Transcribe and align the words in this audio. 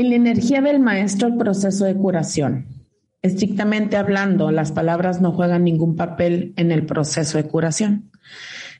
En 0.00 0.08
la 0.08 0.16
energía 0.16 0.62
del 0.62 0.80
maestro 0.80 1.28
el 1.28 1.36
proceso 1.36 1.84
de 1.84 1.94
curación. 1.94 2.64
Estrictamente 3.20 3.98
hablando, 3.98 4.50
las 4.50 4.72
palabras 4.72 5.20
no 5.20 5.30
juegan 5.30 5.64
ningún 5.64 5.94
papel 5.94 6.54
en 6.56 6.72
el 6.72 6.86
proceso 6.86 7.36
de 7.36 7.44
curación. 7.44 8.10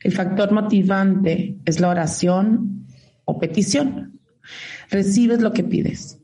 El 0.03 0.13
factor 0.13 0.51
motivante 0.51 1.59
es 1.63 1.79
la 1.79 1.89
oración 1.89 2.87
o 3.23 3.37
petición. 3.37 4.19
Recibes 4.89 5.41
lo 5.41 5.53
que 5.53 5.63
pides. 5.63 6.17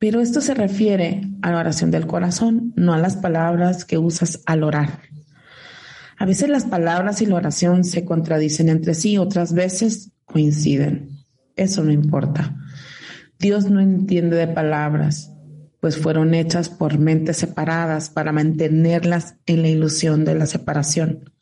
Pero 0.00 0.20
esto 0.20 0.40
se 0.40 0.54
refiere 0.54 1.20
a 1.42 1.52
la 1.52 1.60
oración 1.60 1.92
del 1.92 2.08
corazón, 2.08 2.72
no 2.74 2.92
a 2.92 2.98
las 2.98 3.16
palabras 3.16 3.84
que 3.84 3.98
usas 3.98 4.42
al 4.46 4.64
orar. 4.64 5.02
A 6.18 6.26
veces 6.26 6.48
las 6.48 6.64
palabras 6.64 7.22
y 7.22 7.26
la 7.26 7.36
oración 7.36 7.84
se 7.84 8.04
contradicen 8.04 8.68
entre 8.68 8.94
sí, 8.94 9.16
otras 9.16 9.52
veces 9.52 10.10
coinciden. 10.24 11.20
Eso 11.54 11.84
no 11.84 11.92
importa. 11.92 12.56
Dios 13.40 13.70
no 13.70 13.80
entiende 13.80 14.36
de 14.36 14.48
palabras, 14.48 15.32
pues 15.80 15.96
fueron 15.96 16.34
hechas 16.34 16.68
por 16.68 16.98
mentes 16.98 17.38
separadas 17.38 18.10
para 18.10 18.32
mantenerlas 18.32 19.36
en 19.46 19.62
la 19.62 19.68
ilusión 19.68 20.26
de 20.26 20.34
la 20.34 20.44
separación. 20.44 21.32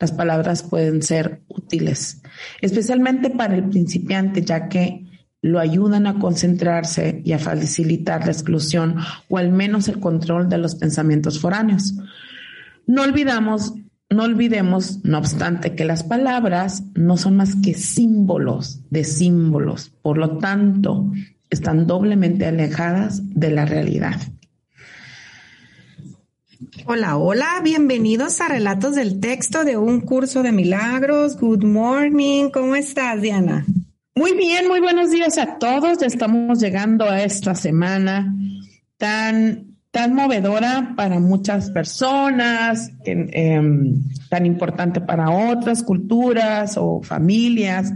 Las 0.00 0.10
palabras 0.10 0.64
pueden 0.64 1.00
ser 1.00 1.42
útiles, 1.46 2.22
especialmente 2.60 3.30
para 3.30 3.54
el 3.54 3.68
principiante, 3.68 4.42
ya 4.42 4.68
que 4.68 5.06
lo 5.40 5.60
ayudan 5.60 6.08
a 6.08 6.18
concentrarse 6.18 7.22
y 7.24 7.32
a 7.32 7.38
facilitar 7.38 8.24
la 8.24 8.32
exclusión 8.32 8.96
o 9.28 9.38
al 9.38 9.52
menos 9.52 9.86
el 9.86 10.00
control 10.00 10.48
de 10.48 10.58
los 10.58 10.74
pensamientos 10.74 11.38
foráneos. 11.38 11.94
No 12.84 13.02
olvidamos, 13.02 13.74
no 14.10 14.24
olvidemos, 14.24 15.04
no 15.04 15.18
obstante, 15.18 15.74
que 15.74 15.84
las 15.84 16.02
palabras 16.02 16.82
no 16.94 17.16
son 17.16 17.36
más 17.36 17.54
que 17.62 17.74
símbolos 17.74 18.80
de 18.90 19.04
símbolos. 19.04 19.90
Por 20.02 20.18
lo 20.18 20.38
tanto, 20.38 21.10
están 21.50 21.86
doblemente 21.86 22.46
alejadas 22.46 23.20
de 23.34 23.50
la 23.50 23.66
realidad. 23.66 24.20
Hola, 26.86 27.16
hola, 27.18 27.60
bienvenidos 27.62 28.40
a 28.40 28.48
Relatos 28.48 28.94
del 28.94 29.20
Texto 29.20 29.64
de 29.64 29.76
un 29.76 30.00
curso 30.00 30.42
de 30.42 30.52
milagros. 30.52 31.36
Good 31.36 31.64
morning, 31.64 32.50
¿cómo 32.50 32.76
estás, 32.76 33.20
Diana? 33.20 33.66
Muy 34.14 34.32
bien, 34.32 34.68
muy 34.68 34.80
buenos 34.80 35.10
días 35.10 35.38
a 35.38 35.58
todos. 35.58 35.98
Ya 35.98 36.06
estamos 36.06 36.60
llegando 36.60 37.04
a 37.04 37.22
esta 37.22 37.54
semana 37.54 38.34
tan, 38.96 39.67
tan 39.90 40.14
movedora 40.14 40.92
para 40.96 41.18
muchas 41.18 41.70
personas, 41.70 42.92
em, 43.04 44.02
tan 44.28 44.46
importante 44.46 45.00
para 45.00 45.30
otras 45.30 45.82
culturas 45.82 46.76
o 46.76 47.00
familias. 47.02 47.92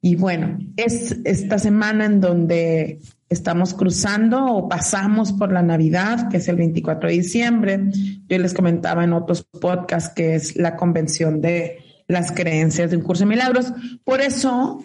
Y 0.00 0.16
bueno, 0.16 0.58
es 0.76 1.16
esta 1.24 1.58
semana 1.58 2.06
en 2.06 2.20
donde 2.20 3.00
estamos 3.28 3.74
cruzando 3.74 4.44
o 4.44 4.68
pasamos 4.68 5.32
por 5.32 5.52
la 5.52 5.62
Navidad, 5.62 6.28
que 6.28 6.38
es 6.38 6.48
el 6.48 6.56
24 6.56 7.08
de 7.08 7.14
diciembre. 7.14 7.80
Yo 8.28 8.38
les 8.38 8.54
comentaba 8.54 9.04
en 9.04 9.12
otros 9.12 9.42
podcasts 9.44 10.12
que 10.14 10.34
es 10.34 10.56
la 10.56 10.76
convención 10.76 11.40
de 11.40 11.78
las 12.08 12.32
creencias 12.32 12.90
de 12.90 12.96
un 12.96 13.02
curso 13.02 13.24
de 13.24 13.30
milagros. 13.30 13.72
Por 14.04 14.20
eso, 14.20 14.82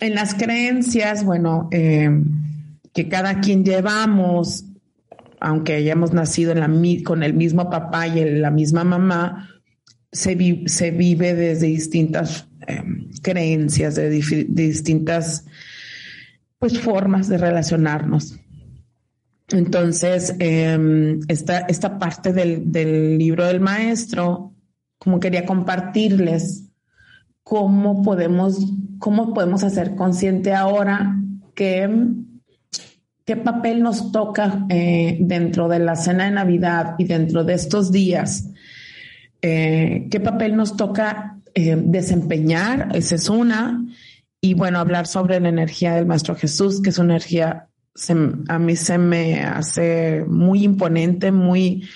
en 0.00 0.14
las 0.14 0.34
creencias, 0.34 1.24
bueno, 1.24 1.68
eh, 1.72 2.10
que 2.92 3.08
cada 3.08 3.40
quien 3.40 3.64
llevamos, 3.64 4.64
aunque 5.42 5.74
hayamos 5.74 6.12
nacido 6.12 6.54
con 7.04 7.22
el 7.22 7.34
mismo 7.34 7.68
papá 7.68 8.08
y 8.08 8.24
la 8.38 8.50
misma 8.50 8.84
mamá, 8.84 9.48
se, 10.10 10.34
vive 10.34 11.34
desde 11.34 11.66
distintas 11.66 12.46
Em, 12.66 13.10
creencias, 13.22 13.96
de, 13.96 14.08
distintas 14.10 15.44
pues, 16.58 16.78
formas 16.78 17.28
de 17.28 17.38
relacionarnos. 17.38 18.38
Entonces, 19.48 20.34
em, 20.38 21.20
esta, 21.28 21.60
esta, 21.60 21.98
parte 21.98 22.32
del, 22.32 22.70
del, 22.70 23.18
libro 23.18 23.44
del 23.46 23.60
maestro, 23.60 24.54
como 24.98 25.18
quería 25.18 25.44
compartirles 25.44 26.68
cómo 27.42 28.02
podemos, 28.02 28.64
cómo 28.98 29.34
podemos 29.34 29.64
hacer 29.64 29.96
consciente 29.96 30.54
ahora 30.54 31.16
que 31.54 31.88
qué 33.24 33.36
papel 33.36 33.82
nos 33.82 34.12
toca 34.12 34.66
eh, 34.68 35.16
dentro 35.20 35.68
de 35.68 35.78
la 35.78 35.96
cena 35.96 36.24
de 36.24 36.32
Navidad 36.32 36.94
y 36.98 37.04
dentro 37.04 37.44
de 37.44 37.54
estos 37.54 37.92
días, 37.92 38.48
eh, 39.40 40.08
qué 40.10 40.20
papel 40.20 40.56
nos 40.56 40.76
toca 40.76 41.38
eh, 41.54 41.76
desempeñar, 41.78 42.88
esa 42.94 43.14
es 43.14 43.28
una, 43.28 43.84
y 44.40 44.54
bueno, 44.54 44.78
hablar 44.78 45.06
sobre 45.06 45.38
la 45.38 45.48
energía 45.48 45.94
del 45.94 46.06
Maestro 46.06 46.34
Jesús, 46.34 46.82
que 46.82 46.90
es 46.90 46.98
una 46.98 47.14
energía, 47.14 47.68
a 48.48 48.58
mí 48.58 48.76
se 48.76 48.98
me 48.98 49.42
hace 49.42 50.24
muy 50.26 50.64
imponente, 50.64 51.30
muy, 51.30 51.88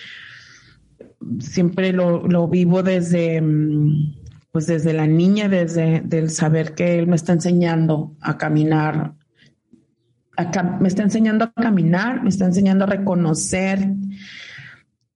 siempre 1.40 1.92
lo, 1.92 2.46
vivo 2.48 2.82
desde, 2.82 3.42
pues 4.52 4.66
desde 4.66 4.92
la 4.92 5.06
niña, 5.06 5.48
desde 5.48 6.04
el 6.10 6.30
saber 6.30 6.74
que 6.74 6.98
Él 6.98 7.08
me 7.08 7.16
está 7.16 7.32
enseñando 7.32 8.14
a 8.20 8.38
caminar, 8.38 9.14
me 10.80 10.88
está 10.88 11.02
enseñando 11.02 11.44
a 11.44 11.52
caminar, 11.52 12.22
me 12.22 12.28
está 12.28 12.44
enseñando 12.44 12.84
a 12.84 12.88
reconocer 12.88 13.88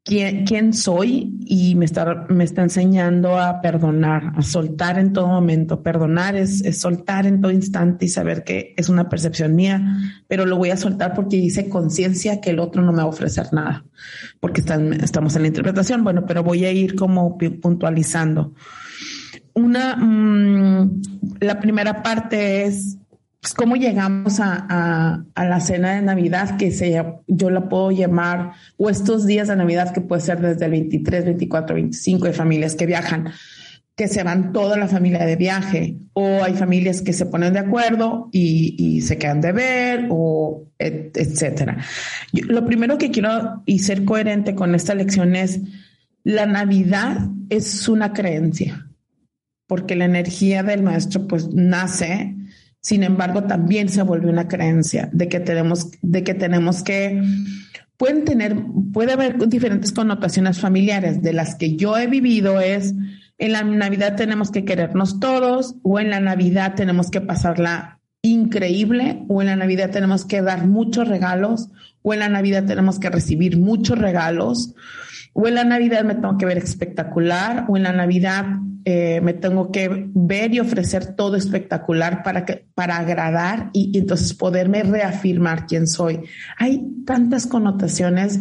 quién, 0.04 0.72
soy 0.72 1.38
y 1.44 1.74
me 1.76 1.84
está, 1.84 2.26
me 2.28 2.44
está 2.44 2.62
enseñando 2.62 3.38
a 3.38 3.60
perdonar, 3.60 4.32
a 4.36 4.42
soltar 4.42 4.98
en 4.98 5.12
todo 5.12 5.28
momento. 5.28 5.82
Perdonar 5.82 6.36
es, 6.36 6.62
soltar 6.80 7.26
en 7.26 7.40
todo 7.40 7.52
instante 7.52 8.06
y 8.06 8.08
saber 8.08 8.42
que 8.42 8.74
es 8.76 8.88
una 8.88 9.08
percepción 9.08 9.54
mía, 9.54 9.98
pero 10.26 10.46
lo 10.46 10.56
voy 10.56 10.70
a 10.70 10.76
soltar 10.76 11.14
porque 11.14 11.36
hice 11.36 11.68
conciencia 11.68 12.40
que 12.40 12.50
el 12.50 12.58
otro 12.58 12.82
no 12.82 12.92
me 12.92 12.98
va 12.98 13.04
a 13.04 13.06
ofrecer 13.06 13.52
nada, 13.52 13.84
porque 14.40 14.60
estamos 14.60 15.36
en 15.36 15.42
la 15.42 15.48
interpretación. 15.48 16.02
Bueno, 16.02 16.24
pero 16.26 16.42
voy 16.42 16.64
a 16.64 16.72
ir 16.72 16.96
como 16.96 17.38
puntualizando. 17.38 18.54
Una, 19.52 19.96
mm, 19.96 21.02
la 21.40 21.60
primera 21.60 22.02
parte 22.02 22.64
es 22.64 22.99
pues, 23.40 23.54
cómo 23.54 23.76
llegamos 23.76 24.38
a, 24.40 25.24
la 25.34 25.60
cena 25.60 25.94
de 25.94 26.02
Navidad, 26.02 26.58
que 26.58 26.70
se, 26.70 27.02
yo 27.26 27.50
la 27.50 27.68
puedo 27.68 27.90
llamar, 27.90 28.52
o 28.76 28.90
estos 28.90 29.26
días 29.26 29.48
de 29.48 29.56
Navidad, 29.56 29.92
que 29.92 30.02
puede 30.02 30.20
ser 30.20 30.40
desde 30.40 30.66
el 30.66 30.72
23, 30.72 31.24
24, 31.24 31.74
25, 31.74 32.26
de 32.26 32.32
familias 32.34 32.74
que 32.74 32.84
viajan, 32.84 33.30
que 33.96 34.08
se 34.08 34.22
van 34.22 34.52
toda 34.52 34.76
la 34.76 34.88
familia 34.88 35.24
de 35.24 35.36
viaje, 35.36 35.96
o 36.12 36.42
hay 36.42 36.54
familias 36.54 37.00
que 37.00 37.14
se 37.14 37.26
ponen 37.26 37.54
de 37.54 37.60
acuerdo 37.60 38.28
y, 38.30 39.00
se 39.00 39.16
quedan 39.16 39.40
de 39.40 39.52
ver, 39.52 40.08
o 40.10 40.66
etcétera. 40.78 41.78
lo 42.32 42.64
primero 42.66 42.98
que 42.98 43.10
quiero 43.10 43.62
y 43.64 43.78
ser 43.78 44.04
coherente 44.04 44.54
con 44.54 44.74
esta 44.74 44.94
lección 44.94 45.34
es, 45.34 45.60
la 46.24 46.44
Navidad 46.44 47.28
es 47.48 47.88
una 47.88 48.12
creencia, 48.12 48.86
porque 49.66 49.96
la 49.96 50.04
energía 50.04 50.62
del 50.62 50.82
maestro 50.82 51.26
pues 51.26 51.48
nace 51.54 52.36
sin 52.80 53.02
embargo, 53.02 53.44
también 53.44 53.88
se 53.88 54.02
vuelve 54.02 54.30
una 54.30 54.48
creencia 54.48 55.10
de 55.12 55.28
que 55.28 55.40
tenemos, 55.40 55.90
de 56.00 56.24
que 56.24 56.34
tenemos 56.34 56.82
que, 56.82 57.22
pueden 57.98 58.24
tener, 58.24 58.56
puede 58.92 59.12
haber 59.12 59.48
diferentes 59.48 59.92
connotaciones 59.92 60.58
familiares. 60.58 61.20
De 61.22 61.34
las 61.34 61.56
que 61.56 61.76
yo 61.76 61.98
he 61.98 62.06
vivido 62.06 62.60
es, 62.60 62.94
en 63.36 63.52
la 63.52 63.62
Navidad 63.62 64.16
tenemos 64.16 64.50
que 64.50 64.64
querernos 64.64 65.20
todos, 65.20 65.76
o 65.82 66.00
en 66.00 66.08
la 66.08 66.20
Navidad 66.20 66.74
tenemos 66.74 67.10
que 67.10 67.20
pasarla 67.20 68.00
increíble, 68.22 69.24
o 69.28 69.42
en 69.42 69.48
la 69.48 69.56
Navidad 69.56 69.90
tenemos 69.90 70.24
que 70.24 70.40
dar 70.40 70.66
muchos 70.66 71.06
regalos, 71.06 71.68
o 72.00 72.14
en 72.14 72.20
la 72.20 72.28
Navidad 72.30 72.64
tenemos 72.64 72.98
que 72.98 73.10
recibir 73.10 73.58
muchos 73.58 73.98
regalos, 73.98 74.74
o 75.32 75.48
en 75.48 75.54
la 75.54 75.64
Navidad 75.64 76.04
me 76.04 76.14
tengo 76.14 76.36
que 76.38 76.46
ver 76.46 76.58
espectacular, 76.58 77.66
o 77.68 77.76
en 77.76 77.84
la 77.84 77.92
Navidad 77.92 78.46
eh, 78.84 79.20
me 79.20 79.34
tengo 79.34 79.70
que 79.70 80.08
ver 80.14 80.54
y 80.54 80.60
ofrecer 80.60 81.14
todo 81.14 81.36
espectacular 81.36 82.22
para, 82.22 82.46
que, 82.46 82.66
para 82.74 82.96
agradar 82.96 83.70
y, 83.74 83.96
entonces 83.98 84.32
poderme 84.32 84.82
reafirmar 84.82 85.66
quién 85.66 85.86
soy. 85.86 86.20
Hay 86.56 86.86
tantas 87.04 87.46
connotaciones 87.46 88.40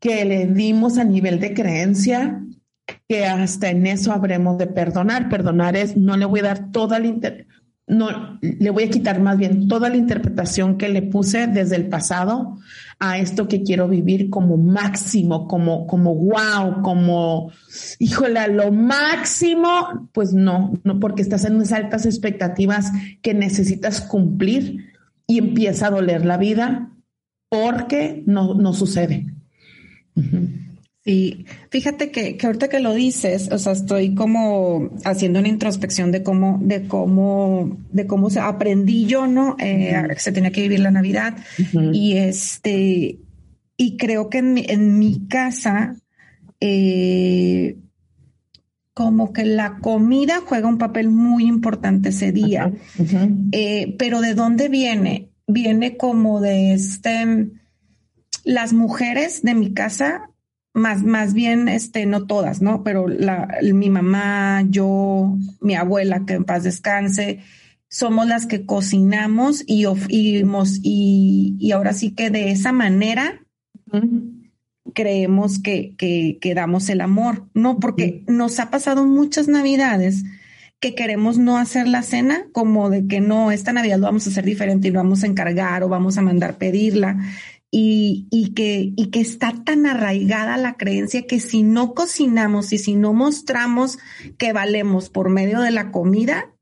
que 0.00 0.24
le 0.24 0.46
dimos 0.46 0.98
a 0.98 1.04
nivel 1.04 1.38
de 1.38 1.54
creencia 1.54 2.42
que 3.08 3.26
hasta 3.26 3.70
en 3.70 3.86
eso 3.86 4.12
habremos 4.12 4.58
de 4.58 4.66
perdonar. 4.66 5.28
Perdonar 5.28 5.76
es, 5.76 5.96
no 5.96 6.16
le 6.16 6.24
voy 6.24 6.40
a 6.40 6.44
dar 6.44 6.72
toda 6.72 6.98
la 6.98 7.06
no, 7.88 8.38
le 8.40 8.70
voy 8.70 8.84
a 8.84 8.90
quitar 8.90 9.20
más 9.20 9.38
bien 9.38 9.66
toda 9.68 9.88
la 9.88 9.96
interpretación 9.96 10.76
que 10.76 10.88
le 10.88 11.02
puse 11.02 11.46
desde 11.46 11.76
el 11.76 11.88
pasado 11.88 12.58
a 13.00 13.18
esto 13.18 13.48
que 13.48 13.62
quiero 13.62 13.88
vivir 13.88 14.28
como 14.28 14.56
máximo, 14.56 15.46
como, 15.46 15.86
como 15.86 16.14
wow, 16.14 16.82
como, 16.82 17.52
híjole, 17.98 18.48
lo 18.48 18.72
máximo, 18.72 20.08
pues 20.12 20.32
no, 20.32 20.72
no, 20.84 20.98
porque 21.00 21.22
estás 21.22 21.44
en 21.44 21.56
unas 21.56 21.72
altas 21.72 22.06
expectativas 22.06 22.92
que 23.22 23.34
necesitas 23.34 24.00
cumplir 24.00 24.92
y 25.26 25.38
empieza 25.38 25.86
a 25.86 25.90
doler 25.90 26.26
la 26.26 26.36
vida 26.36 26.90
porque 27.48 28.22
no, 28.26 28.54
no 28.54 28.72
sucede. 28.72 29.26
Sí, 31.08 31.46
fíjate 31.70 32.10
que, 32.10 32.36
que, 32.36 32.46
ahorita 32.46 32.68
que 32.68 32.80
lo 32.80 32.92
dices, 32.92 33.50
o 33.50 33.56
sea, 33.56 33.72
estoy 33.72 34.14
como 34.14 34.90
haciendo 35.06 35.38
una 35.38 35.48
introspección 35.48 36.12
de 36.12 36.22
cómo, 36.22 36.58
de 36.60 36.86
cómo, 36.86 37.78
de 37.90 38.06
cómo 38.06 38.28
se, 38.28 38.40
aprendí 38.40 39.06
yo, 39.06 39.26
¿no? 39.26 39.56
Eh, 39.58 40.06
Se 40.18 40.32
tenía 40.32 40.50
que 40.50 40.60
vivir 40.60 40.80
la 40.80 40.90
Navidad 40.90 41.34
y 41.94 42.18
este, 42.18 43.20
y 43.78 43.96
creo 43.96 44.28
que 44.28 44.36
en 44.36 44.52
mi, 44.52 44.66
en 44.68 44.98
mi 44.98 45.26
casa, 45.28 45.96
eh, 46.60 47.78
como 48.92 49.32
que 49.32 49.46
la 49.46 49.78
comida 49.78 50.42
juega 50.44 50.68
un 50.68 50.76
papel 50.76 51.08
muy 51.08 51.46
importante 51.46 52.10
ese 52.10 52.32
día. 52.32 52.70
Eh, 53.52 53.96
pero 53.98 54.20
¿de 54.20 54.34
dónde 54.34 54.68
viene? 54.68 55.30
Viene 55.46 55.96
como 55.96 56.42
de 56.42 56.74
este, 56.74 57.48
las 58.44 58.74
mujeres 58.74 59.40
de 59.40 59.54
mi 59.54 59.72
casa 59.72 60.28
más, 60.78 61.02
más 61.02 61.34
bien, 61.34 61.68
este, 61.68 62.06
no 62.06 62.26
todas, 62.26 62.62
¿no? 62.62 62.82
Pero 62.82 63.08
la, 63.08 63.48
mi 63.62 63.90
mamá, 63.90 64.64
yo, 64.68 65.36
mi 65.60 65.74
abuela, 65.74 66.24
que 66.26 66.34
en 66.34 66.44
paz 66.44 66.64
descanse, 66.64 67.40
somos 67.88 68.26
las 68.26 68.46
que 68.46 68.66
cocinamos 68.66 69.64
y, 69.66 69.86
y, 70.08 71.56
y 71.58 71.72
ahora 71.72 71.92
sí 71.92 72.10
que 72.12 72.30
de 72.30 72.50
esa 72.50 72.72
manera 72.72 73.40
creemos 74.94 75.58
que, 75.58 75.94
que, 75.96 76.38
que, 76.40 76.54
damos 76.54 76.88
el 76.88 77.00
amor, 77.00 77.48
¿no? 77.54 77.78
Porque 77.78 78.24
nos 78.26 78.58
ha 78.60 78.70
pasado 78.70 79.06
muchas 79.06 79.48
navidades 79.48 80.24
que 80.80 80.94
queremos 80.94 81.38
no 81.38 81.58
hacer 81.58 81.88
la 81.88 82.02
cena, 82.02 82.46
como 82.52 82.88
de 82.90 83.06
que 83.06 83.20
no, 83.20 83.50
esta 83.50 83.72
Navidad 83.72 83.98
lo 83.98 84.06
vamos 84.06 84.26
a 84.26 84.30
hacer 84.30 84.44
diferente 84.44 84.88
y 84.88 84.90
lo 84.90 85.00
vamos 85.00 85.24
a 85.24 85.26
encargar 85.26 85.82
o 85.82 85.88
vamos 85.88 86.18
a 86.18 86.22
mandar 86.22 86.56
pedirla 86.56 87.18
y, 87.70 88.52
que, 88.54 88.92
y 88.96 89.10
que 89.10 89.20
está 89.20 89.52
tan 89.64 89.86
arraigada 89.86 90.56
la 90.56 90.74
creencia 90.74 91.26
que 91.26 91.40
si 91.40 91.62
no 91.62 91.94
cocinamos 91.94 92.72
y 92.72 92.78
si 92.78 92.94
no 92.94 93.12
mostramos 93.12 93.98
que 94.38 94.52
valemos 94.52 95.10
por 95.10 95.28
medio 95.28 95.60
de 95.60 95.70
la 95.70 95.90
comida, 95.90 96.54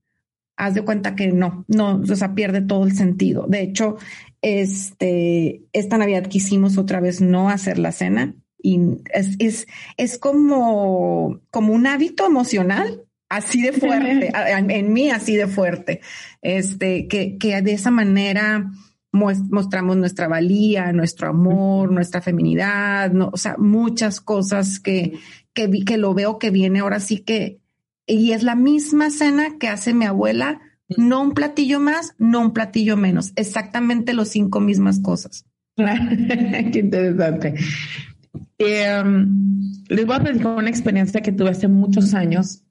haz 0.57 0.75
de 0.75 0.83
cuenta 0.83 1.15
que 1.15 1.29
no, 1.29 1.65
no, 1.69 2.01
o 2.01 2.17
sea, 2.17 2.35
pierde 2.35 2.61
todo 2.61 2.85
el 2.85 2.97
sentido. 2.97 3.47
De 3.47 3.61
hecho, 3.61 3.97
este, 4.43 5.63
esta 5.73 5.99
Navidad 5.99 6.27
quisimos 6.27 6.77
otra 6.77 7.01
vez 7.01 7.21
no 7.21 7.51
hacer 7.51 7.79
la 7.79 7.93
cena 7.93 8.35
y 8.61 8.81
es, 9.13 9.37
es, 9.39 9.67
es 9.97 10.19
como, 10.19 11.41
como 11.51 11.73
un 11.73 11.87
hábito 11.87 12.27
emocional 12.27 13.05
así 13.29 13.63
de 13.63 13.73
fuerte, 13.73 14.33
en 14.35 14.93
mí 14.93 15.11
así 15.11 15.37
de 15.37 15.47
fuerte, 15.47 16.01
este, 16.43 17.07
que, 17.07 17.39
que 17.39 17.61
de 17.63 17.73
esa 17.73 17.91
manera 17.91 18.71
mostramos 19.17 19.97
nuestra 19.97 20.29
valía, 20.29 20.93
nuestro 20.93 21.29
amor, 21.29 21.91
nuestra 21.91 22.21
feminidad, 22.21 23.11
no, 23.13 23.31
o 23.33 23.37
sea, 23.37 23.57
muchas 23.59 24.21
cosas 24.21 24.79
que, 24.81 25.19
que, 25.53 25.71
que 25.85 25.97
lo 25.97 26.15
veo 26.15 26.39
que 26.39 26.51
viene 26.51 26.81
ahora 26.81 27.01
sí 27.01 27.19
que, 27.19 27.61
y 28.07 28.33
es 28.33 28.43
la 28.43 28.55
misma 28.55 29.11
cena 29.11 29.59
que 29.59 29.69
hace 29.69 29.95
mi 29.95 30.05
abuela, 30.05 30.61
no 30.97 31.23
un 31.23 31.33
platillo 31.33 31.81
más, 31.81 32.15
no 32.19 32.41
un 32.41 32.53
platillo 32.53 32.97
menos, 32.97 33.33
exactamente 33.37 34.13
los 34.13 34.29
cinco 34.29 34.61
mismas 34.61 35.01
cosas. 35.01 35.45
Qué 35.77 36.79
interesante. 36.79 37.55
Em, 38.59 39.73
les 39.89 40.07
voy 40.07 40.17
a 40.17 40.21
platicar 40.21 40.57
una 40.57 40.71
experiencia 40.71 41.21
que 41.21 41.33
tuve 41.33 41.51
hace 41.51 41.69
muchos 41.69 42.15
años 42.15 42.66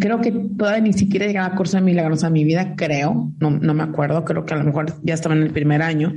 creo 0.00 0.20
que 0.20 0.32
todavía 0.32 0.80
ni 0.80 0.92
siquiera 0.92 1.26
llegaba 1.26 1.48
a 1.48 1.56
curso 1.56 1.76
de 1.76 1.82
milagros 1.82 2.24
a 2.24 2.30
mi 2.30 2.44
vida, 2.44 2.74
creo, 2.76 3.32
no, 3.38 3.50
no 3.50 3.74
me 3.74 3.82
acuerdo, 3.82 4.24
creo 4.24 4.44
que 4.44 4.54
a 4.54 4.58
lo 4.58 4.64
mejor 4.64 4.94
ya 5.02 5.14
estaba 5.14 5.34
en 5.34 5.42
el 5.42 5.52
primer 5.52 5.82
año. 5.82 6.14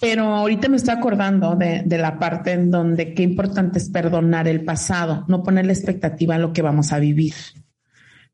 Pero 0.00 0.24
ahorita 0.26 0.68
me 0.68 0.76
estoy 0.76 0.94
acordando 0.94 1.56
de, 1.56 1.82
de, 1.84 1.98
la 1.98 2.18
parte 2.18 2.52
en 2.52 2.70
donde 2.70 3.14
qué 3.14 3.24
importante 3.24 3.78
es 3.78 3.90
perdonar 3.90 4.46
el 4.46 4.64
pasado, 4.64 5.24
no 5.26 5.42
poner 5.42 5.66
la 5.66 5.72
expectativa 5.72 6.36
a 6.36 6.38
lo 6.38 6.52
que 6.52 6.62
vamos 6.62 6.92
a 6.92 7.00
vivir. 7.00 7.34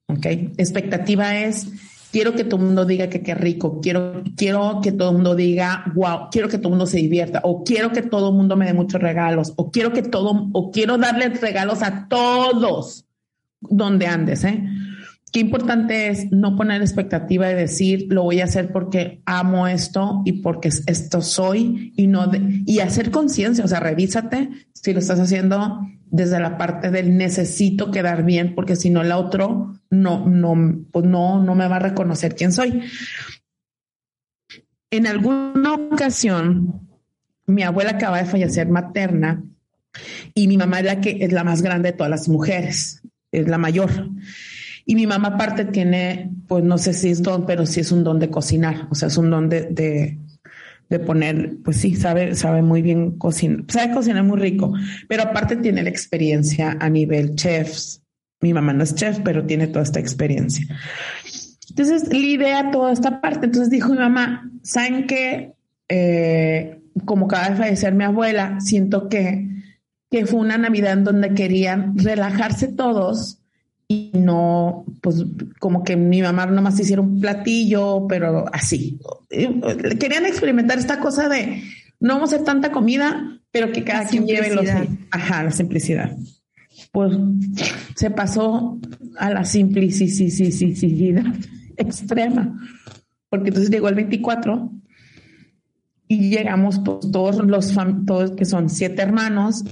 ¿Ok? 0.06 0.26
Expectativa 0.58 1.36
es 1.38 1.68
quiero 2.14 2.32
que 2.36 2.44
todo 2.44 2.60
el 2.60 2.66
mundo 2.66 2.84
diga 2.84 3.08
que 3.08 3.24
qué 3.24 3.34
rico, 3.34 3.80
quiero, 3.80 4.22
quiero 4.36 4.78
que 4.80 4.92
todo 4.92 5.08
el 5.08 5.16
mundo 5.16 5.34
diga, 5.34 5.82
wow, 5.96 6.28
quiero 6.30 6.48
que 6.48 6.58
todo 6.58 6.68
el 6.68 6.74
mundo 6.74 6.86
se 6.86 6.98
divierta, 6.98 7.40
o 7.42 7.64
quiero 7.64 7.90
que 7.90 8.02
todo 8.02 8.28
el 8.28 8.36
mundo 8.36 8.56
me 8.56 8.66
dé 8.66 8.72
muchos 8.72 9.00
regalos, 9.02 9.52
o 9.56 9.72
quiero 9.72 9.92
que 9.92 10.02
todo, 10.02 10.48
o 10.52 10.70
quiero 10.70 10.96
darle 10.96 11.30
regalos 11.30 11.82
a 11.82 12.06
todos 12.06 13.04
donde 13.60 14.06
andes, 14.06 14.44
¿eh? 14.44 14.62
Qué 15.34 15.40
importante 15.40 16.10
es 16.10 16.30
no 16.30 16.54
poner 16.54 16.80
expectativa 16.80 17.48
de 17.48 17.56
decir 17.56 18.06
lo 18.08 18.22
voy 18.22 18.40
a 18.40 18.44
hacer 18.44 18.70
porque 18.70 19.20
amo 19.26 19.66
esto 19.66 20.22
y 20.24 20.42
porque 20.42 20.68
esto 20.68 21.22
soy 21.22 21.92
y 21.96 22.06
no 22.06 22.30
y 22.64 22.78
hacer 22.78 23.10
conciencia, 23.10 23.64
o 23.64 23.66
sea, 23.66 23.80
revísate 23.80 24.48
si 24.72 24.92
lo 24.92 25.00
estás 25.00 25.18
haciendo 25.18 25.80
desde 26.06 26.38
la 26.38 26.56
parte 26.56 26.92
del 26.92 27.16
necesito 27.16 27.90
quedar 27.90 28.22
bien 28.24 28.54
porque 28.54 28.76
si 28.76 28.90
no 28.90 29.02
el 29.02 29.10
otro 29.10 29.74
no 29.90 30.24
no 30.24 30.84
pues 30.92 31.04
no 31.04 31.42
no 31.42 31.56
me 31.56 31.66
va 31.66 31.76
a 31.76 31.80
reconocer 31.80 32.36
quién 32.36 32.52
soy. 32.52 32.82
En 34.92 35.08
alguna 35.08 35.74
ocasión 35.74 36.88
mi 37.48 37.64
abuela 37.64 37.90
acaba 37.90 38.18
de 38.18 38.26
fallecer 38.26 38.68
materna 38.68 39.42
y 40.32 40.46
mi 40.46 40.56
mamá 40.56 40.78
es 40.78 40.84
la 40.84 41.00
que 41.00 41.18
es 41.22 41.32
la 41.32 41.42
más 41.42 41.60
grande 41.60 41.90
de 41.90 41.96
todas 41.96 42.10
las 42.10 42.28
mujeres, 42.28 43.02
es 43.32 43.48
la 43.48 43.58
mayor. 43.58 43.90
Y 44.86 44.94
mi 44.94 45.06
mamá 45.06 45.28
aparte 45.28 45.64
tiene, 45.64 46.30
pues 46.46 46.62
no 46.62 46.76
sé 46.78 46.92
si 46.92 47.10
es 47.10 47.22
don, 47.22 47.46
pero 47.46 47.64
sí 47.64 47.80
es 47.80 47.90
un 47.90 48.04
don 48.04 48.18
de 48.18 48.30
cocinar, 48.30 48.86
o 48.90 48.94
sea, 48.94 49.08
es 49.08 49.16
un 49.16 49.30
don 49.30 49.48
de, 49.48 49.62
de, 49.70 50.98
poner, 51.00 51.56
pues 51.64 51.78
sí, 51.78 51.96
sabe, 51.96 52.36
sabe 52.36 52.62
muy 52.62 52.80
bien 52.80 53.18
cocinar, 53.18 53.64
sabe 53.68 53.92
cocinar 53.92 54.22
muy 54.22 54.38
rico, 54.38 54.72
pero 55.08 55.24
aparte 55.24 55.56
tiene 55.56 55.82
la 55.82 55.88
experiencia 55.88 56.76
a 56.78 56.88
nivel 56.88 57.34
chefs. 57.34 58.00
Mi 58.40 58.54
mamá 58.54 58.72
no 58.74 58.84
es 58.84 58.94
chef, 58.94 59.18
pero 59.24 59.44
tiene 59.44 59.66
toda 59.66 59.82
esta 59.82 59.98
experiencia. 59.98 60.66
Entonces, 61.70 62.12
la 62.12 62.18
idea 62.18 62.70
toda 62.70 62.92
esta 62.92 63.20
parte. 63.20 63.46
Entonces 63.46 63.70
dijo 63.70 63.88
mi 63.88 63.98
mamá, 63.98 64.48
¿saben 64.62 65.08
qué? 65.08 65.54
Eh, 65.88 66.80
como 67.04 67.26
acaba 67.26 67.50
de 67.50 67.56
fallecer 67.56 67.94
mi 67.94 68.04
abuela, 68.04 68.60
siento 68.60 69.08
que, 69.08 69.48
que 70.10 70.26
fue 70.26 70.38
una 70.38 70.58
Navidad 70.58 70.92
en 70.92 71.04
donde 71.04 71.34
querían 71.34 71.98
relajarse 71.98 72.68
todos 72.68 73.43
y 73.86 74.10
no, 74.14 74.84
pues 75.00 75.24
como 75.58 75.84
que 75.84 75.96
mi 75.96 76.22
mamá 76.22 76.46
nomás 76.46 76.80
hiciera 76.80 77.02
un 77.02 77.20
platillo, 77.20 78.06
pero 78.08 78.46
así. 78.52 78.98
Querían 79.28 80.26
experimentar 80.26 80.78
esta 80.78 81.00
cosa 81.00 81.28
de 81.28 81.62
no 82.00 82.14
vamos 82.14 82.32
a 82.32 82.36
hacer 82.36 82.46
tanta 82.46 82.72
comida, 82.72 83.40
pero 83.50 83.72
que 83.72 83.84
cada 83.84 84.06
quien 84.06 84.26
lleve 84.26 84.54
los... 84.54 84.66
Ajá, 85.10 85.42
la 85.44 85.50
simplicidad. 85.50 86.16
Pues 86.92 87.16
se 87.94 88.10
pasó 88.10 88.78
a 89.18 89.30
la 89.30 89.44
simplicidad 89.44 91.24
extrema, 91.76 92.60
porque 93.28 93.48
entonces 93.48 93.70
llegó 93.70 93.88
el 93.88 93.94
24 93.94 94.70
y 96.08 96.30
llegamos 96.30 96.80
pues, 96.84 97.10
todos 97.10 97.44
los 97.44 97.74
todos 98.06 98.32
que 98.32 98.44
son 98.44 98.68
siete 98.68 99.02
hermanos 99.02 99.64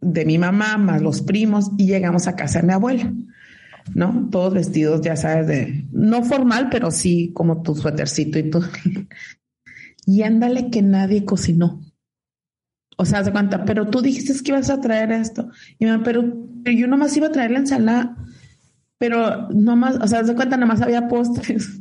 de 0.00 0.24
mi 0.24 0.38
mamá 0.38 0.76
más 0.78 1.02
los 1.02 1.22
primos 1.22 1.70
y 1.76 1.86
llegamos 1.86 2.26
a 2.26 2.36
casa 2.36 2.60
de 2.60 2.66
mi 2.66 2.72
abuela. 2.72 3.12
¿No? 3.94 4.28
Todos 4.30 4.54
vestidos, 4.54 5.00
ya 5.02 5.16
sabes, 5.16 5.46
de, 5.46 5.86
no 5.92 6.22
formal, 6.24 6.68
pero 6.70 6.90
sí 6.90 7.32
como 7.34 7.62
tu 7.62 7.74
suétercito 7.74 8.38
y 8.38 8.50
todo. 8.50 8.66
y 10.06 10.22
ándale 10.22 10.70
que 10.70 10.82
nadie 10.82 11.24
cocinó. 11.24 11.80
O 12.96 13.04
sea, 13.04 13.22
se 13.22 13.30
cuenta, 13.30 13.64
pero 13.64 13.86
tú 13.86 14.00
dijiste 14.00 14.32
que 14.42 14.50
ibas 14.50 14.70
a 14.70 14.80
traer 14.80 15.12
esto. 15.12 15.50
Y 15.78 15.86
me, 15.86 16.00
pero, 16.00 16.24
pero 16.64 16.76
yo 16.76 16.88
nomás 16.88 17.16
iba 17.16 17.28
a 17.28 17.32
traer 17.32 17.52
la 17.52 17.60
ensalada, 17.60 18.16
pero 18.98 19.48
nomás, 19.50 19.96
o 20.00 20.06
sea, 20.08 20.24
se 20.24 20.34
cuenta, 20.34 20.56
nomás 20.56 20.82
había 20.82 21.06
postres. 21.06 21.80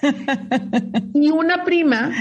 y 1.14 1.30
una 1.30 1.64
prima, 1.64 2.12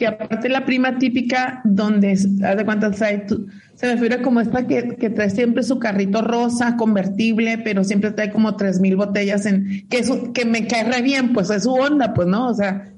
que 0.00 0.06
aparte 0.06 0.48
la 0.48 0.64
prima 0.64 0.96
típica, 0.96 1.60
donde, 1.62 2.12
haz 2.12 2.56
de 2.56 2.64
cuenta, 2.64 2.90
tú, 3.28 3.46
se 3.74 3.86
me 3.86 3.98
figura 3.98 4.22
como 4.22 4.40
esta 4.40 4.66
que, 4.66 5.10
trae 5.10 5.28
siempre 5.28 5.62
su 5.62 5.78
carrito 5.78 6.22
rosa, 6.22 6.78
convertible, 6.78 7.58
pero 7.58 7.84
siempre 7.84 8.10
trae 8.12 8.32
como 8.32 8.56
tres 8.56 8.80
mil 8.80 8.96
botellas 8.96 9.44
en, 9.44 9.86
que 9.90 9.98
eso, 9.98 10.32
que 10.32 10.46
me 10.46 10.66
cae 10.66 10.84
re 10.84 11.02
bien, 11.02 11.34
pues 11.34 11.50
es 11.50 11.64
su 11.64 11.72
onda, 11.74 12.14
pues, 12.14 12.26
¿no? 12.28 12.48
O 12.48 12.54
sea, 12.54 12.94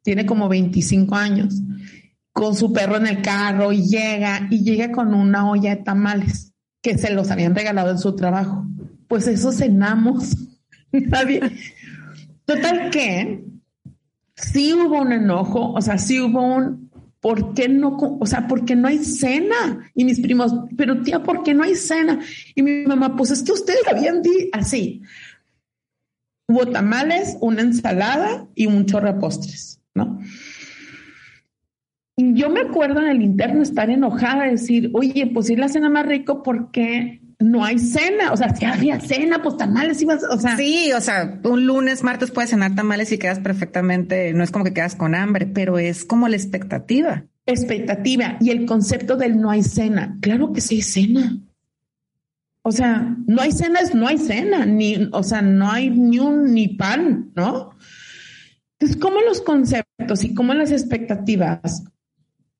tiene 0.00 0.24
como 0.24 0.48
25 0.48 1.14
años. 1.14 1.54
con 2.32 2.56
su 2.56 2.72
perro 2.72 2.96
en 2.96 3.08
el 3.08 3.20
carro 3.20 3.70
y 3.70 3.86
llega 3.86 4.46
y 4.50 4.62
llega 4.62 4.90
con 4.90 5.12
una 5.12 5.50
olla 5.50 5.76
de 5.76 5.82
tamales 5.82 6.54
que 6.80 6.96
se 6.96 7.12
los 7.12 7.30
habían 7.30 7.54
regalado 7.54 7.90
en 7.90 7.98
su 7.98 8.16
trabajo. 8.16 8.64
Pues 9.06 9.26
eso 9.26 9.52
cenamos. 9.52 10.34
Nadie. 10.92 11.42
Total 12.46 12.88
que 12.88 13.47
sí 14.40 14.72
hubo 14.72 15.00
un 15.00 15.12
enojo, 15.12 15.72
o 15.72 15.80
sea, 15.80 15.98
sí 15.98 16.20
hubo 16.20 16.40
un 16.40 16.88
¿por 17.20 17.54
qué 17.54 17.68
no? 17.68 17.96
O 18.20 18.26
sea, 18.26 18.46
porque 18.46 18.76
no 18.76 18.88
hay 18.88 18.98
cena? 18.98 19.90
Y 19.94 20.04
mis 20.04 20.20
primos, 20.20 20.54
pero 20.76 21.02
tía, 21.02 21.22
¿por 21.22 21.42
qué 21.42 21.54
no 21.54 21.64
hay 21.64 21.74
cena? 21.74 22.20
Y 22.54 22.62
mi 22.62 22.84
mamá, 22.84 23.16
pues 23.16 23.30
es 23.30 23.42
que 23.42 23.52
ustedes 23.52 23.86
habían 23.88 24.22
dicho 24.22 24.48
así. 24.52 25.02
Hubo 26.48 26.66
tamales, 26.66 27.36
una 27.40 27.62
ensalada 27.62 28.46
y 28.54 28.66
un 28.66 28.86
chorro 28.86 29.18
postres, 29.18 29.80
¿no? 29.94 30.20
Y 32.16 32.34
yo 32.34 32.50
me 32.50 32.60
acuerdo 32.60 33.00
en 33.00 33.08
el 33.08 33.22
interno 33.22 33.62
estar 33.62 33.90
enojada, 33.90 34.44
decir, 34.44 34.90
oye, 34.94 35.26
pues 35.26 35.46
si 35.46 35.56
la 35.56 35.68
cena 35.68 35.90
más 35.90 36.06
rico, 36.06 36.42
porque 36.42 37.20
no 37.38 37.64
hay 37.64 37.78
cena? 37.78 38.32
O 38.32 38.36
sea, 38.36 38.54
si 38.54 38.64
había 38.64 39.00
cena, 39.00 39.42
pues 39.42 39.56
tamales 39.56 40.00
ibas, 40.02 40.22
o 40.28 40.38
sea. 40.38 40.56
Sí, 40.56 40.92
o 40.92 41.00
sea, 41.00 41.40
un 41.44 41.66
lunes, 41.66 42.02
martes 42.02 42.30
puedes 42.30 42.50
cenar 42.50 42.74
tamales 42.74 43.12
y 43.12 43.18
quedas 43.18 43.40
perfectamente, 43.40 44.32
no 44.32 44.42
es 44.42 44.50
como 44.50 44.64
que 44.64 44.74
quedas 44.74 44.96
con 44.96 45.14
hambre, 45.14 45.46
pero 45.46 45.78
es 45.78 46.04
como 46.04 46.28
la 46.28 46.36
expectativa. 46.36 47.24
Expectativa 47.46 48.36
y 48.40 48.50
el 48.50 48.66
concepto 48.66 49.16
del 49.16 49.40
no 49.40 49.50
hay 49.50 49.62
cena. 49.62 50.18
Claro 50.20 50.52
que 50.52 50.60
sí 50.60 50.76
hay 50.76 50.82
cena. 50.82 51.38
O 52.62 52.72
sea, 52.72 53.16
no 53.26 53.40
hay 53.40 53.52
cena 53.52 53.80
es 53.80 53.94
no 53.94 54.06
hay 54.06 54.18
cena, 54.18 54.66
ni, 54.66 55.08
o 55.12 55.22
sea, 55.22 55.40
no 55.40 55.70
hay 55.70 55.90
ni 55.90 56.18
un 56.18 56.52
ni 56.52 56.68
pan, 56.68 57.30
¿no? 57.34 57.70
Entonces, 58.78 59.00
¿cómo 59.00 59.20
los 59.20 59.40
conceptos 59.40 60.24
y 60.24 60.34
cómo 60.34 60.54
las 60.54 60.70
expectativas 60.70 61.84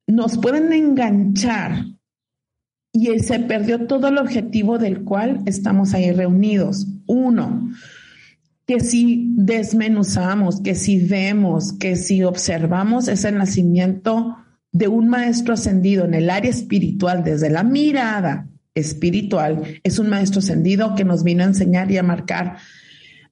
nos 0.06 0.38
pueden 0.38 0.72
enganchar 0.72 1.84
y 2.98 3.18
se 3.20 3.38
perdió 3.38 3.86
todo 3.86 4.08
el 4.08 4.18
objetivo 4.18 4.78
del 4.78 5.04
cual 5.04 5.40
estamos 5.46 5.94
ahí 5.94 6.10
reunidos. 6.10 6.88
Uno, 7.06 7.70
que 8.66 8.80
si 8.80 9.32
desmenuzamos, 9.36 10.60
que 10.60 10.74
si 10.74 10.98
vemos, 10.98 11.72
que 11.74 11.94
si 11.94 12.24
observamos 12.24 13.06
es 13.06 13.24
el 13.24 13.38
nacimiento 13.38 14.36
de 14.72 14.88
un 14.88 15.08
maestro 15.08 15.54
ascendido 15.54 16.04
en 16.04 16.14
el 16.14 16.28
área 16.28 16.50
espiritual, 16.50 17.22
desde 17.22 17.50
la 17.50 17.62
mirada 17.62 18.48
espiritual, 18.74 19.62
es 19.84 19.98
un 19.98 20.08
maestro 20.08 20.40
ascendido 20.40 20.96
que 20.96 21.04
nos 21.04 21.22
vino 21.22 21.44
a 21.44 21.46
enseñar 21.46 21.90
y 21.92 21.98
a 21.98 22.02
marcar, 22.02 22.56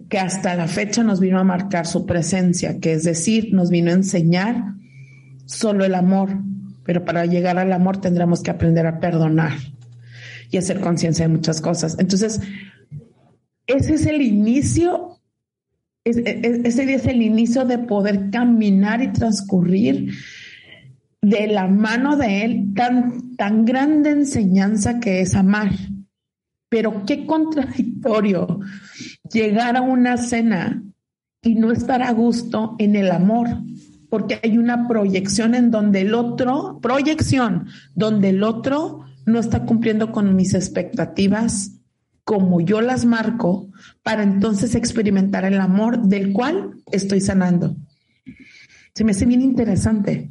que 0.08 0.18
hasta 0.18 0.54
la 0.54 0.68
fecha 0.68 1.02
nos 1.02 1.18
vino 1.18 1.40
a 1.40 1.44
marcar 1.44 1.86
su 1.86 2.06
presencia, 2.06 2.78
que 2.78 2.92
es 2.92 3.02
decir, 3.02 3.52
nos 3.52 3.70
vino 3.70 3.90
a 3.90 3.94
enseñar 3.94 4.74
solo 5.44 5.84
el 5.84 5.96
amor, 5.96 6.38
pero 6.86 7.04
para 7.04 7.26
llegar 7.26 7.58
al 7.58 7.72
amor 7.72 8.00
tendremos 8.00 8.42
que 8.42 8.50
aprender 8.50 8.86
a 8.86 9.00
perdonar 9.00 9.52
y 10.50 10.56
hacer 10.56 10.80
conciencia 10.80 11.26
de 11.26 11.34
muchas 11.34 11.60
cosas. 11.60 11.96
Entonces, 11.98 12.40
ese 13.66 13.94
es 13.94 14.06
el 14.06 14.22
inicio, 14.22 15.18
ese 16.04 16.94
es 16.94 17.06
el 17.06 17.20
inicio 17.20 17.64
de 17.64 17.78
poder 17.78 18.30
caminar 18.30 19.02
y 19.02 19.12
transcurrir 19.12 20.14
de 21.20 21.48
la 21.48 21.66
mano 21.66 22.16
de 22.16 22.44
Él 22.44 22.72
tan, 22.74 23.34
tan 23.36 23.64
grande 23.64 24.10
enseñanza 24.10 25.00
que 25.00 25.20
es 25.20 25.34
amar. 25.34 25.72
Pero 26.68 27.04
qué 27.04 27.26
contradictorio 27.26 28.60
llegar 29.32 29.76
a 29.76 29.82
una 29.82 30.16
cena 30.16 30.84
y 31.42 31.56
no 31.56 31.72
estar 31.72 32.02
a 32.02 32.12
gusto 32.12 32.76
en 32.78 32.94
el 32.94 33.10
amor 33.10 33.48
porque 34.08 34.40
hay 34.42 34.58
una 34.58 34.88
proyección 34.88 35.54
en 35.54 35.70
donde 35.70 36.02
el 36.02 36.14
otro, 36.14 36.78
proyección, 36.80 37.68
donde 37.94 38.30
el 38.30 38.42
otro 38.42 39.04
no 39.24 39.38
está 39.38 39.64
cumpliendo 39.64 40.12
con 40.12 40.36
mis 40.36 40.54
expectativas 40.54 41.72
como 42.24 42.60
yo 42.60 42.80
las 42.80 43.04
marco 43.04 43.70
para 44.02 44.22
entonces 44.22 44.74
experimentar 44.74 45.44
el 45.44 45.60
amor 45.60 46.02
del 46.02 46.32
cual 46.32 46.82
estoy 46.90 47.20
sanando. 47.20 47.76
Se 48.94 49.04
me 49.04 49.12
hace 49.12 49.26
bien 49.26 49.42
interesante. 49.42 50.28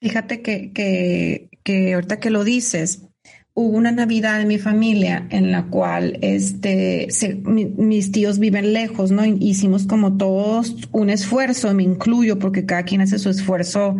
Fíjate 0.00 0.42
que, 0.42 0.72
que, 0.72 1.50
que 1.62 1.94
ahorita 1.94 2.18
que 2.18 2.30
lo 2.30 2.42
dices, 2.42 3.06
hubo 3.54 3.76
una 3.76 3.92
Navidad 3.92 4.40
en 4.40 4.48
mi 4.48 4.58
familia 4.58 5.26
en 5.30 5.52
la 5.52 5.66
cual 5.66 6.18
este, 6.22 7.08
mis 7.46 8.12
tíos 8.12 8.38
viven 8.38 8.72
lejos, 8.72 9.10
¿no? 9.10 9.24
Hicimos 9.24 9.86
como 9.86 10.16
todos 10.16 10.76
un 10.92 11.10
esfuerzo, 11.10 11.72
me 11.74 11.82
incluyo, 11.82 12.38
porque 12.38 12.64
cada 12.64 12.84
quien 12.84 13.02
hace 13.02 13.18
su 13.18 13.28
esfuerzo 13.28 13.96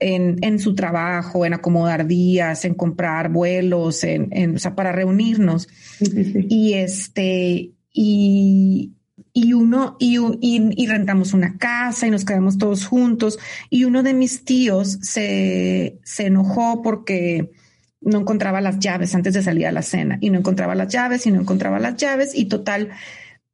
en, 0.00 0.36
en 0.42 0.58
su 0.58 0.74
trabajo, 0.74 1.46
en 1.46 1.54
acomodar 1.54 2.06
días, 2.06 2.64
en 2.64 2.74
comprar 2.74 3.30
vuelos, 3.30 4.04
en, 4.04 4.28
en 4.32 4.56
o 4.56 4.58
sea, 4.58 4.74
para 4.74 4.92
reunirnos. 4.92 5.68
Y 6.00 6.74
este, 6.74 7.72
y, 7.92 8.92
y 9.32 9.52
uno, 9.54 9.96
y, 9.98 10.18
y, 10.18 10.70
y, 10.76 10.86
rentamos 10.86 11.32
una 11.32 11.56
casa 11.56 12.06
y 12.06 12.10
nos 12.10 12.26
quedamos 12.26 12.58
todos 12.58 12.84
juntos. 12.84 13.38
Y 13.70 13.84
uno 13.84 14.02
de 14.02 14.12
mis 14.12 14.44
tíos 14.44 14.98
se, 15.02 16.00
se 16.04 16.26
enojó 16.26 16.82
porque 16.82 17.50
no 18.00 18.20
encontraba 18.20 18.60
las 18.60 18.78
llaves 18.78 19.14
antes 19.14 19.34
de 19.34 19.42
salir 19.42 19.66
a 19.66 19.72
la 19.72 19.82
cena 19.82 20.18
y 20.20 20.30
no 20.30 20.38
encontraba 20.38 20.74
las 20.74 20.92
llaves 20.92 21.26
y 21.26 21.30
no 21.30 21.40
encontraba 21.40 21.78
las 21.78 21.96
llaves 21.96 22.34
y 22.34 22.46
total 22.46 22.90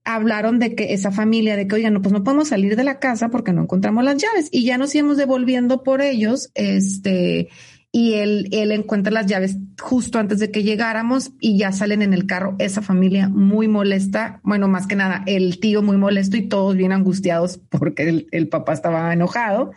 hablaron 0.04 0.60
de 0.60 0.74
que 0.74 0.94
esa 0.94 1.10
familia, 1.10 1.56
de 1.56 1.66
que, 1.66 1.74
oigan, 1.74 1.92
no, 1.92 2.00
pues 2.00 2.12
no 2.12 2.22
podemos 2.22 2.48
salir 2.48 2.76
de 2.76 2.84
la 2.84 3.00
casa 3.00 3.28
porque 3.28 3.52
no 3.52 3.62
encontramos 3.62 4.04
las 4.04 4.16
llaves 4.16 4.48
y 4.52 4.64
ya 4.64 4.78
nos 4.78 4.94
íbamos 4.94 5.16
devolviendo 5.16 5.82
por 5.82 6.00
ellos, 6.00 6.50
este, 6.54 7.48
y 7.90 8.14
él, 8.14 8.48
él 8.52 8.70
encuentra 8.70 9.12
las 9.12 9.26
llaves 9.26 9.56
justo 9.80 10.20
antes 10.20 10.38
de 10.38 10.50
que 10.50 10.62
llegáramos 10.62 11.32
y 11.40 11.58
ya 11.58 11.72
salen 11.72 12.02
en 12.02 12.14
el 12.14 12.26
carro 12.26 12.54
esa 12.58 12.82
familia 12.82 13.28
muy 13.28 13.66
molesta, 13.66 14.40
bueno, 14.44 14.68
más 14.68 14.86
que 14.86 14.96
nada 14.96 15.24
el 15.26 15.58
tío 15.58 15.82
muy 15.82 15.96
molesto 15.96 16.36
y 16.36 16.48
todos 16.48 16.76
bien 16.76 16.92
angustiados 16.92 17.58
porque 17.68 18.08
el, 18.08 18.28
el 18.30 18.48
papá 18.48 18.74
estaba 18.74 19.12
enojado. 19.12 19.72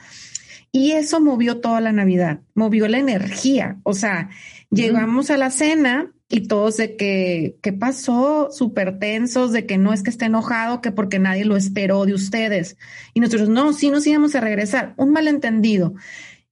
Y 0.71 0.91
eso 0.91 1.19
movió 1.19 1.61
toda 1.61 1.81
la 1.81 1.91
Navidad, 1.91 2.41
movió 2.53 2.87
la 2.87 2.99
energía. 2.99 3.77
O 3.83 3.93
sea, 3.93 4.29
llegamos 4.71 5.29
a 5.29 5.37
la 5.37 5.51
cena 5.51 6.11
y 6.29 6.47
todos 6.47 6.77
de 6.77 6.95
que, 6.95 7.57
¿qué 7.61 7.73
pasó? 7.73 8.49
Súper 8.51 8.99
tensos, 8.99 9.51
de 9.51 9.65
que 9.65 9.77
no 9.77 9.93
es 9.93 10.03
que 10.03 10.11
esté 10.11 10.25
enojado, 10.25 10.81
que 10.81 10.91
porque 10.91 11.17
nadie 11.17 11.45
lo 11.45 11.57
esperó 11.57 12.05
de 12.05 12.13
ustedes. 12.13 12.77
Y 13.13 13.19
nosotros, 13.19 13.49
no, 13.49 13.73
sí 13.73 13.89
nos 13.89 14.05
íbamos 14.05 14.35
a 14.35 14.41
regresar. 14.41 14.93
Un 14.97 15.11
malentendido. 15.11 15.95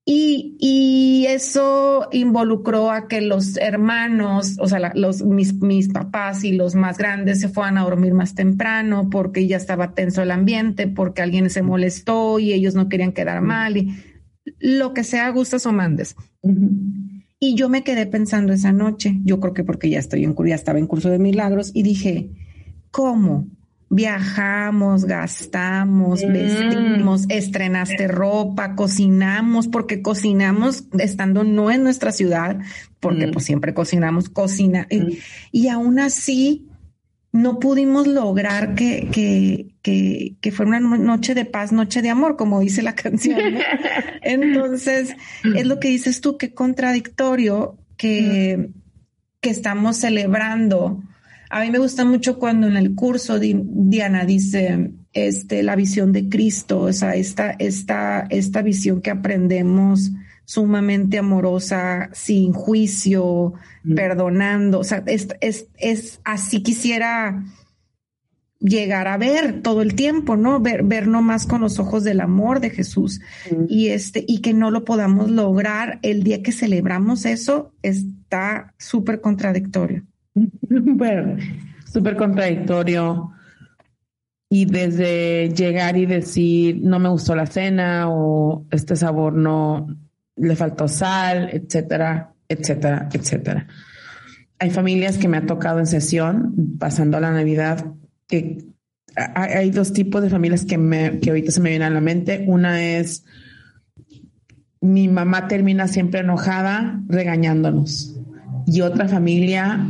Y, 0.10 0.56
y 0.60 1.26
eso 1.28 2.08
involucró 2.14 2.92
a 2.92 3.10
que 3.10 3.20
los 3.20 3.58
hermanos, 3.58 4.56
o 4.58 4.68
sea, 4.68 4.94
los, 4.96 5.22
mis, 5.22 5.54
mis 5.56 5.90
papás 5.90 6.46
y 6.46 6.54
los 6.54 6.76
más 6.76 6.98
grandes 6.98 7.42
se 7.42 7.50
fueran 7.50 7.78
a 7.78 7.84
dormir 7.84 8.14
más 8.14 8.34
temprano 8.34 9.10
porque 9.12 9.48
ya 9.48 9.58
estaba 9.58 9.94
tenso 9.94 10.22
el 10.22 10.32
ambiente, 10.32 10.88
porque 10.88 11.22
alguien 11.22 11.50
se 11.50 11.62
molestó 11.62 12.40
y 12.40 12.54
ellos 12.54 12.74
no 12.74 12.88
querían 12.88 13.12
quedar 13.12 13.42
mal 13.42 13.76
y 13.76 14.02
lo 14.60 14.94
que 14.94 15.04
sea, 15.04 15.30
gustas 15.30 15.66
o 15.66 15.74
mandes. 15.74 16.16
Y 17.40 17.56
yo 17.56 17.70
me 17.70 17.84
quedé 17.84 18.08
pensando 18.08 18.52
esa 18.54 18.72
noche, 18.72 19.20
yo 19.24 19.40
creo 19.40 19.54
que 19.54 19.64
porque 19.64 19.90
ya 19.90 20.00
estoy 20.00 20.24
en 20.24 20.36
ya 20.46 20.56
estaba 20.56 20.80
en 20.80 20.88
curso 20.88 21.10
de 21.10 21.20
milagros 21.20 21.72
y 21.74 21.84
dije, 21.84 22.32
¿cómo? 22.90 23.48
Viajamos, 23.90 25.06
gastamos, 25.06 26.24
mm. 26.24 26.34
vestimos, 26.34 27.26
estrenaste 27.30 28.08
ropa, 28.08 28.76
cocinamos, 28.76 29.68
porque 29.68 30.02
cocinamos 30.02 30.86
estando 30.98 31.44
no 31.44 31.70
en 31.72 31.84
nuestra 31.84 32.12
ciudad, 32.12 32.60
porque 33.00 33.28
mm. 33.28 33.32
pues 33.32 33.46
siempre 33.46 33.74
cocinamos, 33.74 34.30
cocina. 34.30 34.88
Y, 34.90 35.00
mm. 35.00 35.12
y 35.52 35.68
aún 35.68 36.00
así 36.00 36.68
no 37.32 37.60
pudimos 37.60 38.08
lograr 38.08 38.76
que, 38.76 39.10
que, 39.12 39.76
que, 39.88 40.36
que, 40.42 40.52
fuera 40.52 40.80
una 40.80 40.98
noche 40.98 41.34
de 41.34 41.46
paz, 41.46 41.72
noche 41.72 42.02
de 42.02 42.10
amor, 42.10 42.36
como 42.36 42.60
dice 42.60 42.82
la 42.82 42.94
canción. 42.94 43.40
Entonces, 44.22 45.16
es 45.56 45.66
lo 45.66 45.80
que 45.80 45.88
dices 45.88 46.20
tú, 46.20 46.38
qué 46.38 46.54
contradictorio 46.54 47.78
que, 47.96 48.72
que 49.40 49.50
estamos 49.50 49.96
celebrando. 49.96 51.02
A 51.50 51.62
mí 51.62 51.72
me 51.72 51.78
gusta 51.78 52.04
mucho 52.04 52.38
cuando 52.38 52.68
en 52.68 52.76
el 52.76 52.96
curso 52.96 53.40
Diana 53.40 54.26
dice 54.26 54.92
este, 55.14 55.64
la 55.64 55.78
visión 55.78 56.12
de 56.12 56.28
Cristo, 56.28 56.82
o 56.82 56.92
sea, 56.92 57.16
esta, 57.16 57.52
esta, 57.52 58.28
esta 58.30 58.62
visión 58.62 59.02
que 59.02 59.12
aprendemos 59.12 60.12
sumamente 60.44 61.18
amorosa, 61.18 62.10
sin 62.12 62.52
juicio, 62.52 63.54
mm. 63.86 63.96
perdonando. 63.96 64.80
O 64.80 64.84
sea, 64.84 65.02
es, 65.06 65.30
es, 65.40 65.68
es, 65.78 66.20
así 66.26 66.62
quisiera 66.62 67.42
llegar 68.60 69.08
a 69.08 69.18
ver 69.18 69.62
todo 69.62 69.82
el 69.82 69.96
tiempo, 69.96 70.36
¿no? 70.36 70.60
Ver, 70.60 70.84
ver 70.84 71.08
más 71.08 71.46
con 71.46 71.62
los 71.62 71.80
ojos 71.80 72.04
del 72.04 72.20
amor 72.20 72.60
de 72.60 72.70
Jesús. 72.70 73.22
Y 73.68 73.90
este, 73.90 74.24
y 74.28 74.42
que 74.42 74.54
no 74.54 74.72
lo 74.72 74.84
podamos 74.84 75.30
lograr 75.30 76.00
el 76.02 76.24
día 76.24 76.42
que 76.42 76.52
celebramos 76.52 77.26
eso, 77.26 77.74
está 77.82 78.74
súper 78.78 79.22
contradictorio. 79.22 80.04
Bueno, 80.70 81.38
súper 81.92 82.16
contradictorio. 82.16 83.32
y 84.50 84.66
desde 84.66 85.50
llegar 85.50 85.98
y 85.98 86.06
decir, 86.06 86.80
no 86.82 87.00
me 87.00 87.10
gustó 87.10 87.36
la 87.36 87.46
cena 87.46 88.10
o 88.10 88.66
este 88.72 88.96
sabor 88.96 89.34
no 89.34 89.88
le 90.36 90.56
faltó 90.56 90.88
sal, 90.88 91.50
etcétera, 91.52 92.34
etcétera, 92.48 93.10
etcétera. 93.12 93.68
Hay 94.60 94.70
familias 94.70 95.18
que 95.18 95.28
me 95.28 95.38
ha 95.38 95.46
tocado 95.46 95.80
en 95.80 95.88
sesión, 95.88 96.78
pasando 96.80 97.20
la 97.20 97.32
Navidad, 97.32 97.86
que 98.28 98.66
hay 99.36 99.72
dos 99.72 99.94
tipos 99.94 100.22
de 100.22 100.30
familias 100.30 100.66
que, 100.66 100.78
me, 100.78 101.20
que 101.20 101.30
ahorita 101.30 101.52
se 101.52 101.62
me 101.62 101.70
vienen 101.70 101.88
a 101.88 101.94
la 101.94 102.02
mente. 102.02 102.46
Una 102.48 102.84
es 102.84 103.26
mi 104.82 105.08
mamá 105.08 105.48
termina 105.48 105.88
siempre 105.88 106.20
enojada 106.20 107.02
regañándonos. 107.08 108.16
Y 108.66 108.82
otra 108.82 109.08
familia, 109.08 109.88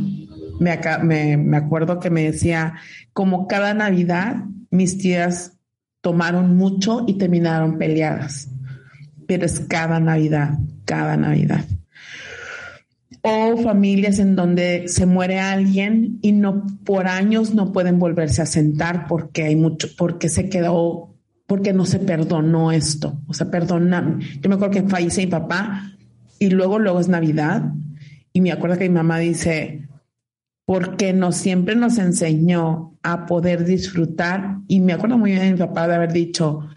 me, 0.60 1.36
me, 1.36 1.56
acuerdo 1.56 1.98
que 1.98 2.10
me 2.10 2.22
decía, 2.22 2.74
como 3.12 3.48
cada 3.48 3.74
Navidad, 3.74 4.44
mis 4.70 4.98
tías 4.98 5.58
tomaron 6.00 6.56
mucho 6.56 7.04
y 7.06 7.18
terminaron 7.18 7.76
peleadas. 7.76 8.48
Pero 9.26 9.44
es 9.44 9.60
cada 9.60 10.00
Navidad, 10.00 10.58
cada 10.84 11.16
Navidad. 11.16 11.64
O 13.22 13.56
familias 13.56 14.18
en 14.18 14.36
donde 14.36 14.88
se 14.88 15.06
muere 15.06 15.40
alguien 15.40 16.18
y 16.22 16.32
no 16.32 16.66
por 16.84 17.08
años 17.08 17.54
no 17.54 17.72
pueden 17.72 17.98
volverse 17.98 18.42
a 18.42 18.46
sentar 18.46 19.06
porque 19.08 19.44
hay 19.44 19.56
mucho, 19.56 19.88
porque 19.96 20.28
se 20.28 20.48
quedó 20.48 21.14
porque 21.48 21.72
no 21.72 21.86
se 21.86 21.98
perdonó 21.98 22.72
esto. 22.72 23.22
O 23.26 23.32
sea, 23.32 23.50
perdona. 23.50 24.18
Yo 24.40 24.50
me 24.50 24.56
acuerdo 24.56 24.74
que 24.74 24.82
fallece 24.82 25.24
mi 25.24 25.28
papá 25.28 25.92
y 26.38 26.50
luego, 26.50 26.78
luego 26.78 27.00
es 27.00 27.08
Navidad. 27.08 27.72
Y 28.34 28.42
me 28.42 28.52
acuerdo 28.52 28.76
que 28.76 28.88
mi 28.88 28.94
mamá 28.94 29.18
dice, 29.18 29.88
porque 30.66 31.14
no 31.14 31.32
siempre 31.32 31.74
nos 31.74 31.96
enseñó 31.96 32.98
a 33.02 33.24
poder 33.24 33.64
disfrutar. 33.64 34.58
Y 34.68 34.80
me 34.80 34.92
acuerdo 34.92 35.16
muy 35.16 35.30
bien 35.30 35.42
de 35.42 35.52
mi 35.52 35.58
papá 35.58 35.88
de 35.88 35.94
haber 35.94 36.12
dicho, 36.12 36.68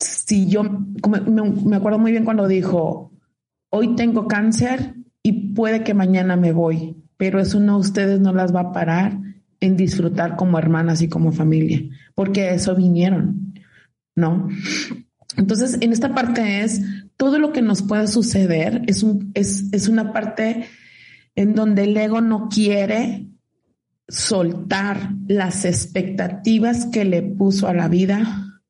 si 0.00 0.48
yo, 0.48 0.64
me 0.64 1.76
acuerdo 1.76 2.00
muy 2.00 2.10
bien 2.10 2.24
cuando 2.24 2.48
dijo, 2.48 3.12
hoy 3.70 3.94
tengo 3.94 4.26
cáncer 4.26 4.96
y 5.26 5.54
puede 5.54 5.82
que 5.82 5.94
mañana 5.94 6.36
me 6.36 6.52
voy, 6.52 7.02
pero 7.16 7.40
eso 7.40 7.58
no, 7.58 7.78
ustedes 7.78 8.20
no 8.20 8.32
las 8.34 8.54
va 8.54 8.60
a 8.60 8.72
parar 8.72 9.18
en 9.58 9.76
disfrutar 9.76 10.36
como 10.36 10.58
hermanas 10.58 11.00
y 11.00 11.08
como 11.08 11.32
familia, 11.32 11.82
porque 12.14 12.52
eso 12.52 12.76
vinieron, 12.76 13.54
¿no? 14.14 14.48
Entonces, 15.38 15.78
en 15.80 15.92
esta 15.92 16.14
parte 16.14 16.60
es 16.60 16.82
todo 17.16 17.38
lo 17.38 17.52
que 17.52 17.62
nos 17.62 17.82
puede 17.82 18.06
suceder, 18.06 18.82
es, 18.86 19.02
un, 19.02 19.32
es, 19.34 19.72
es 19.72 19.88
una 19.88 20.12
parte 20.12 20.66
en 21.34 21.54
donde 21.54 21.84
el 21.84 21.96
ego 21.96 22.20
no 22.20 22.48
quiere 22.50 23.26
soltar 24.06 25.10
las 25.26 25.64
expectativas 25.64 26.84
que 26.86 27.06
le 27.06 27.22
puso 27.22 27.66
a 27.66 27.74
la 27.74 27.88
vida. 27.88 28.60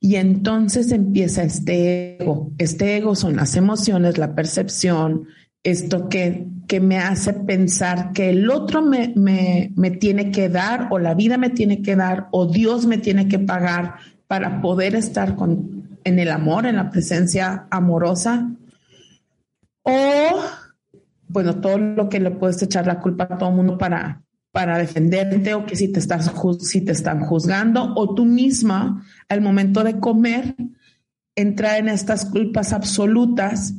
Y 0.00 0.16
entonces 0.16 0.92
empieza 0.92 1.44
este 1.44 2.16
ego. 2.20 2.52
Este 2.58 2.96
ego 2.96 3.14
son 3.14 3.36
las 3.36 3.56
emociones, 3.56 4.18
la 4.18 4.34
percepción, 4.34 5.28
esto 5.64 6.10
que, 6.10 6.46
que 6.68 6.78
me 6.78 6.98
hace 6.98 7.32
pensar 7.32 8.12
que 8.12 8.30
el 8.30 8.50
otro 8.50 8.82
me, 8.82 9.14
me, 9.16 9.72
me, 9.74 9.90
tiene 9.90 10.30
que 10.30 10.50
dar 10.50 10.88
o 10.90 10.98
la 10.98 11.14
vida 11.14 11.38
me 11.38 11.50
tiene 11.50 11.82
que 11.82 11.96
dar 11.96 12.28
o 12.30 12.46
Dios 12.46 12.86
me 12.86 12.98
tiene 12.98 13.28
que 13.28 13.38
pagar 13.38 13.94
para 14.26 14.60
poder 14.60 14.94
estar 14.94 15.36
con, 15.36 15.98
en 16.04 16.18
el 16.18 16.30
amor, 16.30 16.66
en 16.66 16.76
la 16.76 16.90
presencia 16.90 17.66
amorosa. 17.70 18.50
O, 19.82 19.92
bueno, 21.28 21.60
todo 21.60 21.78
lo 21.78 22.08
que 22.10 22.20
le 22.20 22.30
puedes 22.30 22.62
echar 22.62 22.86
la 22.86 23.00
culpa 23.00 23.24
a 23.24 23.38
todo 23.38 23.48
el 23.48 23.56
mundo 23.56 23.78
para, 23.78 24.22
para 24.52 24.76
defenderte 24.76 25.54
o 25.54 25.64
que 25.64 25.76
si 25.76 25.90
te, 25.90 26.00
si 26.60 26.80
te 26.82 26.92
están 26.92 27.20
juzgando 27.20 27.94
o 27.96 28.14
tú 28.14 28.26
misma 28.26 29.02
al 29.30 29.40
momento 29.40 29.82
de 29.82 29.98
comer 29.98 30.54
entrar 31.34 31.78
en 31.78 31.88
estas 31.88 32.26
culpas 32.26 32.72
absolutas 32.72 33.74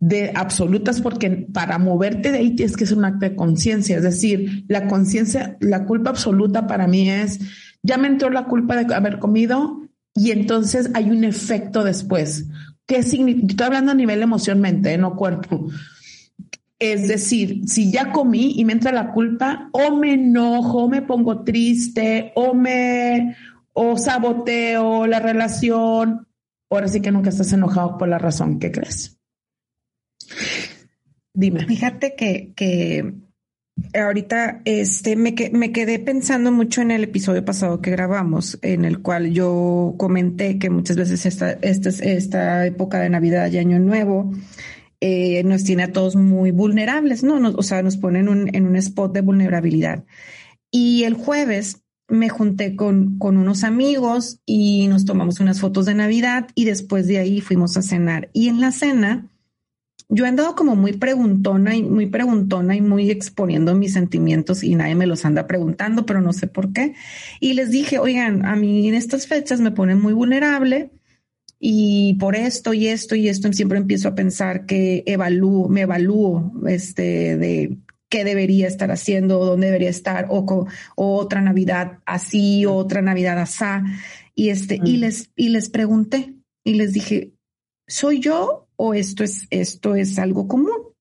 de 0.00 0.32
absolutas 0.34 1.02
porque 1.02 1.30
para 1.52 1.78
moverte 1.78 2.32
de 2.32 2.38
ahí 2.38 2.56
tienes 2.56 2.76
que 2.76 2.86
ser 2.86 2.96
un 2.96 3.04
acto 3.04 3.26
de 3.26 3.36
conciencia, 3.36 3.98
es 3.98 4.02
decir, 4.02 4.64
la 4.66 4.88
conciencia, 4.88 5.58
la 5.60 5.84
culpa 5.84 6.10
absoluta 6.10 6.66
para 6.66 6.86
mí 6.86 7.08
es, 7.08 7.38
ya 7.82 7.98
me 7.98 8.08
entró 8.08 8.30
la 8.30 8.46
culpa 8.46 8.76
de 8.76 8.94
haber 8.94 9.18
comido 9.18 9.82
y 10.14 10.30
entonces 10.30 10.90
hay 10.94 11.10
un 11.10 11.22
efecto 11.22 11.84
después. 11.84 12.46
¿Qué 12.86 13.02
significa? 13.02 13.46
Estoy 13.48 13.66
hablando 13.66 13.92
a 13.92 13.94
nivel 13.94 14.22
emoción, 14.22 14.60
mente, 14.60 14.96
no 14.98 15.14
cuerpo. 15.16 15.68
Es 16.78 17.06
decir, 17.06 17.68
si 17.68 17.92
ya 17.92 18.10
comí 18.10 18.54
y 18.56 18.64
me 18.64 18.72
entra 18.72 18.90
la 18.90 19.12
culpa, 19.12 19.68
o 19.72 19.96
me 19.96 20.14
enojo, 20.14 20.84
o 20.84 20.88
me 20.88 21.02
pongo 21.02 21.44
triste, 21.44 22.32
o 22.34 22.54
me, 22.54 23.36
o 23.74 23.98
saboteo 23.98 25.06
la 25.06 25.20
relación, 25.20 26.26
ahora 26.70 26.88
sí 26.88 27.02
que 27.02 27.12
nunca 27.12 27.28
estás 27.28 27.52
enojado 27.52 27.98
por 27.98 28.08
la 28.08 28.18
razón 28.18 28.58
que 28.58 28.72
crees. 28.72 29.19
Dime. 31.34 31.66
Fíjate 31.66 32.14
que, 32.16 32.52
que 32.56 33.14
ahorita 33.94 34.62
este, 34.64 35.16
me, 35.16 35.34
me 35.52 35.72
quedé 35.72 35.98
pensando 35.98 36.52
mucho 36.52 36.82
en 36.82 36.90
el 36.90 37.04
episodio 37.04 37.44
pasado 37.44 37.80
que 37.80 37.90
grabamos, 37.90 38.58
en 38.62 38.84
el 38.84 39.00
cual 39.00 39.32
yo 39.32 39.94
comenté 39.96 40.58
que 40.58 40.70
muchas 40.70 40.96
veces 40.96 41.26
esta, 41.26 41.52
esta, 41.52 41.88
esta 41.88 42.66
época 42.66 43.00
de 43.00 43.10
Navidad 43.10 43.50
y 43.50 43.58
Año 43.58 43.78
Nuevo 43.78 44.32
eh, 45.00 45.42
nos 45.44 45.64
tiene 45.64 45.84
a 45.84 45.92
todos 45.92 46.16
muy 46.16 46.50
vulnerables, 46.50 47.22
¿no? 47.22 47.36
o 47.56 47.62
sea, 47.62 47.82
nos 47.82 47.96
ponen 47.96 48.28
un, 48.28 48.54
en 48.54 48.66
un 48.66 48.76
spot 48.76 49.12
de 49.12 49.22
vulnerabilidad. 49.22 50.04
Y 50.70 51.04
el 51.04 51.14
jueves 51.14 51.82
me 52.08 52.28
junté 52.28 52.76
con, 52.76 53.18
con 53.18 53.36
unos 53.36 53.64
amigos 53.64 54.40
y 54.44 54.88
nos 54.88 55.04
tomamos 55.04 55.40
unas 55.40 55.60
fotos 55.60 55.86
de 55.86 55.94
Navidad 55.94 56.48
y 56.54 56.64
después 56.64 57.06
de 57.06 57.18
ahí 57.18 57.40
fuimos 57.40 57.76
a 57.76 57.82
cenar. 57.82 58.30
Y 58.32 58.48
en 58.48 58.60
la 58.60 58.72
cena 58.72 59.30
yo 60.12 60.24
he 60.24 60.28
andado 60.28 60.56
como 60.56 60.74
muy 60.74 60.94
preguntona 60.94 61.76
y 61.76 61.84
muy 61.84 62.06
preguntona 62.06 62.74
y 62.74 62.80
muy 62.80 63.10
exponiendo 63.10 63.76
mis 63.76 63.92
sentimientos 63.92 64.64
y 64.64 64.74
nadie 64.74 64.96
me 64.96 65.06
los 65.06 65.24
anda 65.24 65.46
preguntando, 65.46 66.04
pero 66.04 66.20
no 66.20 66.32
sé 66.32 66.48
por 66.48 66.72
qué. 66.72 66.94
Y 67.38 67.54
les 67.54 67.70
dije, 67.70 68.00
oigan, 68.00 68.44
a 68.44 68.56
mí 68.56 68.88
en 68.88 68.94
estas 68.94 69.28
fechas 69.28 69.60
me 69.60 69.70
ponen 69.70 70.00
muy 70.00 70.12
vulnerable 70.12 70.90
y 71.60 72.14
por 72.14 72.34
esto 72.34 72.74
y 72.74 72.88
esto 72.88 73.14
y 73.14 73.28
esto 73.28 73.52
siempre 73.52 73.78
empiezo 73.78 74.08
a 74.08 74.16
pensar 74.16 74.66
que 74.66 75.04
evalúo, 75.06 75.68
me 75.68 75.82
evalúo 75.82 76.52
este 76.66 77.36
de 77.36 77.76
qué 78.08 78.24
debería 78.24 78.66
estar 78.66 78.90
haciendo, 78.90 79.44
dónde 79.44 79.68
debería 79.68 79.90
estar, 79.90 80.26
o, 80.30 80.66
otra 80.96 81.40
Navidad 81.40 82.00
así, 82.04 82.66
o 82.66 82.74
otra 82.74 83.00
Navidad 83.00 83.38
asá. 83.38 83.84
Y 84.34 84.48
este, 84.48 84.80
y 84.82 84.96
mm. 84.96 85.00
les, 85.00 85.30
y 85.36 85.50
les 85.50 85.68
pregunté 85.68 86.34
y 86.64 86.74
les 86.74 86.92
dije, 86.92 87.32
¿soy 87.86 88.18
yo 88.18 88.66
o 88.82 88.94
esto 88.94 89.24
es, 89.24 89.46
esto 89.50 89.94
es 89.94 90.18
algo 90.18 90.48
común. 90.48 90.94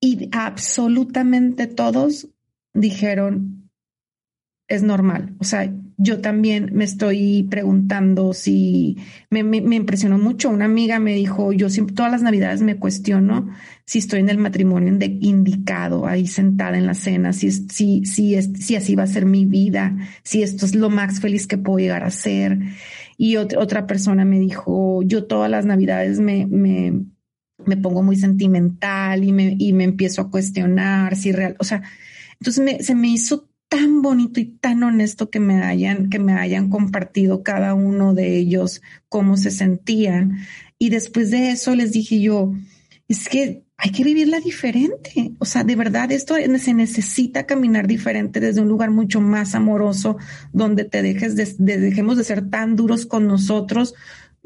Y 0.00 0.30
absolutamente 0.32 1.66
todos 1.66 2.28
dijeron, 2.72 3.57
es 4.68 4.82
normal. 4.82 5.34
O 5.38 5.44
sea, 5.44 5.72
yo 5.96 6.20
también 6.20 6.70
me 6.74 6.84
estoy 6.84 7.46
preguntando 7.50 8.34
si 8.34 8.98
me, 9.30 9.40
impresionó 9.40 10.18
mucho. 10.18 10.50
Una 10.50 10.66
amiga 10.66 11.00
me 11.00 11.14
dijo, 11.14 11.52
yo 11.52 11.70
siempre, 11.70 11.96
todas 11.96 12.12
las 12.12 12.22
navidades 12.22 12.60
me 12.60 12.76
cuestiono 12.76 13.48
si 13.86 13.98
estoy 13.98 14.20
en 14.20 14.28
el 14.28 14.36
matrimonio 14.36 14.96
indicado, 15.20 16.06
ahí 16.06 16.26
sentada 16.26 16.76
en 16.76 16.86
la 16.86 16.94
cena, 16.94 17.32
si, 17.32 17.50
si, 17.50 18.04
si, 18.04 18.40
si 18.42 18.76
así 18.76 18.94
va 18.94 19.04
a 19.04 19.08
ser 19.08 19.24
mi 19.24 19.46
vida, 19.46 19.96
si 20.22 20.42
esto 20.42 20.66
es 20.66 20.74
lo 20.74 20.90
más 20.90 21.20
feliz 21.20 21.46
que 21.46 21.56
puedo 21.56 21.78
llegar 21.78 22.04
a 22.04 22.10
ser. 22.10 22.58
Y 23.16 23.36
otra 23.36 23.86
persona 23.86 24.26
me 24.26 24.38
dijo, 24.38 25.02
yo 25.02 25.24
todas 25.24 25.50
las 25.50 25.64
navidades 25.64 26.20
me, 26.20 26.46
me, 26.46 27.06
me 27.64 27.76
pongo 27.78 28.02
muy 28.02 28.16
sentimental 28.16 29.24
y 29.24 29.32
me, 29.32 29.56
y 29.58 29.72
me 29.72 29.84
empiezo 29.84 30.20
a 30.20 30.30
cuestionar 30.30 31.16
si 31.16 31.32
real, 31.32 31.56
o 31.58 31.64
sea, 31.64 31.82
entonces 32.40 32.86
se 32.86 32.94
me 32.94 33.08
hizo 33.08 33.47
tan 33.68 34.02
bonito 34.02 34.40
y 34.40 34.46
tan 34.46 34.82
honesto 34.82 35.30
que 35.30 35.40
me 35.40 35.62
hayan, 35.62 36.10
que 36.10 36.18
me 36.18 36.32
hayan 36.32 36.70
compartido 36.70 37.42
cada 37.42 37.74
uno 37.74 38.14
de 38.14 38.36
ellos 38.36 38.82
cómo 39.08 39.36
se 39.36 39.50
sentían. 39.50 40.38
Y 40.78 40.90
después 40.90 41.30
de 41.30 41.50
eso 41.50 41.74
les 41.74 41.92
dije 41.92 42.20
yo, 42.20 42.52
es 43.08 43.28
que 43.28 43.64
hay 43.76 43.92
que 43.92 44.02
vivirla 44.04 44.40
diferente. 44.40 45.32
O 45.38 45.44
sea, 45.44 45.62
de 45.62 45.76
verdad, 45.76 46.10
esto 46.10 46.34
se 46.58 46.74
necesita 46.74 47.46
caminar 47.46 47.86
diferente 47.86 48.40
desde 48.40 48.60
un 48.60 48.68
lugar 48.68 48.90
mucho 48.90 49.20
más 49.20 49.54
amoroso, 49.54 50.16
donde 50.52 50.84
te 50.84 51.00
dejes 51.02 51.36
de, 51.36 51.78
dejemos 51.78 52.16
de 52.16 52.24
ser 52.24 52.50
tan 52.50 52.74
duros 52.74 53.06
con 53.06 53.28
nosotros 53.28 53.94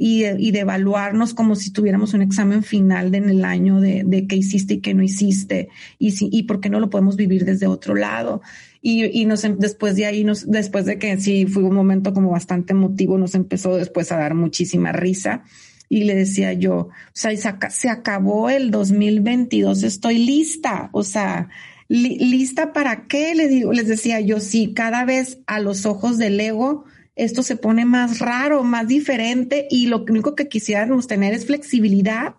y, 0.04 0.50
de 0.50 0.58
evaluarnos 0.58 1.32
como 1.32 1.54
si 1.54 1.70
tuviéramos 1.70 2.12
un 2.12 2.22
examen 2.22 2.64
final 2.64 3.14
en 3.14 3.30
el 3.30 3.44
año 3.44 3.80
de, 3.80 4.02
de 4.04 4.26
qué 4.26 4.34
hiciste 4.34 4.74
y 4.74 4.80
qué 4.80 4.94
no 4.94 5.04
hiciste 5.04 5.68
y 5.96 6.10
si, 6.10 6.28
y 6.32 6.42
por 6.42 6.58
qué 6.60 6.70
no 6.70 6.80
lo 6.80 6.90
podemos 6.90 7.14
vivir 7.14 7.44
desde 7.44 7.68
otro 7.68 7.94
lado. 7.94 8.42
Y, 8.80 9.04
y 9.16 9.26
nos, 9.26 9.44
em, 9.44 9.56
después 9.58 9.94
de 9.94 10.06
ahí, 10.06 10.24
nos, 10.24 10.50
después 10.50 10.86
de 10.86 10.98
que 10.98 11.20
sí 11.20 11.46
fue 11.46 11.62
un 11.62 11.76
momento 11.76 12.12
como 12.12 12.30
bastante 12.30 12.72
emotivo, 12.72 13.16
nos 13.16 13.36
empezó 13.36 13.76
después 13.76 14.10
a 14.10 14.16
dar 14.16 14.34
muchísima 14.34 14.90
risa 14.90 15.44
y 15.88 16.02
le 16.02 16.16
decía 16.16 16.52
yo, 16.52 16.74
o 16.74 16.90
sea, 17.12 17.30
se 17.70 17.88
acabó 17.88 18.50
el 18.50 18.72
2022, 18.72 19.84
estoy 19.84 20.18
lista, 20.18 20.90
o 20.92 21.04
sea, 21.04 21.48
¿Lista 21.88 22.72
para 22.72 23.06
qué? 23.06 23.34
Les, 23.34 23.50
digo, 23.50 23.70
les 23.74 23.86
decía 23.86 24.18
yo, 24.20 24.40
sí, 24.40 24.72
cada 24.72 25.04
vez 25.04 25.40
a 25.46 25.60
los 25.60 25.84
ojos 25.84 26.16
del 26.16 26.40
ego 26.40 26.86
esto 27.16 27.42
se 27.42 27.56
pone 27.56 27.84
más 27.84 28.18
raro, 28.18 28.62
más 28.64 28.88
diferente 28.88 29.66
y 29.70 29.86
lo 29.86 30.04
único 30.04 30.34
que 30.34 30.48
quisiéramos 30.48 31.06
tener 31.06 31.34
es 31.34 31.46
flexibilidad, 31.46 32.36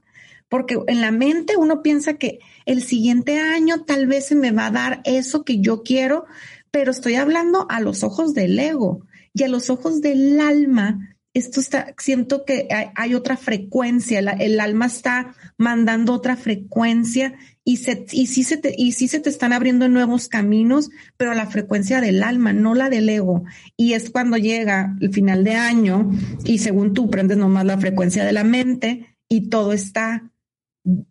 porque 0.49 0.77
en 0.87 1.01
la 1.01 1.11
mente 1.11 1.57
uno 1.57 1.81
piensa 1.81 2.15
que 2.15 2.39
el 2.65 2.83
siguiente 2.83 3.39
año 3.39 3.83
tal 3.83 4.07
vez 4.07 4.27
se 4.27 4.35
me 4.35 4.51
va 4.51 4.67
a 4.67 4.71
dar 4.71 5.01
eso 5.05 5.43
que 5.43 5.59
yo 5.59 5.83
quiero, 5.83 6.25
pero 6.71 6.91
estoy 6.91 7.15
hablando 7.15 7.67
a 7.69 7.79
los 7.79 8.03
ojos 8.03 8.33
del 8.33 8.57
ego 8.57 9.05
y 9.33 9.43
a 9.43 9.47
los 9.47 9.69
ojos 9.69 10.01
del 10.01 10.39
alma 10.39 11.12
esto 11.33 11.59
está, 11.59 11.95
siento 11.97 12.45
que 12.45 12.67
hay, 12.95 13.15
otra 13.15 13.37
frecuencia, 13.37 14.19
el 14.19 14.59
alma 14.59 14.85
está 14.85 15.33
mandando 15.57 16.13
otra 16.13 16.35
frecuencia 16.35 17.33
y, 17.63 17.77
se, 17.77 18.05
y, 18.11 18.27
sí 18.27 18.43
se 18.43 18.57
te, 18.57 18.75
y 18.77 18.91
sí 18.91 19.07
se 19.07 19.19
te 19.19 19.29
están 19.29 19.51
abriendo 19.51 19.89
nuevos 19.89 20.27
caminos, 20.27 20.91
pero 21.17 21.33
la 21.33 21.47
frecuencia 21.47 22.01
del 22.01 22.21
alma, 22.21 22.53
no 22.53 22.75
la 22.75 22.89
del 22.89 23.09
ego. 23.09 23.45
Y 23.75 23.93
es 23.93 24.11
cuando 24.11 24.37
llega 24.37 24.95
el 25.01 25.11
final 25.11 25.43
de 25.43 25.55
año 25.55 26.11
y 26.45 26.59
según 26.59 26.93
tú 26.93 27.09
prendes 27.09 27.37
nomás 27.37 27.65
la 27.65 27.79
frecuencia 27.79 28.23
de 28.23 28.33
la 28.33 28.43
mente 28.43 29.17
y 29.27 29.49
todo 29.49 29.73
está 29.73 30.31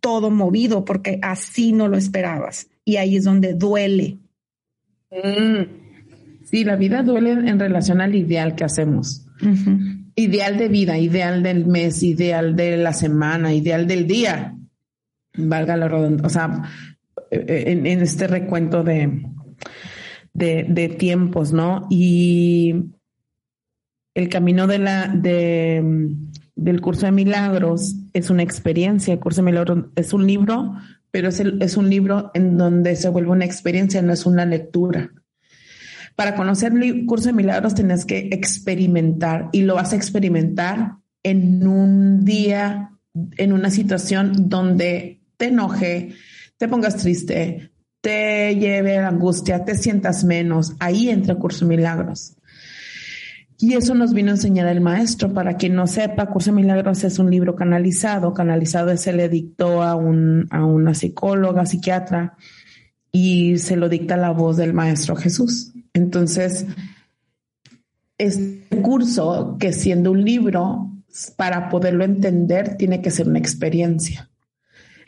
todo 0.01 0.31
movido 0.31 0.85
porque 0.85 1.19
así 1.23 1.73
no 1.73 1.89
lo 1.89 1.97
esperabas. 1.97 2.69
Y 2.85 2.97
ahí 2.97 3.17
es 3.17 3.25
donde 3.25 3.55
duele. 3.55 4.19
Mm. 5.11 6.45
Sí, 6.45 6.63
la 6.65 6.77
vida 6.77 7.03
duele 7.03 7.33
en 7.33 7.59
relación 7.59 8.01
al 8.01 8.15
ideal 8.15 8.55
que 8.55 8.65
hacemos 8.65 9.27
ideal 10.23 10.57
de 10.57 10.69
vida, 10.69 10.99
ideal 10.99 11.43
del 11.43 11.67
mes, 11.67 12.03
ideal 12.03 12.57
de 12.57 12.77
la 12.77 12.93
semana, 12.93 13.53
ideal 13.53 13.87
del 13.87 14.07
día, 14.07 14.57
valga 15.37 15.77
la 15.77 15.89
redundancia, 15.89 16.27
o 16.27 16.31
sea, 16.31 16.63
eh, 17.31 17.65
en, 17.69 17.87
este 17.87 18.27
recuento 18.27 18.83
de, 18.85 19.23
de, 20.35 20.89
tiempos, 20.99 21.53
¿no? 21.53 21.87
Y 21.91 22.75
el 24.15 24.29
camino 24.29 24.67
de 24.67 24.79
la, 24.79 25.09
de, 25.09 26.11
del 26.55 26.81
curso 26.81 27.07
de 27.07 27.13
milagros 27.13 27.97
es 28.13 28.31
una 28.31 28.43
experiencia, 28.43 29.15
el 29.15 29.21
curso 29.21 29.41
de 29.41 29.47
milagros 29.47 29.87
es 29.97 30.13
un 30.13 30.27
libro, 30.27 30.75
pero 31.11 31.29
es, 31.29 31.41
es 31.41 31.77
un 31.77 31.89
libro 31.91 32.31
en 32.35 32.57
donde 32.57 32.97
se 32.97 33.09
vuelve 33.09 33.31
una 33.31 33.45
experiencia, 33.45 34.03
no 34.03 34.13
es 34.13 34.27
una 34.27 34.45
lectura. 34.45 35.11
Para 36.15 36.35
conocer 36.35 36.73
el 36.73 37.07
curso 37.07 37.27
de 37.27 37.33
milagros 37.33 37.75
tienes 37.75 38.05
que 38.05 38.29
experimentar 38.33 39.49
y 39.53 39.63
lo 39.63 39.77
vas 39.77 39.93
a 39.93 39.97
experimentar 39.97 40.97
en 41.23 41.67
un 41.67 42.25
día, 42.25 42.91
en 43.37 43.53
una 43.53 43.71
situación 43.71 44.49
donde 44.49 45.23
te 45.37 45.47
enoje, 45.47 46.15
te 46.59 46.69
pongas 46.69 46.97
triste, 46.97 47.73
te 48.01 48.55
lleve 48.57 48.97
la 48.97 49.09
angustia, 49.09 49.65
te 49.65 49.77
sientas 49.77 50.25
menos. 50.25 50.75
Ahí 50.81 51.09
entra 51.09 51.33
el 51.35 51.39
curso 51.39 51.65
de 51.65 51.77
milagros. 51.77 52.37
Y 53.63 53.75
eso 53.75 53.95
nos 53.95 54.13
vino 54.13 54.31
a 54.31 54.35
enseñar 54.35 54.67
el 54.67 54.81
maestro. 54.81 55.33
Para 55.33 55.57
quien 55.57 55.77
no 55.77 55.87
sepa, 55.87 56.27
Curso 56.27 56.51
de 56.51 56.57
Milagros 56.57 57.05
es 57.05 57.21
un 57.21 57.31
libro 57.31 57.55
canalizado. 57.55 58.35
Canalizado 58.35 58.97
se 58.97 59.13
le 59.13 59.29
dictó 59.29 59.85
a, 59.85 59.95
un, 59.95 60.49
a 60.51 60.65
una 60.65 60.95
psicóloga, 60.95 61.65
psiquiatra, 61.65 62.37
y 63.13 63.59
se 63.59 63.77
lo 63.77 63.89
dicta 63.89 64.17
la 64.17 64.31
voz 64.31 64.57
del 64.57 64.73
maestro 64.73 65.15
Jesús. 65.15 65.73
Entonces, 65.95 66.67
este 68.19 68.81
curso, 68.81 69.57
que 69.59 69.73
siendo 69.73 70.11
un 70.13 70.25
libro, 70.25 70.91
para 71.37 71.69
poderlo 71.69 72.05
entender, 72.05 72.77
tiene 72.77 73.03
que 73.03 73.11
ser 73.11 73.29
una 73.29 73.39
experiencia. 73.39 74.31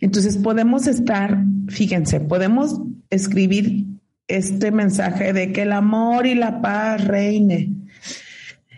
Entonces, 0.00 0.36
podemos 0.36 0.86
estar, 0.86 1.42
fíjense, 1.68 2.20
podemos 2.20 2.80
escribir 3.08 3.86
este 4.28 4.70
mensaje 4.70 5.32
de 5.32 5.52
que 5.52 5.62
el 5.62 5.72
amor 5.72 6.26
y 6.26 6.34
la 6.34 6.60
paz 6.60 7.04
reine. 7.06 7.72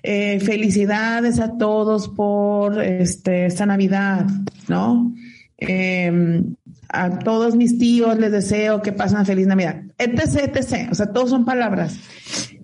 Eh, 0.03 0.38
felicidades 0.38 1.40
a 1.40 1.59
todos 1.59 2.09
por 2.09 2.81
este, 2.81 3.47
esta 3.47 3.66
Navidad, 3.66 4.27
¿no? 4.69 5.12
Eh, 5.59 6.42
a 6.88 7.18
todos 7.18 7.57
mis 7.57 7.79
tíos 7.79 8.18
les 8.18 8.33
deseo 8.33 8.83
que 8.83 8.92
pasen 8.92 9.25
feliz 9.27 9.46
Navidad, 9.46 9.83
etc, 9.99 10.57
etc. 10.57 10.88
O 10.90 10.94
sea, 10.94 11.12
todos 11.12 11.31
son 11.31 11.44
palabras. 11.44 11.99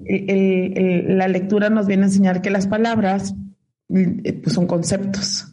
la 0.04 1.28
lectura 1.28 1.70
nos 1.70 1.86
viene 1.86 2.04
a 2.04 2.06
enseñar 2.06 2.42
que 2.42 2.50
las 2.50 2.66
palabras 2.66 3.34
eh, 3.88 4.40
pues, 4.42 4.54
son 4.54 4.66
conceptos. 4.66 5.48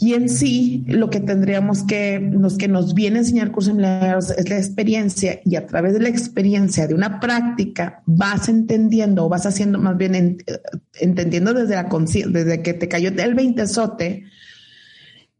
Y 0.00 0.14
en 0.14 0.28
sí, 0.28 0.84
lo 0.86 1.10
que 1.10 1.18
tendríamos 1.18 1.82
que, 1.82 2.20
nos, 2.20 2.56
que 2.56 2.68
nos 2.68 2.94
viene 2.94 3.16
a 3.16 3.20
enseñar 3.20 3.50
curso 3.50 3.72
es 3.72 4.48
la 4.48 4.56
experiencia 4.56 5.40
y 5.44 5.56
a 5.56 5.66
través 5.66 5.92
de 5.92 6.00
la 6.00 6.08
experiencia 6.08 6.86
de 6.86 6.94
una 6.94 7.18
práctica 7.18 8.02
vas 8.06 8.48
entendiendo 8.48 9.24
o 9.24 9.28
vas 9.28 9.44
haciendo 9.44 9.78
más 9.80 9.96
bien 9.96 10.14
eh, 10.14 10.36
entendiendo 11.00 11.52
desde 11.52 11.74
la 11.74 11.88
desde 12.28 12.62
que 12.62 12.74
te 12.74 12.86
cayó 12.86 13.10
el 13.10 13.34
veintesote, 13.34 14.24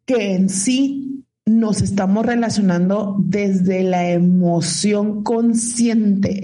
que 0.05 0.35
en 0.35 0.49
sí 0.49 1.18
nos 1.49 1.83
estamos 1.83 2.25
relacionando 2.25 3.17
desde 3.19 3.83
la 3.83 4.11
emoción 4.11 5.23
consciente. 5.23 6.41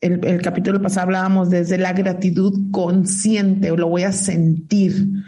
El, 0.00 0.42
capítulo 0.42 0.80
pasado 0.82 1.06
hablábamos 1.06 1.50
desde 1.50 1.78
la 1.78 1.92
gratitud 1.92 2.70
consciente, 2.70 3.74
lo 3.76 3.88
voy 3.88 4.02
a 4.02 4.12
sentir. 4.12 5.24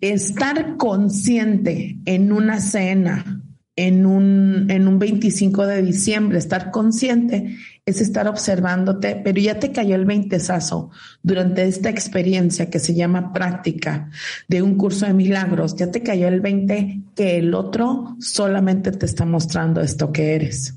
Estar 0.00 0.76
consciente 0.76 1.98
en 2.04 2.32
una 2.32 2.60
cena, 2.60 3.42
en 3.76 4.06
un, 4.06 4.70
en 4.70 4.88
un 4.88 4.98
25 4.98 5.66
de 5.66 5.82
diciembre, 5.82 6.38
estar 6.38 6.70
consciente 6.70 7.56
es 7.84 8.00
estar 8.00 8.26
observándote, 8.26 9.20
pero 9.22 9.40
ya 9.40 9.60
te 9.60 9.70
cayó 9.70 9.94
el 9.94 10.06
veintesazo 10.06 10.90
durante 11.22 11.62
esta 11.68 11.88
experiencia 11.88 12.68
que 12.68 12.80
se 12.80 12.94
llama 12.94 13.32
práctica 13.32 14.10
de 14.48 14.62
un 14.62 14.76
curso 14.76 15.06
de 15.06 15.12
milagros, 15.12 15.76
ya 15.76 15.90
te 15.90 16.02
cayó 16.02 16.26
el 16.26 16.40
20 16.40 17.02
que 17.14 17.36
el 17.36 17.54
otro 17.54 18.16
solamente 18.18 18.90
te 18.90 19.06
está 19.06 19.24
mostrando 19.24 19.80
esto 19.82 20.10
que 20.10 20.34
eres. 20.34 20.74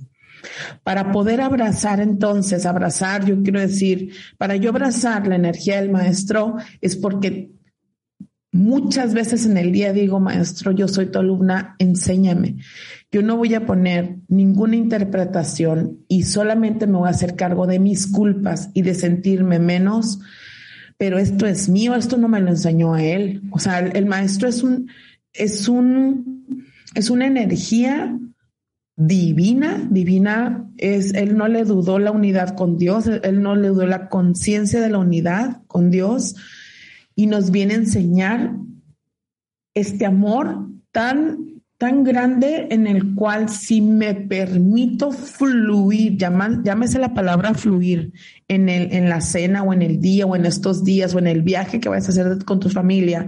Para 0.83 1.11
poder 1.11 1.41
abrazar 1.41 1.99
entonces, 1.99 2.65
abrazar, 2.65 3.25
yo 3.25 3.41
quiero 3.41 3.59
decir, 3.59 4.13
para 4.37 4.55
yo 4.55 4.69
abrazar 4.69 5.27
la 5.27 5.35
energía 5.35 5.81
del 5.81 5.89
maestro 5.89 6.55
es 6.81 6.95
porque 6.95 7.51
muchas 8.51 9.13
veces 9.13 9.45
en 9.45 9.57
el 9.57 9.71
día 9.71 9.93
digo, 9.93 10.19
maestro, 10.19 10.71
yo 10.71 10.87
soy 10.87 11.07
tu 11.07 11.19
alumna, 11.19 11.75
enséñame. 11.79 12.57
Yo 13.11 13.21
no 13.21 13.37
voy 13.37 13.53
a 13.53 13.65
poner 13.65 14.17
ninguna 14.27 14.75
interpretación 14.75 15.99
y 16.07 16.23
solamente 16.23 16.87
me 16.87 16.97
voy 16.97 17.07
a 17.07 17.11
hacer 17.11 17.35
cargo 17.35 17.67
de 17.67 17.79
mis 17.79 18.07
culpas 18.07 18.69
y 18.73 18.81
de 18.81 18.95
sentirme 18.95 19.59
menos, 19.59 20.19
pero 20.97 21.17
esto 21.17 21.45
es 21.45 21.69
mío, 21.69 21.95
esto 21.95 22.17
no 22.17 22.27
me 22.27 22.41
lo 22.41 22.49
enseñó 22.49 22.93
a 22.93 23.03
él. 23.03 23.41
O 23.51 23.59
sea, 23.59 23.79
el, 23.79 24.05
maestro 24.05 24.47
es 24.47 24.63
un, 24.63 24.89
es 25.33 25.67
un, 25.67 26.65
es 26.95 27.09
una 27.09 27.27
energía 27.27 28.17
divina, 28.95 29.87
divina 29.89 30.69
es, 30.77 31.13
él 31.13 31.37
no 31.37 31.47
le 31.47 31.63
dudó 31.63 31.99
la 31.99 32.11
unidad 32.11 32.55
con 32.55 32.77
Dios, 32.77 33.07
él 33.07 33.41
no 33.41 33.55
le 33.55 33.69
dudó 33.69 33.85
la 33.85 34.09
conciencia 34.09 34.81
de 34.81 34.89
la 34.89 34.97
unidad 34.97 35.61
con 35.67 35.89
Dios 35.89 36.35
y 37.19 37.27
nos 37.27 37.51
viene 37.51 37.73
a 37.73 37.77
enseñar 37.77 38.55
este 39.73 40.05
amor 40.05 40.69
tan 40.93 41.61
tan 41.77 42.05
grande 42.05 42.67
en 42.71 42.87
el 42.87 43.13
cual 43.13 43.49
si 43.49 43.81
me 43.81 44.13
permito 44.15 45.11
fluir, 45.11 46.17
llámese 46.17 46.97
la 46.97 47.13
palabra 47.13 47.53
fluir 47.53 48.13
en, 48.47 48.69
el, 48.69 48.93
en 48.93 49.09
la 49.09 49.19
cena 49.19 49.63
o 49.63 49.73
en 49.73 49.81
el 49.81 49.99
día 49.99 50.25
o 50.25 50.35
en 50.37 50.45
estos 50.45 50.85
días 50.85 51.13
o 51.13 51.19
en 51.19 51.27
el 51.27 51.41
viaje 51.41 51.81
que 51.81 51.89
vayas 51.89 52.07
a 52.07 52.11
hacer 52.11 52.45
con 52.45 52.61
tu 52.61 52.69
familia, 52.69 53.27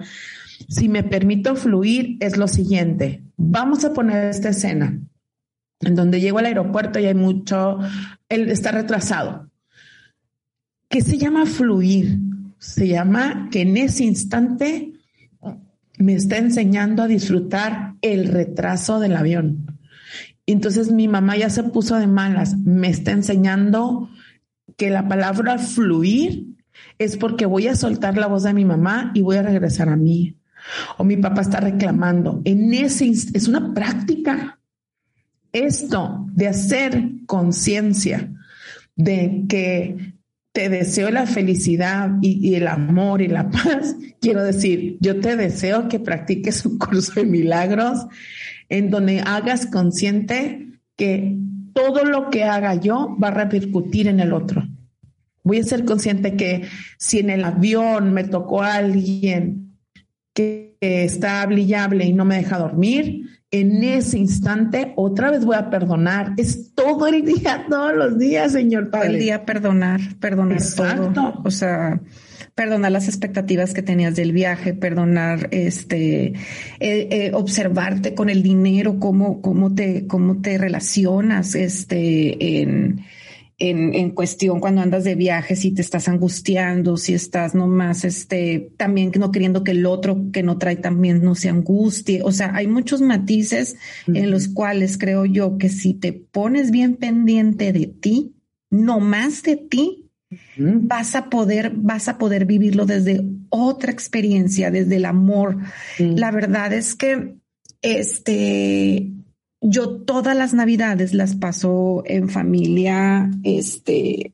si 0.69 0.87
me 0.87 1.03
permito 1.03 1.57
fluir 1.57 2.15
es 2.21 2.37
lo 2.37 2.47
siguiente, 2.47 3.23
vamos 3.35 3.83
a 3.83 3.93
poner 3.93 4.29
esta 4.29 4.49
escena 4.49 5.01
en 5.81 5.95
donde 5.95 6.21
llego 6.21 6.39
al 6.39 6.45
aeropuerto 6.45 6.97
y 6.97 7.07
hay 7.07 7.15
mucho, 7.15 7.79
él 8.29 8.49
está 8.49 8.71
retrasado. 8.71 9.49
¿Qué 10.87 11.01
se 11.01 11.17
llama 11.17 11.45
fluir? 11.45 12.30
Se 12.61 12.87
llama 12.87 13.49
que 13.51 13.61
en 13.61 13.75
ese 13.75 14.03
instante 14.03 14.93
me 15.97 16.13
está 16.13 16.37
enseñando 16.37 17.01
a 17.01 17.07
disfrutar 17.07 17.95
el 18.03 18.27
retraso 18.27 18.99
del 18.99 19.15
avión. 19.15 19.79
Entonces 20.45 20.91
mi 20.91 21.07
mamá 21.07 21.35
ya 21.37 21.49
se 21.49 21.63
puso 21.63 21.95
de 21.95 22.05
malas, 22.05 22.55
me 22.59 22.87
está 22.89 23.13
enseñando 23.13 24.09
que 24.77 24.91
la 24.91 25.07
palabra 25.07 25.57
fluir 25.57 26.55
es 26.99 27.17
porque 27.17 27.47
voy 27.47 27.67
a 27.67 27.75
soltar 27.75 28.15
la 28.15 28.27
voz 28.27 28.43
de 28.43 28.53
mi 28.53 28.63
mamá 28.63 29.11
y 29.15 29.21
voy 29.21 29.37
a 29.37 29.43
regresar 29.43 29.89
a 29.89 29.95
mí. 29.95 30.37
O 30.99 31.03
mi 31.03 31.17
papá 31.17 31.41
está 31.41 31.61
reclamando. 31.61 32.43
En 32.45 32.71
ese 32.75 33.09
es 33.09 33.47
una 33.47 33.73
práctica. 33.73 34.59
Esto 35.51 36.27
de 36.31 36.47
hacer 36.47 37.09
conciencia 37.25 38.31
de 38.95 39.45
que 39.49 40.13
te 40.51 40.69
deseo 40.69 41.11
la 41.11 41.25
felicidad 41.25 42.11
y, 42.21 42.55
el 42.55 42.67
amor 42.67 43.21
y 43.21 43.27
la 43.27 43.49
paz. 43.51 43.95
Quiero 44.19 44.43
decir, 44.43 44.97
yo 44.99 45.19
te 45.19 45.35
deseo 45.35 45.87
que 45.87 45.99
practiques 45.99 46.65
un 46.65 46.77
curso 46.77 47.13
de 47.15 47.25
milagros 47.25 48.05
en 48.69 48.89
donde 48.89 49.21
hagas 49.21 49.65
consciente 49.65 50.67
que 50.95 51.37
todo 51.73 52.03
lo 52.03 52.29
que 52.29 52.43
haga 52.43 52.75
yo 52.75 53.17
va 53.21 53.29
a 53.29 53.31
repercutir 53.31 54.07
en 54.07 54.19
el 54.19 54.33
otro. 54.33 54.67
Voy 55.43 55.59
a 55.59 55.63
ser 55.63 55.85
consciente 55.85 56.35
que 56.35 56.67
si 56.97 57.19
en 57.19 57.29
el 57.29 57.43
avión 57.43 58.13
me 58.13 58.25
tocó 58.25 58.61
alguien 58.61 59.77
que 60.33 60.77
está 60.81 61.45
brillable 61.45 62.05
y 62.05 62.13
no 62.13 62.25
me 62.25 62.35
deja 62.37 62.59
dormir, 62.59 63.40
en 63.51 63.83
ese 63.83 64.17
instante 64.17 64.93
otra 64.95 65.29
vez 65.29 65.43
voy 65.43 65.57
a 65.57 65.69
perdonar. 65.69 66.33
Es 66.37 66.73
todo 66.73 67.07
el 67.07 67.25
día, 67.25 67.65
todos 67.69 67.93
los 67.95 68.17
días, 68.17 68.53
señor 68.53 68.89
Padre. 68.89 69.07
Todo 69.07 69.15
el 69.15 69.21
día 69.21 69.45
perdonar, 69.45 69.99
perdonar 70.19 70.61
todo. 71.13 71.41
O 71.43 71.51
sea, 71.51 72.01
perdonar 72.55 72.93
las 72.93 73.09
expectativas 73.09 73.73
que 73.73 73.81
tenías 73.81 74.15
del 74.15 74.31
viaje, 74.31 74.73
perdonar, 74.73 75.49
este, 75.51 76.27
eh, 76.27 76.35
eh, 76.79 77.31
observarte 77.33 78.13
con 78.13 78.29
el 78.29 78.41
dinero, 78.41 78.99
cómo, 78.99 79.41
cómo 79.41 79.73
te, 79.73 80.07
cómo 80.07 80.41
te 80.41 80.57
relacionas, 80.57 81.53
este, 81.55 82.61
en, 82.61 83.01
en, 83.61 83.93
en, 83.93 84.09
cuestión 84.09 84.59
cuando 84.59 84.81
andas 84.81 85.03
de 85.03 85.13
viaje, 85.13 85.55
si 85.55 85.71
te 85.71 85.83
estás 85.83 86.07
angustiando, 86.07 86.97
si 86.97 87.13
estás 87.13 87.53
nomás, 87.53 88.03
este, 88.03 88.71
también 88.75 89.11
no 89.19 89.31
queriendo 89.31 89.63
que 89.63 89.71
el 89.71 89.85
otro 89.85 90.31
que 90.33 90.41
no 90.41 90.57
trae 90.57 90.77
también 90.77 91.23
no 91.23 91.35
se 91.35 91.49
angustie. 91.49 92.23
O 92.23 92.31
sea, 92.31 92.55
hay 92.55 92.65
muchos 92.65 93.01
matices 93.01 93.77
en 94.07 94.31
los 94.31 94.47
cuales 94.47 94.97
creo 94.97 95.25
yo 95.25 95.59
que 95.59 95.69
si 95.69 95.93
te 95.93 96.11
pones 96.11 96.71
bien 96.71 96.95
pendiente 96.95 97.71
de 97.71 97.85
ti, 97.85 98.33
no 98.71 98.99
más 98.99 99.43
de 99.43 99.57
ti, 99.57 100.09
vas 100.57 101.13
a 101.13 101.29
poder, 101.29 101.71
vas 101.75 102.07
a 102.07 102.17
poder 102.17 102.45
vivirlo 102.45 102.87
desde 102.87 103.23
otra 103.49 103.91
experiencia, 103.91 104.71
desde 104.71 104.95
el 104.95 105.05
amor. 105.05 105.57
La 105.99 106.31
verdad 106.31 106.73
es 106.73 106.95
que, 106.95 107.35
este, 107.83 109.11
yo 109.61 110.01
todas 110.01 110.35
las 110.35 110.55
navidades 110.55 111.13
las 111.13 111.35
paso 111.35 112.01
en 112.07 112.29
familia, 112.29 113.29
este, 113.43 114.31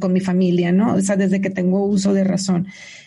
con 0.00 0.12
mi 0.12 0.20
familia, 0.20 0.72
¿no? 0.72 0.94
O 0.94 1.00
sea, 1.00 1.16
desde 1.16 1.40
que 1.40 1.50
tengo 1.50 1.86
uso 1.86 2.12
de 2.12 2.24
razón. 2.24 2.66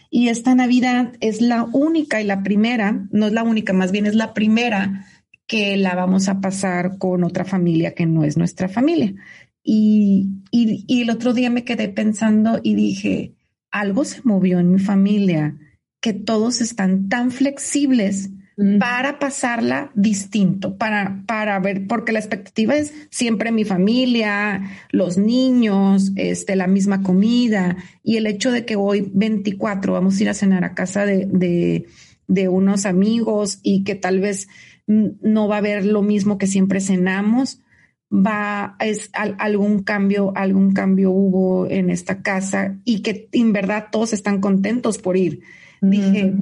Y 0.10 0.30
esta 0.30 0.56
Navidad 0.56 1.14
es 1.20 1.42
la 1.42 1.64
única 1.64 2.22
y 2.22 2.26
la 2.26 2.44
primera, 2.44 3.08
no 3.12 3.28
es 3.28 3.34
la 3.34 3.44
única, 3.44 3.74
más 3.74 3.92
bien 3.92 4.06
es 4.06 4.16
la 4.16 4.34
primera 4.34 5.06
que 5.46 5.76
la 5.76 5.96
vamos 5.96 6.30
a 6.30 6.40
pasar 6.40 6.98
con 6.98 7.26
otra 7.26 7.44
familia 7.44 7.94
que 7.94 8.06
no 8.06 8.24
es 8.24 8.38
nuestra 8.38 8.70
familia. 8.70 9.14
Y, 9.62 10.30
y, 10.50 10.86
y 10.88 11.02
el 11.02 11.10
otro 11.10 11.34
día 11.34 11.50
me 11.50 11.66
quedé 11.66 11.90
pensando 11.90 12.62
y 12.64 12.76
dije, 12.76 13.34
algo 13.70 14.06
se 14.06 14.22
movió 14.24 14.60
en 14.60 14.72
mi 14.72 14.80
familia, 14.80 15.58
que 16.00 16.14
todos 16.14 16.62
están 16.62 17.10
tan 17.10 17.32
flexibles 17.32 18.30
para 18.80 19.20
pasarla 19.20 19.92
distinto, 19.96 20.78
para, 20.78 21.24
para 21.26 21.60
ver, 21.60 21.88
porque 21.88 22.12
la 22.12 22.20
expectativa 22.20 22.76
es 22.76 22.94
siempre 23.10 23.52
mi 23.52 23.63
familia, 23.63 24.62
los 24.92 25.18
niños, 25.18 26.12
este, 26.16 26.56
la 26.56 26.68
misma 26.68 27.02
comida 27.02 27.78
y 28.04 28.18
el 28.18 28.28
hecho 28.28 28.52
de 28.52 28.66
que 28.66 28.76
hoy 28.76 29.10
24 29.13 29.94
vamos 29.94 30.18
a 30.18 30.24
ir 30.24 30.30
a 30.30 30.34
cenar 30.34 30.63
a 30.63 30.76
casa 30.76 31.06
de, 31.06 31.26
de, 31.26 31.86
de 32.28 32.48
unos 32.48 32.86
amigos 32.86 33.60
y 33.63 33.84
que 33.84 33.96
tal 33.96 34.20
vez 34.20 34.48
no 34.86 35.48
va 35.48 35.56
a 35.56 35.60
haber 35.60 35.86
lo 35.86 36.02
mismo 36.02 36.38
que 36.38 36.48
siempre 36.48 36.80
cenamos, 36.82 37.62
va, 38.13 38.76
es 38.80 39.10
algún 39.13 39.80
cambio, 39.80 40.32
algún 40.36 40.74
cambio 40.74 41.12
hubo 41.12 41.68
en 41.70 41.89
esta 41.89 42.22
casa 42.22 42.78
y 42.86 43.02
que 43.02 43.30
en 43.32 43.54
verdad 43.54 43.88
todos 43.92 44.13
están 44.13 44.39
contentos 44.39 45.00
por 45.00 45.18
ir. 45.18 45.42
Dije, 45.86 46.36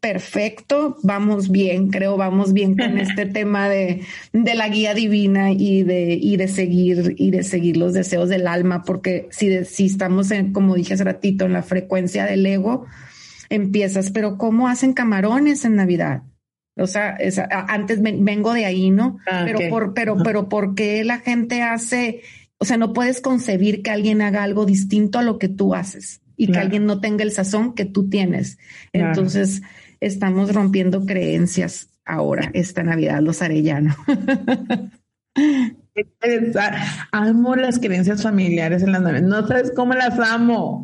perfecto, 0.00 0.96
vamos 1.04 1.48
bien, 1.48 1.90
creo, 1.90 2.16
vamos 2.16 2.52
bien 2.52 2.76
con 2.76 2.98
este 2.98 3.24
tema 3.24 3.68
de, 3.68 4.02
de, 4.32 4.54
la 4.56 4.68
guía 4.68 4.94
divina 4.94 5.52
y 5.52 5.84
de, 5.84 6.18
y 6.20 6.36
de 6.36 6.48
seguir, 6.48 7.14
y 7.16 7.30
de 7.30 7.44
seguir 7.44 7.76
los 7.76 7.92
deseos 7.92 8.28
del 8.28 8.48
alma, 8.48 8.82
porque 8.82 9.28
si, 9.30 9.64
si 9.64 9.86
estamos 9.86 10.32
en, 10.32 10.52
como 10.52 10.74
dije 10.74 10.94
hace 10.94 11.04
ratito, 11.04 11.44
en 11.44 11.52
la 11.52 11.62
frecuencia 11.62 12.24
del 12.26 12.44
ego, 12.44 12.86
empiezas, 13.48 14.10
pero 14.10 14.36
¿cómo 14.38 14.66
hacen 14.66 14.92
camarones 14.92 15.64
en 15.64 15.76
Navidad? 15.76 16.24
O 16.76 16.88
sea, 16.88 17.16
antes 17.68 18.02
vengo 18.02 18.54
de 18.54 18.64
ahí, 18.64 18.90
¿no? 18.90 19.18
Ah, 19.30 19.42
pero 19.44 19.70
por, 19.70 19.94
pero, 19.94 20.16
pero 20.24 20.48
¿por 20.48 20.74
qué 20.74 21.04
la 21.04 21.18
gente 21.18 21.62
hace, 21.62 22.22
o 22.58 22.64
sea, 22.64 22.76
no 22.76 22.92
puedes 22.92 23.20
concebir 23.20 23.82
que 23.82 23.92
alguien 23.92 24.20
haga 24.20 24.42
algo 24.42 24.66
distinto 24.66 25.20
a 25.20 25.22
lo 25.22 25.38
que 25.38 25.48
tú 25.48 25.76
haces? 25.76 26.22
Y 26.40 26.46
que 26.46 26.58
alguien 26.58 26.86
no 26.86 27.00
tenga 27.02 27.22
el 27.22 27.32
sazón 27.32 27.74
que 27.74 27.84
tú 27.84 28.08
tienes. 28.08 28.56
Entonces, 28.94 29.60
estamos 30.00 30.54
rompiendo 30.54 31.04
creencias 31.04 31.90
ahora, 32.06 32.50
esta 32.54 32.82
Navidad, 32.82 33.20
los 33.20 33.42
arellanos. 33.42 33.94
amo 37.12 37.56
las 37.56 37.78
creencias 37.78 38.22
familiares 38.22 38.82
en 38.82 38.92
las 38.92 39.02
navidades. 39.02 39.28
No 39.28 39.46
sabes 39.46 39.70
cómo 39.76 39.92
las 39.92 40.18
amo. 40.18 40.82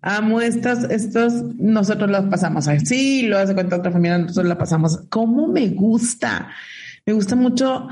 Amo 0.00 0.40
estas, 0.40 0.84
estos, 0.84 1.34
nosotros 1.56 2.10
las 2.10 2.24
pasamos 2.24 2.66
así, 2.66 3.26
lo 3.26 3.36
hace 3.36 3.54
con 3.54 3.70
otra 3.70 3.92
familia, 3.92 4.16
nosotros 4.16 4.46
la 4.46 4.56
pasamos. 4.56 5.00
¿Cómo 5.10 5.48
me 5.48 5.68
gusta? 5.68 6.48
Me 7.04 7.12
gusta 7.12 7.36
mucho 7.36 7.88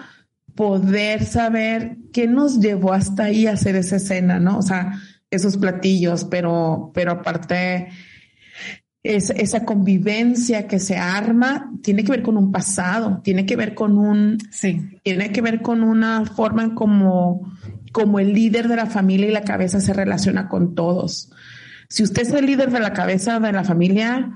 poder 0.55 1.27
saber 1.27 1.99
qué 2.15 2.27
nos 2.27 2.59
llevó 2.59 2.95
hasta 2.95 3.25
ahí 3.25 3.47
a 3.47 3.53
hacer 3.53 3.77
esa 3.77 3.97
escena, 3.97 4.41
¿no? 4.41 4.57
O 4.57 4.63
sea, 4.63 4.99
esos 5.37 5.57
platillos, 5.57 6.25
pero, 6.25 6.91
pero 6.95 7.13
aparte 7.13 7.89
es, 9.03 9.31
esa 9.31 9.65
convivencia 9.65 10.67
que 10.67 10.79
se 10.79 10.97
arma 10.97 11.73
tiene 11.83 12.05
que 12.05 12.13
ver 12.13 12.23
con 12.23 12.37
un 12.37 12.51
pasado, 12.51 13.21
tiene 13.23 13.47
que 13.47 13.57
ver 13.57 13.75
con 13.75 13.99
un, 13.99 14.39
sí. 14.51 15.01
tiene 15.03 15.31
que 15.31 15.41
ver 15.41 15.63
con 15.63 15.83
una 15.83 16.25
forma 16.25 16.65
en 16.65 16.75
como, 16.75 17.53
como 17.93 18.19
el 18.19 18.33
líder 18.33 18.69
de 18.69 18.77
la 18.77 18.87
familia 18.87 19.29
y 19.29 19.33
la 19.33 19.45
cabeza 19.45 19.81
se 19.81 19.93
relaciona 19.93 20.49
con 20.49 20.75
todos. 20.75 21.31
Si 21.89 22.03
usted 22.03 22.23
es 22.23 22.33
el 22.33 22.47
líder 22.47 22.71
de 22.71 22.81
la 22.81 22.93
cabeza 22.93 23.39
de 23.39 23.53
la 23.53 23.65
familia, 23.65 24.33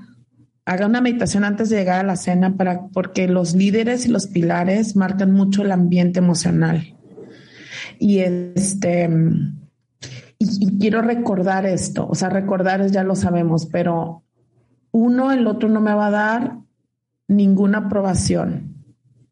haga 0.65 0.85
una 0.85 1.01
meditación 1.01 1.43
antes 1.43 1.69
de 1.69 1.77
llegar 1.77 1.99
a 1.99 2.07
la 2.07 2.15
cena 2.15 2.55
para, 2.55 2.87
porque 2.93 3.27
los 3.27 3.53
líderes 3.55 4.05
y 4.05 4.09
los 4.09 4.27
pilares 4.27 4.95
marcan 4.95 5.31
mucho 5.31 5.63
el 5.63 5.71
ambiente 5.71 6.19
emocional. 6.19 6.95
Y 7.99 8.19
este, 8.19 9.09
y, 10.43 10.79
quiero 10.79 11.01
recordar 11.01 11.65
esto, 11.65 12.07
o 12.07 12.15
sea, 12.15 12.29
recordar 12.29 12.81
es 12.81 12.91
ya 12.91 13.03
lo 13.03 13.15
sabemos, 13.15 13.67
pero 13.67 14.23
uno, 14.91 15.31
el 15.31 15.45
otro 15.47 15.69
no 15.69 15.81
me 15.81 15.93
va 15.93 16.07
a 16.07 16.11
dar 16.11 16.57
ninguna 17.27 17.79
aprobación, 17.79 18.75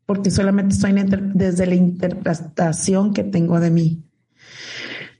porque 0.05 0.29
solamente 0.31 0.75
estoy 0.75 0.93
desde 1.33 1.65
la 1.65 1.75
interpretación 1.75 3.13
que 3.13 3.23
tengo 3.23 3.59
de 3.59 3.71
mí. 3.71 4.03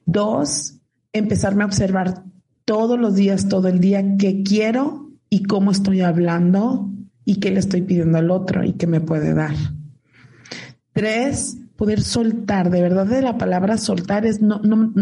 Dos, 0.06 0.80
empezarme 1.12 1.63
a 1.63 1.67
observar 1.67 2.23
todos 2.65 2.99
los 2.99 3.15
días, 3.15 3.49
todo 3.49 3.67
el 3.67 3.80
día, 3.80 4.17
qué 4.17 4.43
quiero 4.43 5.10
y 5.30 5.43
cómo 5.43 5.71
estoy 5.71 6.02
hablando 6.02 6.89
y 7.25 7.39
qué 7.39 7.52
le 7.52 7.60
estoy 7.60 7.82
pidiendo 7.82 8.17
al 8.17 8.32
otro 8.32 8.63
y 8.63 8.73
qué 8.73 8.88
me 8.88 9.02
puede 9.02 9.34
dar. 9.34 9.56
Tres, 10.93 11.59
poder 11.80 12.02
soltar, 12.02 12.70
de 12.72 12.82
verdad 12.82 13.08
de 13.08 13.22
la 13.22 13.38
palabra 13.38 13.78
soltar 13.78 14.26
es 14.26 14.42
no, 14.42 14.60
no, 14.60 14.94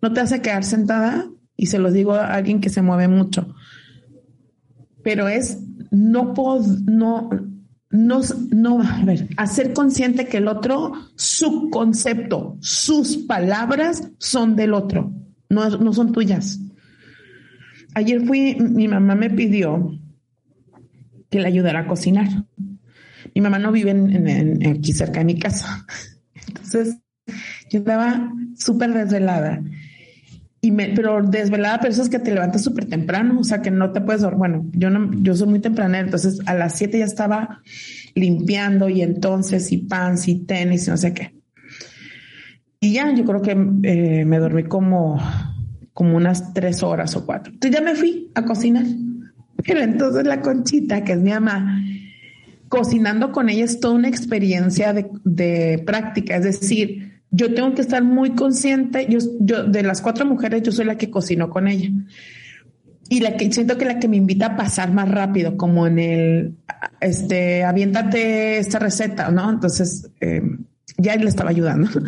no 0.00 0.12
te 0.12 0.20
hace 0.20 0.40
quedar 0.40 0.62
sentada 0.62 1.28
y 1.56 1.66
se 1.66 1.80
lo 1.80 1.90
digo 1.90 2.14
a 2.14 2.34
alguien 2.34 2.60
que 2.60 2.70
se 2.70 2.82
mueve 2.82 3.08
mucho, 3.08 3.52
pero 5.02 5.26
es 5.26 5.58
no 5.90 6.32
puedo, 6.32 6.64
no, 6.84 7.30
no, 7.90 8.20
no, 8.52 8.80
a 8.80 9.04
ver, 9.04 9.28
hacer 9.38 9.72
consciente 9.72 10.26
que 10.26 10.36
el 10.36 10.46
otro, 10.46 10.92
su 11.16 11.68
concepto, 11.68 12.56
sus 12.60 13.16
palabras 13.16 14.08
son 14.18 14.54
del 14.54 14.72
otro, 14.72 15.12
no, 15.48 15.68
no 15.68 15.92
son 15.92 16.12
tuyas. 16.12 16.60
Ayer 17.94 18.24
fui, 18.24 18.54
mi 18.54 18.86
mamá 18.86 19.16
me 19.16 19.30
pidió 19.30 19.98
que 21.28 21.40
le 21.40 21.48
ayudara 21.48 21.80
a 21.80 21.86
cocinar. 21.88 22.28
Mi 23.34 23.40
mamá 23.40 23.58
no 23.58 23.72
vive 23.72 23.90
en, 23.90 24.64
aquí 24.64 24.92
cerca 24.92 25.18
de 25.18 25.24
mi 25.24 25.40
casa. 25.40 25.84
Entonces, 26.72 26.98
yo 27.70 27.80
estaba 27.80 28.32
súper 28.56 28.92
desvelada. 28.92 29.62
Y 30.62 30.72
me, 30.72 30.88
pero 30.94 31.22
desvelada, 31.22 31.78
pero 31.78 31.92
eso 31.92 32.02
es 32.02 32.10
que 32.10 32.18
te 32.18 32.34
levantas 32.34 32.62
súper 32.62 32.84
temprano, 32.84 33.40
o 33.40 33.44
sea 33.44 33.62
que 33.62 33.70
no 33.70 33.92
te 33.92 34.00
puedes 34.02 34.20
dormir. 34.20 34.38
Bueno, 34.38 34.66
yo 34.72 34.90
no, 34.90 35.10
yo 35.22 35.34
soy 35.34 35.48
muy 35.48 35.60
temprana, 35.60 36.00
entonces 36.00 36.40
a 36.46 36.54
las 36.54 36.76
7 36.76 36.98
ya 36.98 37.06
estaba 37.06 37.62
limpiando 38.14 38.88
y 38.90 39.00
entonces 39.00 39.72
y 39.72 39.78
pants 39.78 40.28
y 40.28 40.40
tenis 40.40 40.86
y 40.86 40.90
no 40.90 40.96
sé 40.98 41.14
qué. 41.14 41.34
Y 42.78 42.92
ya, 42.94 43.12
yo 43.14 43.24
creo 43.24 43.42
que 43.42 43.52
eh, 43.52 44.24
me 44.24 44.38
dormí 44.38 44.64
como, 44.64 45.18
como 45.94 46.16
unas 46.16 46.52
tres 46.52 46.82
horas 46.82 47.16
o 47.16 47.24
cuatro. 47.24 47.52
Entonces 47.52 47.78
ya 47.78 47.84
me 47.84 47.94
fui 47.94 48.30
a 48.34 48.44
cocinar. 48.44 48.84
Pero 49.66 49.80
entonces 49.80 50.26
la 50.26 50.40
conchita, 50.40 51.04
que 51.04 51.12
es 51.12 51.18
mi 51.18 51.30
mamá, 51.30 51.82
cocinando 52.70 53.32
con 53.32 53.48
ella 53.48 53.64
es 53.64 53.80
toda 53.80 53.94
una 53.94 54.08
experiencia 54.08 54.94
de, 54.94 55.82
práctica, 55.84 56.36
es 56.36 56.44
decir, 56.44 57.20
yo 57.32 57.52
tengo 57.52 57.74
que 57.74 57.82
estar 57.82 58.02
muy 58.02 58.30
consciente, 58.30 59.06
yo, 59.10 59.18
yo 59.40 59.64
de 59.64 59.82
las 59.82 60.00
cuatro 60.00 60.24
mujeres, 60.24 60.62
yo 60.62 60.70
soy 60.70 60.84
la 60.84 60.96
que 60.96 61.10
cocino 61.10 61.50
con 61.50 61.66
ella. 61.66 61.90
Y 63.08 63.20
la 63.20 63.36
que 63.36 63.52
siento 63.52 63.76
que 63.76 63.86
la 63.86 63.98
que 63.98 64.06
me 64.06 64.16
invita 64.16 64.46
a 64.46 64.56
pasar 64.56 64.92
más 64.92 65.10
rápido, 65.10 65.56
como 65.56 65.88
en 65.88 65.98
el, 65.98 66.54
este, 67.00 67.64
aviéntate 67.64 68.58
esta 68.58 68.78
receta, 68.78 69.32
¿no? 69.32 69.50
Entonces, 69.50 70.08
eh, 70.20 70.40
ya 70.96 71.16
le 71.16 71.28
estaba 71.28 71.50
ayudando. 71.50 71.90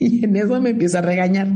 Y 0.00 0.24
en 0.24 0.34
eso 0.34 0.60
me 0.60 0.70
empieza 0.70 0.98
a 0.98 1.02
regañar. 1.02 1.46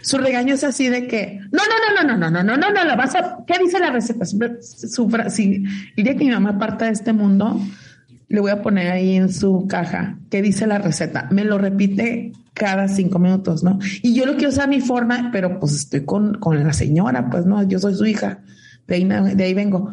Su 0.00 0.16
regaño 0.16 0.54
es 0.54 0.64
así 0.64 0.88
de 0.88 1.06
que, 1.06 1.40
no, 1.52 1.60
no, 1.62 2.02
no, 2.02 2.08
no, 2.08 2.16
no, 2.16 2.30
no, 2.30 2.42
no, 2.42 2.56
no, 2.56 2.72
no, 2.72 2.84
no, 2.84 2.96
vas 2.96 3.14
a, 3.14 3.44
¿qué 3.46 3.58
dice 3.62 3.78
la 3.78 3.90
receta? 3.90 4.24
Su, 4.24 5.10
si, 5.28 5.62
el 5.94 6.04
día 6.04 6.16
que 6.16 6.24
mi 6.24 6.30
mamá 6.30 6.58
parta 6.58 6.86
de 6.86 6.92
este 6.92 7.12
mundo, 7.12 7.60
le 8.28 8.40
voy 8.40 8.50
a 8.50 8.62
poner 8.62 8.90
ahí 8.90 9.16
en 9.16 9.32
su 9.32 9.66
caja, 9.68 10.18
¿qué 10.30 10.42
dice 10.42 10.66
la 10.66 10.78
receta? 10.78 11.28
Me 11.30 11.44
lo 11.44 11.58
repite 11.58 12.32
cada 12.54 12.88
cinco 12.88 13.18
minutos, 13.18 13.62
¿no? 13.62 13.78
Y 14.02 14.14
yo 14.14 14.26
lo 14.26 14.34
quiero 14.34 14.48
usar 14.48 14.64
a 14.64 14.68
mi 14.68 14.80
forma, 14.80 15.30
pero 15.32 15.60
pues 15.60 15.74
estoy 15.74 16.04
con, 16.04 16.38
con 16.38 16.62
la 16.62 16.72
señora, 16.72 17.28
pues 17.30 17.46
no, 17.46 17.62
yo 17.62 17.78
soy 17.78 17.94
su 17.94 18.06
hija, 18.06 18.40
de 18.86 18.94
ahí, 18.94 19.04
de 19.04 19.44
ahí 19.44 19.54
vengo 19.54 19.90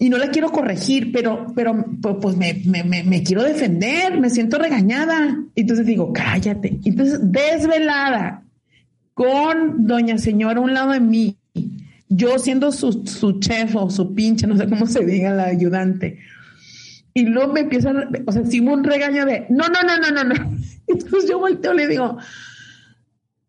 y 0.00 0.10
no 0.10 0.18
la 0.18 0.30
quiero 0.30 0.50
corregir, 0.50 1.10
pero, 1.12 1.52
pero 1.54 1.84
pues 2.20 2.36
me, 2.36 2.62
me, 2.64 2.84
me, 2.84 3.22
quiero 3.22 3.42
defender, 3.42 4.20
me 4.20 4.30
siento 4.30 4.58
regañada. 4.58 5.38
Entonces 5.56 5.86
digo, 5.86 6.12
cállate. 6.12 6.78
Entonces, 6.84 7.18
desvelada, 7.22 8.44
con 9.14 9.86
doña 9.86 10.18
señora 10.18 10.60
a 10.60 10.62
un 10.62 10.72
lado 10.72 10.92
de 10.92 11.00
mí, 11.00 11.36
yo 12.08 12.38
siendo 12.38 12.70
su, 12.70 13.04
su 13.06 13.40
chef 13.40 13.74
o 13.74 13.90
su 13.90 14.14
pinche, 14.14 14.46
no 14.46 14.56
sé 14.56 14.68
cómo 14.68 14.86
se 14.86 15.04
diga, 15.04 15.32
la 15.32 15.46
ayudante. 15.46 16.18
Y 17.18 17.24
luego 17.24 17.52
me 17.52 17.60
empieza, 17.62 17.92
o 18.26 18.30
sea, 18.30 18.46
sigo 18.46 18.72
un 18.72 18.84
regaño 18.84 19.26
de, 19.26 19.46
no, 19.50 19.64
no, 19.66 19.82
no, 19.82 19.98
no, 19.98 20.12
no, 20.12 20.22
no. 20.22 20.56
Entonces 20.86 21.28
yo 21.28 21.40
volteo 21.40 21.74
y 21.74 21.78
le 21.78 21.88
digo, 21.88 22.16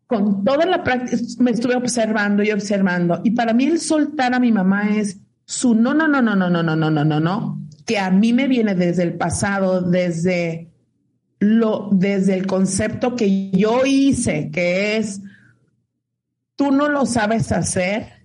con 0.08 0.44
toda 0.44 0.66
la 0.66 0.82
práctica, 0.82 1.22
me 1.38 1.52
estuve 1.52 1.76
observando 1.76 2.42
y 2.42 2.50
observando. 2.50 3.20
Y 3.22 3.30
para 3.30 3.52
mí 3.52 3.66
el 3.66 3.78
soltar 3.78 4.34
a 4.34 4.40
mi 4.40 4.50
mamá 4.50 4.96
es 4.96 5.20
su 5.44 5.76
no, 5.76 5.94
no, 5.94 6.08
no, 6.08 6.20
no, 6.20 6.34
no, 6.34 6.50
no, 6.50 6.64
no, 6.64 6.74
no, 6.74 6.90
no, 6.90 7.04
no, 7.04 7.20
no, 7.20 7.60
que 7.86 7.96
a 8.00 8.10
mí 8.10 8.32
me 8.32 8.48
viene 8.48 8.74
desde 8.74 9.04
el 9.04 9.14
pasado, 9.14 9.82
desde 9.82 10.72
lo, 11.38 11.90
desde 11.92 12.34
el 12.34 12.48
concepto 12.48 13.14
que 13.14 13.52
yo 13.52 13.86
hice, 13.86 14.50
que 14.50 14.96
es, 14.96 15.20
tú 16.56 16.72
no 16.72 16.88
lo 16.88 17.06
sabes 17.06 17.52
hacer 17.52 18.24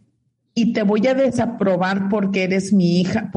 y 0.56 0.74
te 0.74 0.82
voy 0.82 1.06
a 1.06 1.14
desaprobar 1.14 2.10
porque 2.10 2.46
eres 2.46 2.74
mi 2.74 3.00
hija, 3.00 3.30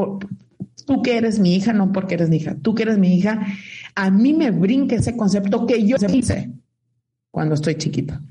tú 0.88 1.02
que 1.02 1.18
eres 1.18 1.38
mi 1.38 1.54
hija, 1.54 1.74
no 1.74 1.92
porque 1.92 2.14
eres 2.14 2.30
mi 2.30 2.38
hija, 2.38 2.56
tú 2.62 2.74
que 2.74 2.84
eres 2.84 2.96
mi 2.96 3.14
hija, 3.14 3.46
a 3.94 4.10
mí 4.10 4.32
me 4.32 4.50
brinca 4.50 4.96
ese 4.96 5.14
concepto 5.18 5.66
que 5.66 5.86
yo 5.86 5.98
hice 6.10 6.50
cuando 7.30 7.56
estoy 7.56 7.74
chiquita. 7.74 8.22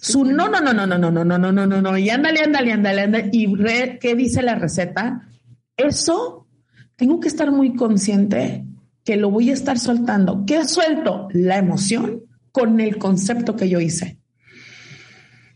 Su 0.00 0.24
no, 0.24 0.48
no, 0.48 0.60
no, 0.60 0.72
no, 0.72 0.88
no, 0.88 0.98
no, 0.98 1.10
no, 1.12 1.24
no, 1.24 1.38
no, 1.38 1.52
no, 1.52 1.66
no, 1.66 1.80
no, 1.80 1.96
y 1.96 2.10
ándale, 2.10 2.40
ándale, 2.40 2.72
ándale, 2.72 3.02
ándale. 3.02 3.30
Y 3.32 3.54
re, 3.54 4.00
¿qué 4.00 4.16
dice 4.16 4.42
la 4.42 4.56
receta? 4.56 5.28
Eso 5.76 6.48
tengo 6.96 7.20
que 7.20 7.28
estar 7.28 7.52
muy 7.52 7.76
consciente 7.76 8.64
que 9.04 9.16
lo 9.16 9.30
voy 9.30 9.50
a 9.50 9.52
estar 9.52 9.78
soltando. 9.78 10.44
¿Qué 10.44 10.64
suelto? 10.64 11.28
La 11.30 11.56
emoción 11.56 12.24
con 12.50 12.80
el 12.80 12.98
concepto 12.98 13.54
que 13.54 13.68
yo 13.68 13.78
hice. 13.78 14.18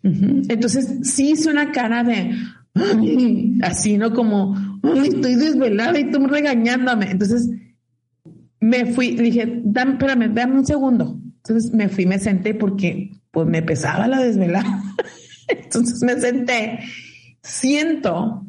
Entonces, 0.04 0.98
sí 1.02 1.32
hice 1.32 1.50
una 1.50 1.72
cara 1.72 2.04
de 2.04 2.36
así, 3.62 3.98
¿no? 3.98 4.12
Como 4.12 4.73
estoy 4.92 5.34
desvelada 5.36 5.98
y 5.98 6.10
tú 6.10 6.26
regañándome. 6.26 7.10
Entonces, 7.10 7.50
me 8.60 8.86
fui, 8.86 9.14
dije, 9.14 9.60
dame, 9.64 9.92
espérame, 9.92 10.32
dame 10.34 10.54
un 10.54 10.66
segundo. 10.66 11.20
Entonces 11.46 11.74
me 11.74 11.88
fui, 11.90 12.06
me 12.06 12.18
senté 12.18 12.54
porque 12.54 13.10
pues 13.30 13.46
me 13.46 13.62
pesaba 13.62 14.08
la 14.08 14.20
desvelada. 14.20 14.82
Entonces 15.48 16.02
me 16.02 16.18
senté, 16.18 16.80
siento 17.42 18.46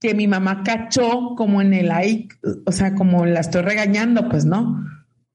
que 0.00 0.14
mi 0.14 0.26
mamá 0.26 0.62
cachó 0.62 1.34
como 1.36 1.60
en 1.60 1.74
el 1.74 1.90
ahí, 1.90 2.28
o 2.64 2.72
sea, 2.72 2.94
como 2.94 3.26
la 3.26 3.40
estoy 3.40 3.62
regañando, 3.62 4.28
pues 4.28 4.46
no. 4.46 4.84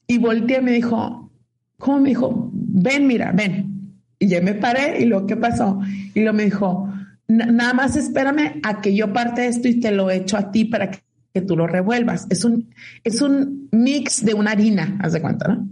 Y 0.08 0.18
volteé 0.18 0.62
me 0.62 0.72
dijo, 0.72 1.32
¿cómo 1.78 2.00
me 2.00 2.10
dijo? 2.10 2.50
Ven, 2.54 3.06
mira, 3.06 3.32
ven. 3.32 3.94
Y 4.18 4.28
ya 4.28 4.42
me 4.42 4.56
paré 4.56 5.02
y 5.02 5.06
lo 5.06 5.28
que 5.28 5.38
pasó. 5.38 5.80
Y 6.16 6.22
lo 6.22 6.34
me 6.34 6.46
dijo, 6.46 6.92
nada 7.30 7.74
más 7.74 7.96
espérame 7.96 8.60
a 8.64 8.82
que 8.82 8.96
yo 8.96 9.14
parte 9.14 9.48
esto 9.48 9.68
y 9.68 9.80
te 9.80 9.92
lo 9.92 10.10
echo 10.10 10.36
a 10.36 10.52
ti 10.52 10.66
para 10.66 10.92
que, 10.92 11.00
tú 11.48 11.56
lo 11.56 11.68
revuelvas. 11.68 12.28
Es 12.30 12.44
un, 12.44 12.74
es 13.06 13.22
un 13.22 13.70
mix 13.72 14.26
de 14.26 14.34
una 14.34 14.52
harina, 14.52 14.98
haz 15.02 15.14
de 15.14 15.22
cuenta, 15.22 15.48
¿no? 15.48 15.70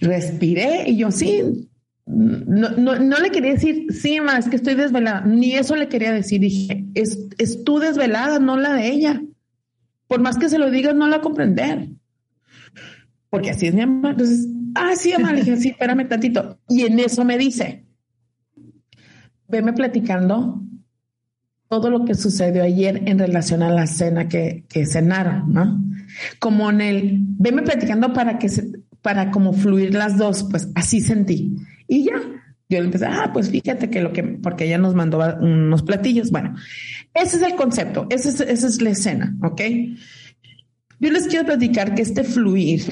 Respiré 0.00 0.88
y 0.88 0.96
yo 0.96 1.12
sí, 1.12 1.68
no, 2.06 2.70
no, 2.70 3.18
le 3.18 3.30
quería 3.30 3.52
decir, 3.52 3.86
sí, 3.92 4.20
más 4.20 4.48
que 4.48 4.56
estoy 4.56 4.74
desvelada, 4.74 5.20
ni 5.20 5.52
eso 5.52 5.76
le 5.76 5.88
quería 5.88 6.10
decir. 6.10 6.40
Dije, 6.40 6.86
es, 6.94 7.28
es 7.38 7.62
tú 7.62 7.78
desvelada, 7.78 8.40
no 8.40 8.56
la 8.56 8.74
de 8.74 8.88
ella. 8.88 9.22
Por 10.08 10.20
más 10.20 10.38
que 10.38 10.48
se 10.48 10.58
lo 10.58 10.72
digas, 10.72 10.96
no 10.96 11.06
la 11.06 11.20
comprender. 11.20 11.90
Porque 13.30 13.50
así 13.50 13.66
es 13.68 13.74
mi 13.74 13.86
mamá. 13.86 14.10
Entonces, 14.10 14.48
ah, 14.74 14.94
sí, 14.96 15.12
mamá, 15.12 15.34
le 15.34 15.44
dije, 15.44 15.56
sí, 15.58 15.68
espérame 15.68 16.08
tantito. 16.08 16.58
Y 16.68 16.82
en 16.82 16.98
eso 16.98 17.24
me 17.24 17.38
dice, 17.38 17.84
veme 19.48 19.72
platicando 19.72 20.62
todo 21.68 21.90
lo 21.90 22.04
que 22.04 22.14
sucedió 22.14 22.62
ayer 22.62 23.02
en 23.06 23.18
relación 23.18 23.62
a 23.62 23.70
la 23.70 23.86
cena 23.86 24.28
que, 24.28 24.64
que 24.68 24.86
cenaron, 24.86 25.52
¿no? 25.52 25.82
Como 26.38 26.70
en 26.70 26.80
el, 26.80 27.18
veme 27.20 27.62
platicando 27.62 28.12
para 28.12 28.38
que 28.38 28.48
se, 28.48 28.70
para 29.02 29.30
como 29.30 29.52
fluir 29.52 29.94
las 29.94 30.16
dos, 30.16 30.46
pues 30.50 30.68
así 30.74 31.00
sentí. 31.00 31.56
Y 31.86 32.04
ya, 32.04 32.14
yo 32.70 32.80
le 32.80 32.86
empecé, 32.86 33.06
ah, 33.06 33.30
pues 33.32 33.50
fíjate 33.50 33.90
que 33.90 34.00
lo 34.00 34.12
que, 34.12 34.22
porque 34.22 34.64
ella 34.64 34.78
nos 34.78 34.94
mandó 34.94 35.18
unos 35.40 35.82
platillos. 35.82 36.30
Bueno, 36.30 36.54
ese 37.14 37.36
es 37.36 37.42
el 37.42 37.54
concepto, 37.54 38.06
esa 38.10 38.28
es, 38.30 38.40
esa 38.40 38.66
es 38.66 38.80
la 38.80 38.90
escena, 38.90 39.36
¿ok? 39.42 39.60
Yo 41.00 41.10
les 41.10 41.26
quiero 41.28 41.46
platicar 41.46 41.94
que 41.94 42.02
este 42.02 42.24
fluir 42.24 42.82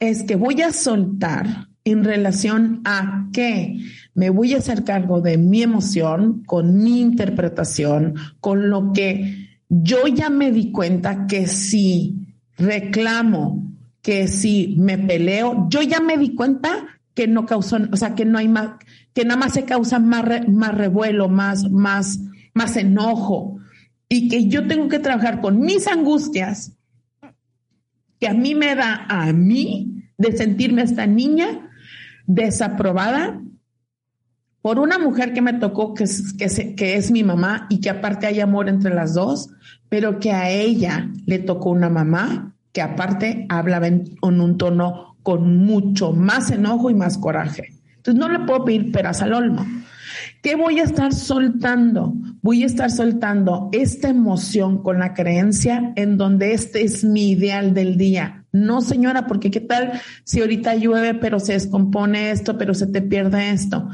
es 0.00 0.24
que 0.24 0.36
voy 0.36 0.62
a 0.62 0.72
soltar 0.72 1.68
en 1.84 2.04
relación 2.04 2.80
a 2.84 3.28
que 3.32 3.78
me 4.14 4.30
voy 4.30 4.54
a 4.54 4.58
hacer 4.58 4.84
cargo 4.84 5.20
de 5.20 5.38
mi 5.38 5.62
emoción, 5.62 6.42
con 6.44 6.82
mi 6.82 7.00
interpretación, 7.00 8.14
con 8.40 8.68
lo 8.70 8.92
que 8.92 9.48
yo 9.68 10.06
ya 10.06 10.28
me 10.28 10.52
di 10.52 10.70
cuenta 10.70 11.26
que 11.26 11.46
si 11.46 12.36
reclamo, 12.58 13.72
que 14.02 14.28
si 14.28 14.74
me 14.78 14.98
peleo, 14.98 15.66
yo 15.70 15.82
ya 15.82 16.00
me 16.00 16.18
di 16.18 16.34
cuenta 16.34 16.86
que 17.14 17.26
no 17.26 17.46
causó, 17.46 17.78
o 17.90 17.96
sea, 17.96 18.14
que 18.14 18.24
no 18.24 18.38
hay 18.38 18.48
más, 18.48 18.72
que 19.14 19.24
nada 19.24 19.38
más 19.38 19.54
se 19.54 19.64
causa 19.64 19.98
más, 19.98 20.48
más 20.48 20.74
revuelo, 20.74 21.28
más, 21.28 21.70
más, 21.70 22.20
más 22.54 22.76
enojo. 22.76 23.58
Y 24.08 24.28
que 24.28 24.48
yo 24.48 24.66
tengo 24.66 24.88
que 24.88 24.98
trabajar 24.98 25.40
con 25.40 25.60
mis 25.60 25.86
angustias 25.86 26.72
que 28.20 28.28
a 28.28 28.34
mí 28.34 28.54
me 28.54 28.74
da 28.74 29.06
a 29.08 29.32
mí 29.32 30.04
de 30.18 30.36
sentirme 30.36 30.82
esta 30.82 31.06
niña 31.06 31.70
desaprobada 32.26 33.40
por 34.62 34.78
una 34.78 34.98
mujer 34.98 35.32
que 35.34 35.42
me 35.42 35.52
tocó, 35.54 35.92
que 35.92 36.04
es, 36.04 36.32
que, 36.32 36.74
que 36.74 36.96
es 36.96 37.10
mi 37.10 37.24
mamá 37.24 37.66
y 37.68 37.80
que 37.80 37.90
aparte 37.90 38.26
hay 38.26 38.40
amor 38.40 38.68
entre 38.68 38.94
las 38.94 39.12
dos, 39.12 39.50
pero 39.88 40.20
que 40.20 40.32
a 40.32 40.48
ella 40.50 41.10
le 41.26 41.40
tocó 41.40 41.70
una 41.70 41.90
mamá 41.90 42.54
que 42.72 42.80
aparte 42.80 43.44
hablaba 43.48 43.88
en 43.88 44.16
un 44.22 44.56
tono 44.56 45.16
con 45.22 45.58
mucho 45.58 46.12
más 46.12 46.50
enojo 46.50 46.90
y 46.90 46.94
más 46.94 47.18
coraje. 47.18 47.74
Entonces 47.96 48.18
no 48.18 48.28
le 48.28 48.40
puedo 48.40 48.64
pedir 48.64 48.90
peras 48.90 49.22
al 49.22 49.34
olmo. 49.34 49.64
¿Qué 50.42 50.56
voy 50.56 50.80
a 50.80 50.84
estar 50.84 51.12
soltando? 51.12 52.14
Voy 52.42 52.64
a 52.64 52.66
estar 52.66 52.90
soltando 52.90 53.68
esta 53.72 54.08
emoción 54.08 54.82
con 54.82 54.98
la 54.98 55.14
creencia 55.14 55.92
en 55.94 56.16
donde 56.16 56.52
este 56.52 56.82
es 56.82 57.04
mi 57.04 57.30
ideal 57.30 57.74
del 57.74 57.96
día. 57.96 58.44
No, 58.50 58.80
señora, 58.80 59.26
porque 59.26 59.50
qué 59.50 59.60
tal 59.60 60.00
si 60.24 60.40
ahorita 60.40 60.74
llueve, 60.74 61.14
pero 61.14 61.38
se 61.38 61.52
descompone 61.52 62.32
esto, 62.32 62.58
pero 62.58 62.74
se 62.74 62.86
te 62.86 63.00
pierde 63.00 63.50
esto. 63.50 63.88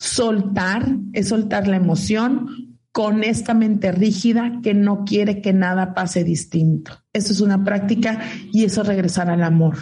Soltar 0.00 0.96
es 1.12 1.28
soltar 1.28 1.68
la 1.68 1.76
emoción 1.76 2.78
con 2.90 3.22
esta 3.22 3.54
mente 3.54 3.92
rígida 3.92 4.60
que 4.62 4.74
no 4.74 5.04
quiere 5.04 5.42
que 5.42 5.52
nada 5.52 5.94
pase 5.94 6.24
distinto. 6.24 6.92
Eso 7.12 7.32
es 7.32 7.40
una 7.40 7.62
práctica 7.62 8.18
y 8.50 8.64
eso 8.64 8.80
es 8.80 8.88
regresar 8.88 9.30
al 9.30 9.44
amor. 9.44 9.76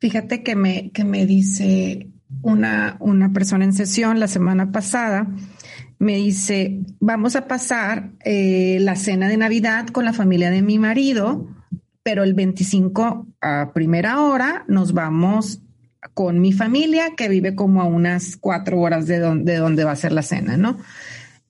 Fíjate 0.00 0.42
que 0.42 0.56
me, 0.56 0.90
que 0.90 1.04
me 1.04 1.26
dice 1.26 2.10
una, 2.42 2.96
una 2.98 3.32
persona 3.32 3.64
en 3.64 3.72
sesión 3.72 4.18
la 4.18 4.28
semana 4.28 4.72
pasada, 4.72 5.28
me 6.00 6.16
dice, 6.16 6.80
vamos 6.98 7.36
a 7.36 7.46
pasar 7.46 8.12
eh, 8.24 8.78
la 8.80 8.96
cena 8.96 9.28
de 9.28 9.36
Navidad 9.36 9.86
con 9.88 10.04
la 10.04 10.12
familia 10.12 10.50
de 10.50 10.62
mi 10.62 10.78
marido, 10.78 11.46
pero 12.02 12.24
el 12.24 12.34
25 12.34 13.28
a 13.40 13.72
primera 13.72 14.20
hora 14.22 14.64
nos 14.66 14.92
vamos 14.92 15.62
con 16.14 16.40
mi 16.40 16.52
familia 16.52 17.14
que 17.16 17.28
vive 17.28 17.54
como 17.54 17.82
a 17.82 17.84
unas 17.84 18.36
cuatro 18.36 18.80
horas 18.80 19.06
de 19.06 19.18
donde, 19.18 19.52
de 19.52 19.58
donde 19.58 19.84
va 19.84 19.92
a 19.92 19.96
ser 19.96 20.12
la 20.12 20.22
cena, 20.22 20.56
¿no? 20.56 20.78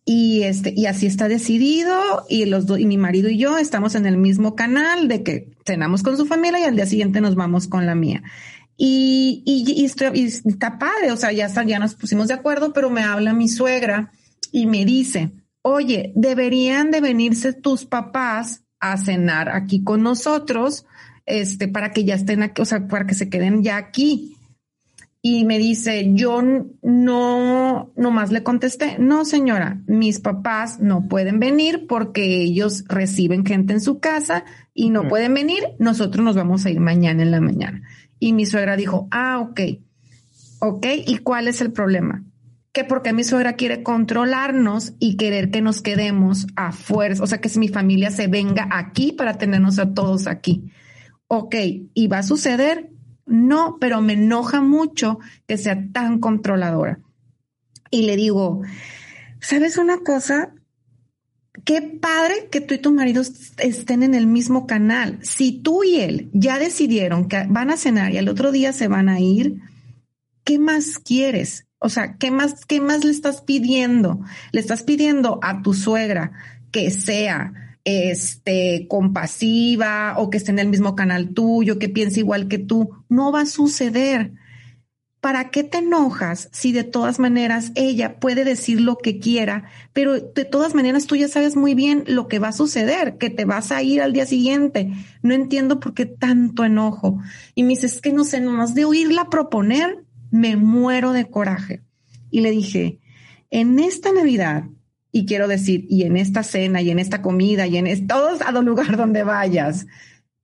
Y 0.05 0.43
este, 0.43 0.73
y 0.77 0.87
así 0.87 1.07
está 1.07 1.29
decidido, 1.29 2.25
y 2.29 2.47
los 2.47 2.67
y 2.79 2.87
mi 2.87 2.97
marido 2.97 3.29
y 3.29 3.39
yo 3.39 3.59
estamos 3.59 3.95
en 3.95 4.07
el 4.07 4.17
mismo 4.17 4.57
canal 4.57 5.07
de 5.09 5.23
que 5.23 5.49
cenamos 5.65 6.03
con 6.03 6.17
su 6.17 6.27
familia 6.27 6.61
y 6.61 6.65
al 6.65 6.75
día 6.75 6.87
siguiente 6.87 7.21
nos 7.21 7.37
vamos 7.37 7.69
con 7.69 7.87
la 7.87 7.95
mía. 7.95 8.23
Y, 8.77 9.43
y, 9.45 9.85
está 9.85 10.79
padre, 10.79 11.13
o 11.13 11.17
sea, 11.17 11.33
ya, 11.33 11.49
ya 11.65 11.79
nos 11.79 11.95
pusimos 11.95 12.29
de 12.29 12.35
acuerdo, 12.35 12.73
pero 12.73 12.89
me 12.89 13.03
habla 13.03 13.35
mi 13.35 13.47
suegra 13.47 14.11
y 14.53 14.67
me 14.67 14.87
dice, 14.87 15.33
oye, 15.63 16.13
deberían 16.17 16.91
de 16.91 17.03
venirse 17.03 17.53
tus 17.53 17.85
papás 17.85 18.63
a 18.81 18.97
cenar 18.97 19.51
aquí 19.51 19.85
con 19.85 20.03
nosotros 20.03 20.87
este, 21.27 21.69
para 21.69 21.93
que 21.93 22.05
ya 22.05 22.15
estén 22.15 22.43
aquí, 22.43 22.63
o 22.63 22.65
sea, 22.65 22.89
para 22.89 23.07
que 23.07 23.15
se 23.15 23.29
queden 23.29 23.63
ya 23.63 23.77
aquí. 23.77 24.37
Y 25.23 25.45
me 25.45 25.59
dice, 25.59 26.13
yo 26.15 26.41
no, 26.83 27.93
nomás 27.95 28.33
le 28.33 28.43
contesté, 28.43 28.97
no 28.99 29.27
señora, 29.27 29.83
mis 29.87 30.19
papás 30.19 30.81
no 30.81 31.09
pueden 31.09 31.39
venir 31.41 31.87
porque 31.87 32.43
ellos 32.43 32.85
reciben 32.89 33.45
gente 33.45 33.75
en 33.75 33.83
su 33.83 34.01
casa 34.01 34.45
y 34.73 34.89
no 34.89 35.09
pueden 35.09 35.35
venir, 35.35 35.63
nosotros 35.79 36.25
nos 36.25 36.37
vamos 36.37 36.65
a 36.65 36.71
ir 36.71 36.81
mañana 36.81 37.23
en 37.23 37.31
la 37.31 37.43
mañana. 37.43 37.83
Y 38.19 38.33
mi 38.33 38.47
suegra 38.47 38.77
dijo, 38.77 39.09
ah, 39.11 39.41
ok, 39.41 39.61
ok, 40.61 40.87
¿y 41.07 41.19
cuál 41.19 41.49
es 41.49 41.61
el 41.61 41.73
problema? 41.73 42.25
Que 42.73 42.85
porque 42.85 43.13
mi 43.13 43.25
suegra 43.25 43.55
quiere 43.55 43.83
controlarnos 43.83 44.95
y 44.99 45.17
querer 45.17 45.51
que 45.51 45.61
nos 45.61 45.83
quedemos 45.83 46.47
a 46.57 46.73
fuerza, 46.73 47.25
o 47.25 47.27
sea, 47.27 47.43
que 47.43 47.51
si 47.51 47.59
mi 47.59 47.69
familia 47.69 48.11
se 48.11 48.27
venga 48.27 48.69
aquí 48.71 49.13
para 49.13 49.37
tenernos 49.37 49.79
a 49.79 49.93
todos 49.93 50.27
aquí. 50.27 50.71
Ok, 51.27 51.57
¿y 51.93 52.07
va 52.07 52.19
a 52.19 52.23
suceder? 52.23 52.91
No, 53.31 53.79
pero 53.81 54.03
me 54.03 54.15
enoja 54.15 54.61
mucho 54.61 55.21
que 55.47 55.57
sea 55.57 55.87
tan 55.93 56.19
controladora. 56.19 56.99
Y 57.89 58.03
le 58.03 58.17
digo, 58.17 58.63
¿sabes 59.41 59.79
una 59.79 59.99
cosa? 59.99 60.53
Qué 61.65 61.81
padre 61.81 62.49
que 62.51 62.61
tú 62.61 62.75
y 62.75 62.79
tu 62.79 62.93
marido 62.93 63.23
estén 63.59 64.03
en 64.03 64.15
el 64.15 64.27
mismo 64.27 64.67
canal. 64.67 65.21
Si 65.23 65.53
tú 65.53 65.85
y 65.85 66.01
él 66.01 66.29
ya 66.33 66.59
decidieron 66.59 67.29
que 67.29 67.47
van 67.49 67.71
a 67.71 67.77
cenar 67.77 68.13
y 68.13 68.19
al 68.19 68.29
otro 68.29 68.51
día 68.51 68.73
se 68.73 68.89
van 68.89 69.09
a 69.09 69.21
ir, 69.21 69.61
¿qué 70.43 70.59
más 70.59 70.99
quieres? 70.99 71.69
O 71.79 71.89
sea, 71.89 72.17
¿qué 72.17 72.33
más, 72.33 72.65
qué 72.67 72.81
más 72.81 73.05
le 73.05 73.13
estás 73.13 73.43
pidiendo? 73.43 74.21
Le 74.51 74.61
estás 74.61 74.83
pidiendo 74.83 75.39
a 75.43 75.63
tu 75.63 75.73
suegra 75.73 76.33
que 76.73 76.91
sea 76.91 77.70
este, 77.91 78.87
compasiva 78.89 80.15
o 80.19 80.31
que 80.31 80.39
esté 80.39 80.51
en 80.51 80.59
el 80.59 80.69
mismo 80.69 80.95
canal 80.95 81.35
tuyo, 81.35 81.79
que 81.79 81.89
piense 81.89 82.21
igual 82.21 82.49
que 82.49 82.59
tú. 82.59 82.91
No 83.09 83.33
va 83.33 83.43
a 83.43 83.47
suceder. 83.47 84.33
¿Para 85.21 85.51
qué 85.51 85.65
te 85.65 85.79
enojas 85.79 86.49
si 86.51 86.73
de 86.73 86.83
todas 86.83 87.19
maneras 87.19 87.73
ella 87.75 88.19
puede 88.19 88.43
decir 88.45 88.81
lo 88.81 88.97
que 88.97 89.19
quiera, 89.19 89.65
pero 89.93 90.19
de 90.19 90.47
todas 90.47 90.75
maneras 90.75 91.07
tú 91.07 91.15
ya 91.15 91.29
sabes 91.29 91.57
muy 91.57 91.75
bien 91.75 92.05
lo 92.07 92.27
que 92.27 92.39
va 92.39 92.49
a 92.49 92.53
suceder, 92.53 93.19
que 93.19 93.29
te 93.29 93.45
vas 93.45 93.71
a 93.71 93.83
ir 93.83 94.01
al 94.01 94.15
día 94.15 94.25
siguiente? 94.25 94.91
No 95.23 95.35
entiendo 95.35 95.79
por 95.79 95.93
qué 95.93 96.07
tanto 96.07 96.65
enojo. 96.65 97.19
Y 97.55 97.65
me 97.65 97.71
dice, 97.71 97.87
es 97.87 98.01
que 98.01 98.15
no 98.15 98.25
sé, 98.25 98.41
nomás 98.41 98.75
de 98.75 98.87
oírla 98.87 99.29
proponer, 99.29 100.05
me 100.31 100.57
muero 100.57 101.13
de 101.13 101.29
coraje. 101.29 101.83
Y 102.31 102.41
le 102.41 102.51
dije, 102.51 102.99
en 103.51 103.79
esta 103.79 104.13
Navidad 104.13 104.65
y 105.13 105.27
quiero 105.27 105.49
decir, 105.49 105.87
y 105.89 106.03
en 106.03 106.17
esta 106.17 106.43
cena, 106.43 106.83
y 106.83 106.91
en 106.91 106.99
esta 106.99 107.23
comida, 107.23 107.67
y 107.67 107.77
en 107.77 108.07
todos 108.07 108.41
a 108.43 108.53
lugar 108.63 108.97
donde 108.97 109.23
vayas, 109.25 109.87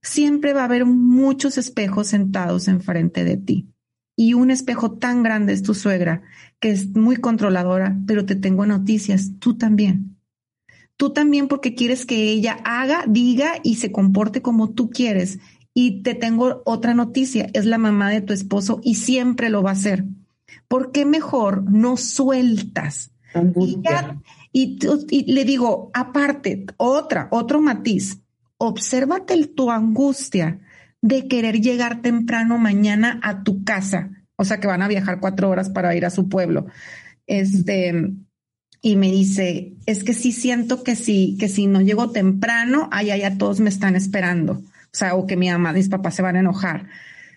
siempre 0.03 0.53
va 0.53 0.63
a 0.63 0.65
haber 0.65 0.85
muchos 0.87 1.59
espejos 1.59 2.09
sentados 2.09 2.69
enfrente 2.69 3.25
de 3.25 3.37
ti. 3.37 3.69
Y 4.17 4.35
un 4.35 4.51
espejo 4.51 4.93
tan 4.93 5.23
grande 5.23 5.53
es 5.53 5.63
tu 5.63 5.75
suegra, 5.75 6.23
que 6.59 6.71
es 6.71 6.89
muy 6.97 7.17
controladora, 7.17 7.97
pero 8.07 8.25
te 8.25 8.35
tengo 8.35 8.65
noticias, 8.67 9.33
tú 9.39 9.59
también. 9.59 10.17
Tú 10.97 11.11
también 11.13 11.49
porque 11.49 11.75
quieres 11.75 12.07
que 12.07 12.31
ella 12.31 12.59
haga, 12.65 13.05
diga 13.07 13.53
y 13.63 13.75
se 13.75 13.93
comporte 13.93 14.41
como 14.41 14.71
tú 14.71 14.89
quieres. 14.89 15.39
Y 15.75 16.03
te 16.03 16.15
tengo 16.15 16.63
otra 16.65 16.95
noticia, 16.95 17.51
es 17.53 17.67
la 17.67 17.77
mamá 17.77 18.09
de 18.09 18.23
tu 18.23 18.33
esposo 18.33 18.81
y 18.83 18.95
siempre 18.95 19.51
lo 19.51 19.63
va 19.63 19.71
a 19.71 19.75
hacer. 19.75 20.07
¿Por 20.69 20.91
qué 20.91 21.05
mejor 21.05 21.71
no 21.71 21.99
sueltas? 21.99 23.13
Y 23.61 23.83
y, 24.59 25.33
le 25.33 25.45
digo, 25.45 25.91
aparte, 25.93 26.65
otra, 26.79 27.29
otro 27.31 27.61
matiz, 27.61 28.23
obsérvate 28.57 29.49
tu 29.49 29.71
angustia 29.71 30.61
de 31.03 31.29
querer 31.29 31.61
llegar 31.61 32.01
temprano 32.01 32.57
mañana 32.57 33.21
a 33.23 33.43
tu 33.43 33.65
casa. 33.65 34.09
O 34.37 34.47
sea, 34.47 34.59
que 34.59 34.67
van 34.67 34.81
a 34.81 34.89
viajar 34.89 35.21
cuatro 35.21 35.51
horas 35.51 35.69
para 35.69 35.95
ir 35.95 36.07
a 36.07 36.11
su 36.11 36.31
pueblo. 36.31 36.69
Este, 37.27 38.15
y 38.81 38.97
me 38.97 39.11
dice, 39.11 39.75
es 39.85 40.05
que 40.05 40.15
sí 40.15 40.33
siento 40.33 40.83
que 40.83 40.97
sí, 40.97 41.37
que 41.39 41.49
si 41.49 41.67
no 41.67 41.83
llego 41.83 42.11
temprano, 42.11 42.89
allá 42.93 43.15
ya 43.19 43.37
todos 43.37 43.61
me 43.61 43.69
están 43.69 43.95
esperando. 43.95 44.55
O 44.55 44.97
sea, 44.97 45.17
o 45.17 45.27
que 45.27 45.37
mi 45.37 45.51
mamá, 45.51 45.75
mis 45.75 45.91
papás 45.91 46.15
se 46.15 46.23
van 46.23 46.37
a 46.37 46.41
enojar. 46.41 46.89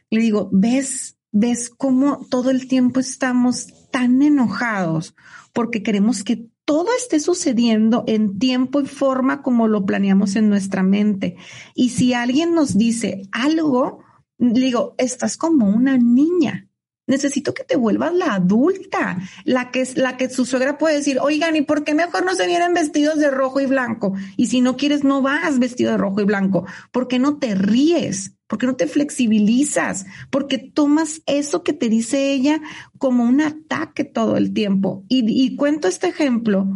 Le 0.10 0.22
digo, 0.22 0.50
¿ves? 0.54 1.18
¿Ves 1.34 1.70
cómo 1.70 2.26
todo 2.30 2.50
el 2.50 2.70
tiempo 2.70 3.02
estamos 3.02 3.90
tan 3.92 4.22
enojados 4.22 5.16
porque 5.54 5.84
queremos 5.84 6.24
que 6.24 6.49
todo 6.70 6.90
esté 6.96 7.20
sucediendo 7.20 8.04
en 8.06 8.38
tiempo 8.38 8.80
y 8.80 8.86
forma 8.86 9.42
como 9.42 9.68
lo 9.68 9.88
planeamos 9.88 10.36
en 10.36 10.50
nuestra 10.50 10.84
mente. 10.84 11.36
Y 11.74 11.90
si 11.90 12.14
alguien 12.14 12.54
nos 12.54 12.78
dice 12.78 13.24
algo, 13.32 14.04
digo, 14.38 14.94
estás 15.00 15.36
como 15.36 15.68
una 15.68 15.98
niña. 15.98 16.70
Necesito 17.08 17.56
que 17.56 17.64
te 17.64 17.76
vuelvas 17.76 18.14
la 18.14 18.36
adulta, 18.36 19.18
la 19.46 19.72
que 19.72 19.84
la 19.96 20.16
que 20.16 20.30
su 20.30 20.46
suegra 20.46 20.78
puede 20.78 20.98
decir, 20.98 21.18
oigan, 21.20 21.56
¿y 21.56 21.64
por 21.64 21.84
qué 21.84 21.96
mejor 21.96 22.24
no 22.24 22.36
se 22.36 22.46
vienen 22.46 22.76
vestidos 22.76 23.18
de 23.18 23.32
rojo 23.32 23.60
y 23.60 23.66
blanco? 23.66 24.14
Y 24.38 24.46
si 24.46 24.62
no 24.62 24.78
quieres, 24.78 25.04
no 25.04 25.24
vas 25.24 25.58
vestido 25.58 25.94
de 25.94 25.98
rojo 25.98 26.22
y 26.22 26.26
blanco. 26.26 26.68
¿Por 26.92 27.08
qué 27.08 27.18
no 27.18 27.40
te 27.40 27.56
ríes? 27.56 28.36
¿Por 28.50 28.58
qué 28.58 28.66
no 28.66 28.76
te 28.76 28.88
flexibilizas? 28.88 30.08
Porque 30.32 30.58
tomas 30.58 31.22
eso 31.28 31.64
que 31.64 31.72
te 31.72 31.88
dice 31.88 32.34
ella 32.34 32.60
como 32.98 33.24
un 33.24 33.42
ataque 33.42 34.04
todo 34.04 34.38
el 34.38 34.54
tiempo. 34.54 35.06
Y, 35.08 35.56
cuento 35.56 35.88
este 35.88 36.08
ejemplo 36.08 36.68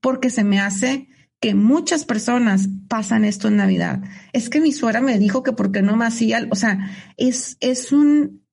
porque 0.00 0.30
se 0.30 0.44
me 0.44 0.60
hace 0.60 1.08
que 1.40 1.56
muchas 1.56 2.04
personas 2.04 2.68
pasan 2.86 3.24
esto 3.24 3.48
en 3.48 3.56
Navidad. 3.56 4.04
Es 4.32 4.48
que 4.48 4.60
mi 4.60 4.70
suegra 4.70 5.00
me 5.00 5.18
dijo 5.18 5.42
que 5.42 5.52
porque 5.52 5.82
no 5.82 5.96
me 5.96 6.04
hacía, 6.04 6.46
o 6.48 6.54
sea, 6.54 6.92
es, 7.16 7.56
es 7.58 7.90
un, 7.90 8.46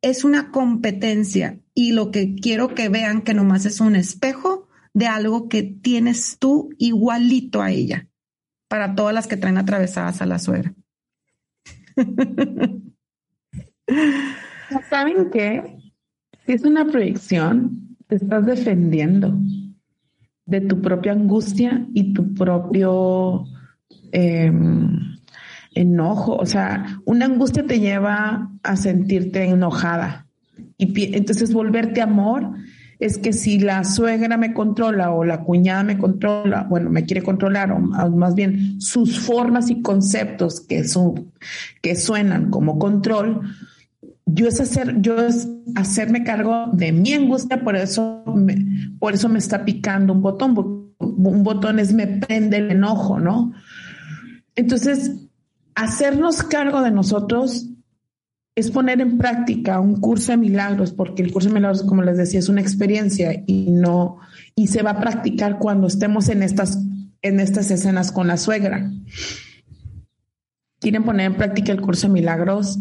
es 0.00 0.22
una 0.22 0.52
competencia 0.52 1.58
y 1.74 1.90
lo 1.90 2.12
que 2.12 2.36
quiero 2.36 2.76
que 2.76 2.88
vean 2.88 3.22
que 3.22 3.34
nomás 3.34 3.66
es 3.66 3.80
un 3.80 3.96
espejo 3.96 4.68
de 4.94 5.08
algo 5.08 5.48
que 5.48 5.64
tienes 5.64 6.36
tú 6.38 6.70
igualito 6.78 7.60
a 7.60 7.72
ella 7.72 8.08
para 8.68 8.94
todas 8.94 9.12
las 9.12 9.26
que 9.26 9.36
traen 9.36 9.58
atravesadas 9.58 10.22
a 10.22 10.26
la 10.26 10.38
suegra. 10.38 10.76
¿Saben 14.90 15.30
qué? 15.30 15.78
Si 16.46 16.52
es 16.52 16.64
una 16.64 16.86
proyección, 16.86 17.96
te 18.06 18.16
estás 18.16 18.46
defendiendo 18.46 19.38
de 20.46 20.60
tu 20.62 20.80
propia 20.80 21.12
angustia 21.12 21.86
y 21.92 22.14
tu 22.14 22.34
propio 22.34 23.44
em, 24.12 25.18
enojo. 25.74 26.36
O 26.36 26.46
sea, 26.46 27.00
una 27.04 27.26
angustia 27.26 27.66
te 27.66 27.80
lleva 27.80 28.50
a 28.62 28.76
sentirte 28.76 29.44
enojada. 29.44 30.26
Y 30.78 31.16
entonces 31.16 31.52
volverte 31.52 32.00
amor 32.00 32.54
es 32.98 33.18
que 33.18 33.32
si 33.32 33.60
la 33.60 33.84
suegra 33.84 34.36
me 34.36 34.52
controla 34.52 35.12
o 35.12 35.24
la 35.24 35.42
cuñada 35.44 35.84
me 35.84 35.98
controla, 35.98 36.66
bueno, 36.68 36.90
me 36.90 37.04
quiere 37.04 37.22
controlar, 37.22 37.70
o 37.70 37.78
más 37.78 38.34
bien 38.34 38.80
sus 38.80 39.20
formas 39.20 39.70
y 39.70 39.82
conceptos 39.82 40.60
que, 40.60 40.84
son, 40.84 41.32
que 41.80 41.94
suenan 41.94 42.50
como 42.50 42.78
control, 42.78 43.42
yo 44.26 44.48
es 44.48 44.60
hacer, 44.60 45.00
yo 45.00 45.24
es 45.24 45.48
hacerme 45.76 46.24
cargo 46.24 46.70
de 46.72 46.92
mi 46.92 47.14
angustia, 47.14 47.62
por 47.62 47.76
eso 47.76 48.24
me, 48.34 48.66
por 48.98 49.14
eso 49.14 49.28
me 49.28 49.38
está 49.38 49.64
picando 49.64 50.12
un 50.12 50.22
botón. 50.22 50.78
Un 50.98 51.44
botón 51.44 51.78
es 51.78 51.92
me 51.92 52.06
prende 52.06 52.58
el 52.58 52.72
enojo, 52.72 53.20
¿no? 53.20 53.52
Entonces, 54.56 55.12
hacernos 55.76 56.42
cargo 56.42 56.82
de 56.82 56.90
nosotros 56.90 57.68
es 58.58 58.72
poner 58.72 59.00
en 59.00 59.18
práctica 59.18 59.78
un 59.78 60.00
curso 60.00 60.32
de 60.32 60.38
milagros, 60.38 60.92
porque 60.92 61.22
el 61.22 61.30
curso 61.30 61.48
de 61.48 61.54
milagros, 61.54 61.84
como 61.84 62.02
les 62.02 62.16
decía, 62.16 62.40
es 62.40 62.48
una 62.48 62.60
experiencia 62.60 63.44
y 63.46 63.70
no, 63.70 64.18
y 64.56 64.66
se 64.66 64.82
va 64.82 64.90
a 64.90 65.00
practicar 65.00 65.60
cuando 65.60 65.86
estemos 65.86 66.28
en 66.28 66.42
estas, 66.42 66.76
en 67.22 67.38
estas 67.38 67.70
escenas 67.70 68.10
con 68.10 68.26
la 68.26 68.36
suegra. 68.36 68.90
Quieren 70.80 71.04
poner 71.04 71.26
en 71.26 71.36
práctica 71.36 71.70
el 71.70 71.80
curso 71.80 72.08
de 72.08 72.14
milagros, 72.14 72.80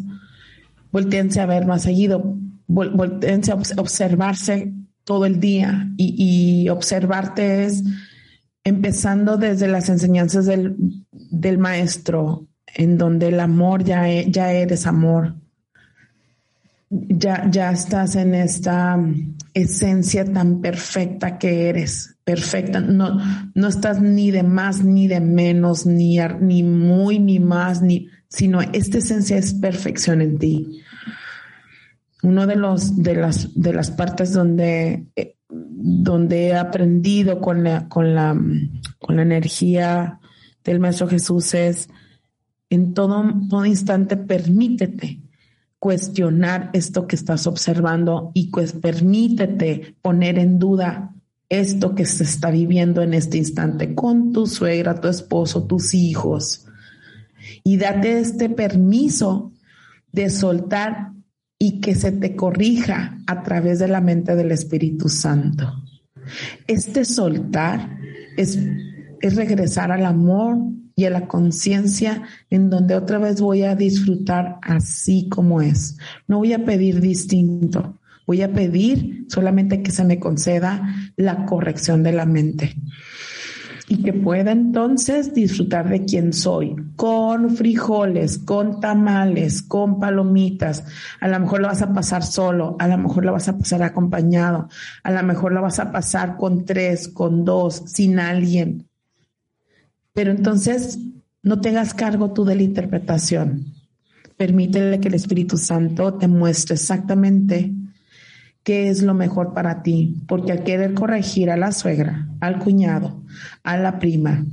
volteense 0.91 1.41
a 1.41 1.45
ver 1.45 1.67
más 1.67 1.83
seguido, 1.83 2.23
volteense 2.65 3.51
a 3.51 3.55
observarse 3.55 4.73
todo 5.03 5.27
el 5.27 5.39
día 5.39 5.91
y, 5.95 6.69
observarte 6.69 7.65
es 7.65 7.83
empezando 8.63 9.37
desde 9.37 9.67
las 9.67 9.89
enseñanzas 9.89 10.47
del, 10.47 10.75
del 11.11 11.59
maestro, 11.59 12.47
en 12.65 12.97
donde 12.97 13.27
el 13.27 13.39
amor 13.39 13.83
ya, 13.83 14.07
ya 14.23 14.51
eres 14.51 14.87
amor, 14.87 15.35
ya, 16.89 17.49
ya 17.49 17.71
estás 17.71 18.15
en 18.15 18.33
esta 18.33 18.97
esencia 19.53 20.25
tan 20.25 20.61
perfecta 20.61 21.37
que 21.37 21.69
eres, 21.69 22.17
perfecta. 22.23 22.79
No, 22.79 23.19
no 23.53 23.67
estás 23.67 24.01
ni 24.01 24.31
de 24.31 24.43
más 24.43 24.83
ni 24.83 25.07
de 25.07 25.19
menos, 25.19 25.85
ni, 25.85 26.19
ni 26.39 26.63
muy 26.63 27.19
ni 27.19 27.39
más, 27.39 27.81
ni, 27.81 28.07
sino 28.29 28.61
esta 28.61 28.99
esencia 28.99 29.37
es 29.37 29.53
perfección 29.53 30.21
en 30.21 30.37
ti. 30.37 30.81
Uno 32.23 32.47
de 32.47 32.55
los 32.55 33.01
de 33.01 33.15
las 33.15 33.53
de 33.53 33.73
las 33.73 33.91
partes 33.91 34.33
donde 34.33 35.05
eh, 35.15 35.35
donde 35.49 36.47
he 36.47 36.55
aprendido 36.55 37.39
con 37.39 37.63
la, 37.63 37.87
con 37.87 38.15
la 38.15 38.35
con 38.99 39.15
la 39.15 39.21
energía 39.21 40.19
del 40.63 40.79
maestro 40.79 41.07
Jesús 41.07 41.53
es 41.53 41.89
en 42.69 42.93
todo, 42.93 43.23
todo 43.49 43.65
instante 43.65 44.17
permítete 44.17 45.21
cuestionar 45.79 46.69
esto 46.73 47.07
que 47.07 47.15
estás 47.15 47.47
observando 47.47 48.31
y 48.33 48.49
pues 48.49 48.73
permítete 48.73 49.95
poner 50.01 50.39
en 50.39 50.59
duda 50.59 51.13
esto 51.49 51.95
que 51.95 52.05
se 52.05 52.23
está 52.23 52.51
viviendo 52.51 53.01
en 53.01 53.13
este 53.13 53.37
instante 53.37 53.95
con 53.95 54.33
tu 54.33 54.47
suegra, 54.47 54.99
tu 54.99 55.07
esposo, 55.07 55.65
tus 55.65 55.93
hijos. 55.93 56.65
Y 57.63 57.77
date 57.77 58.19
este 58.19 58.49
permiso 58.49 59.53
de 60.11 60.29
soltar 60.29 61.11
y 61.59 61.79
que 61.79 61.95
se 61.95 62.11
te 62.11 62.35
corrija 62.35 63.17
a 63.27 63.43
través 63.43 63.79
de 63.79 63.87
la 63.87 64.01
mente 64.01 64.35
del 64.35 64.51
Espíritu 64.51 65.09
Santo. 65.09 65.73
Este 66.67 67.05
soltar 67.05 67.97
es, 68.35 68.59
es 69.21 69.35
regresar 69.35 69.91
al 69.91 70.05
amor 70.05 70.57
y 70.97 71.05
a 71.05 71.11
la 71.11 71.27
conciencia 71.27 72.23
en 72.49 72.71
donde 72.71 72.95
otra 72.95 73.19
vez 73.19 73.39
voy 73.39 73.61
a 73.61 73.75
disfrutar 73.75 74.57
así 74.63 75.29
como 75.29 75.61
es. 75.61 75.95
No 76.27 76.39
voy 76.39 76.53
a 76.53 76.65
pedir 76.65 76.99
distinto, 76.99 77.99
voy 78.25 78.41
a 78.41 78.51
pedir 78.51 79.25
solamente 79.29 79.83
que 79.83 79.91
se 79.91 80.03
me 80.03 80.19
conceda 80.19 81.11
la 81.15 81.45
corrección 81.45 82.01
de 82.01 82.13
la 82.13 82.25
mente 82.25 82.75
y 83.87 84.01
que 84.01 84.11
pueda 84.11 84.51
entonces 84.51 85.35
disfrutar 85.35 85.87
de 85.87 86.03
quién 86.03 86.33
soy, 86.33 86.75
con 86.95 87.51
frijoles, 87.55 88.39
con 88.39 88.79
tamales, 88.79 89.61
con 89.61 89.99
palomitas. 89.99 90.83
A 91.21 91.27
lo 91.27 91.39
mejor 91.39 91.61
lo 91.61 91.67
vas 91.67 91.83
a 91.83 91.93
pasar 91.93 92.23
solo, 92.23 92.75
a 92.79 92.87
lo 92.87 92.97
mejor 92.97 93.23
lo 93.23 93.33
vas 93.33 93.47
a 93.47 93.57
pasar 93.57 93.83
acompañado, 93.83 94.67
a 95.03 95.11
lo 95.11 95.21
mejor 95.21 95.51
lo 95.51 95.61
vas 95.61 95.79
a 95.79 95.91
pasar 95.91 96.37
con 96.37 96.65
tres, 96.65 97.07
con 97.07 97.45
dos, 97.45 97.83
sin 97.85 98.19
alguien. 98.19 98.87
Pero 100.17 100.31
entonces 100.31 100.97
no 101.43 101.61
tengas 101.61 101.93
cargo 101.93 102.33
tú 102.33 102.43
de 102.43 102.55
la 102.55 102.63
interpretación. 102.63 103.75
Permítele 104.35 104.99
que 104.99 105.09
el 105.09 105.13
Espíritu 105.13 105.59
Santo 105.59 106.15
te 106.15 106.27
muestre 106.27 106.73
exactamente 106.73 107.71
qué 108.63 108.89
es 108.89 109.03
lo 109.03 109.13
mejor 109.13 109.53
para 109.53 109.83
ti, 109.83 110.23
porque 110.27 110.53
al 110.53 110.63
querer 110.63 110.95
corregir 110.95 111.51
a 111.51 111.55
la 111.55 111.71
suegra, 111.71 112.29
al 112.39 112.57
cuñado, 112.57 113.21
a 113.61 113.77
la 113.77 113.99
prima, 113.99 114.43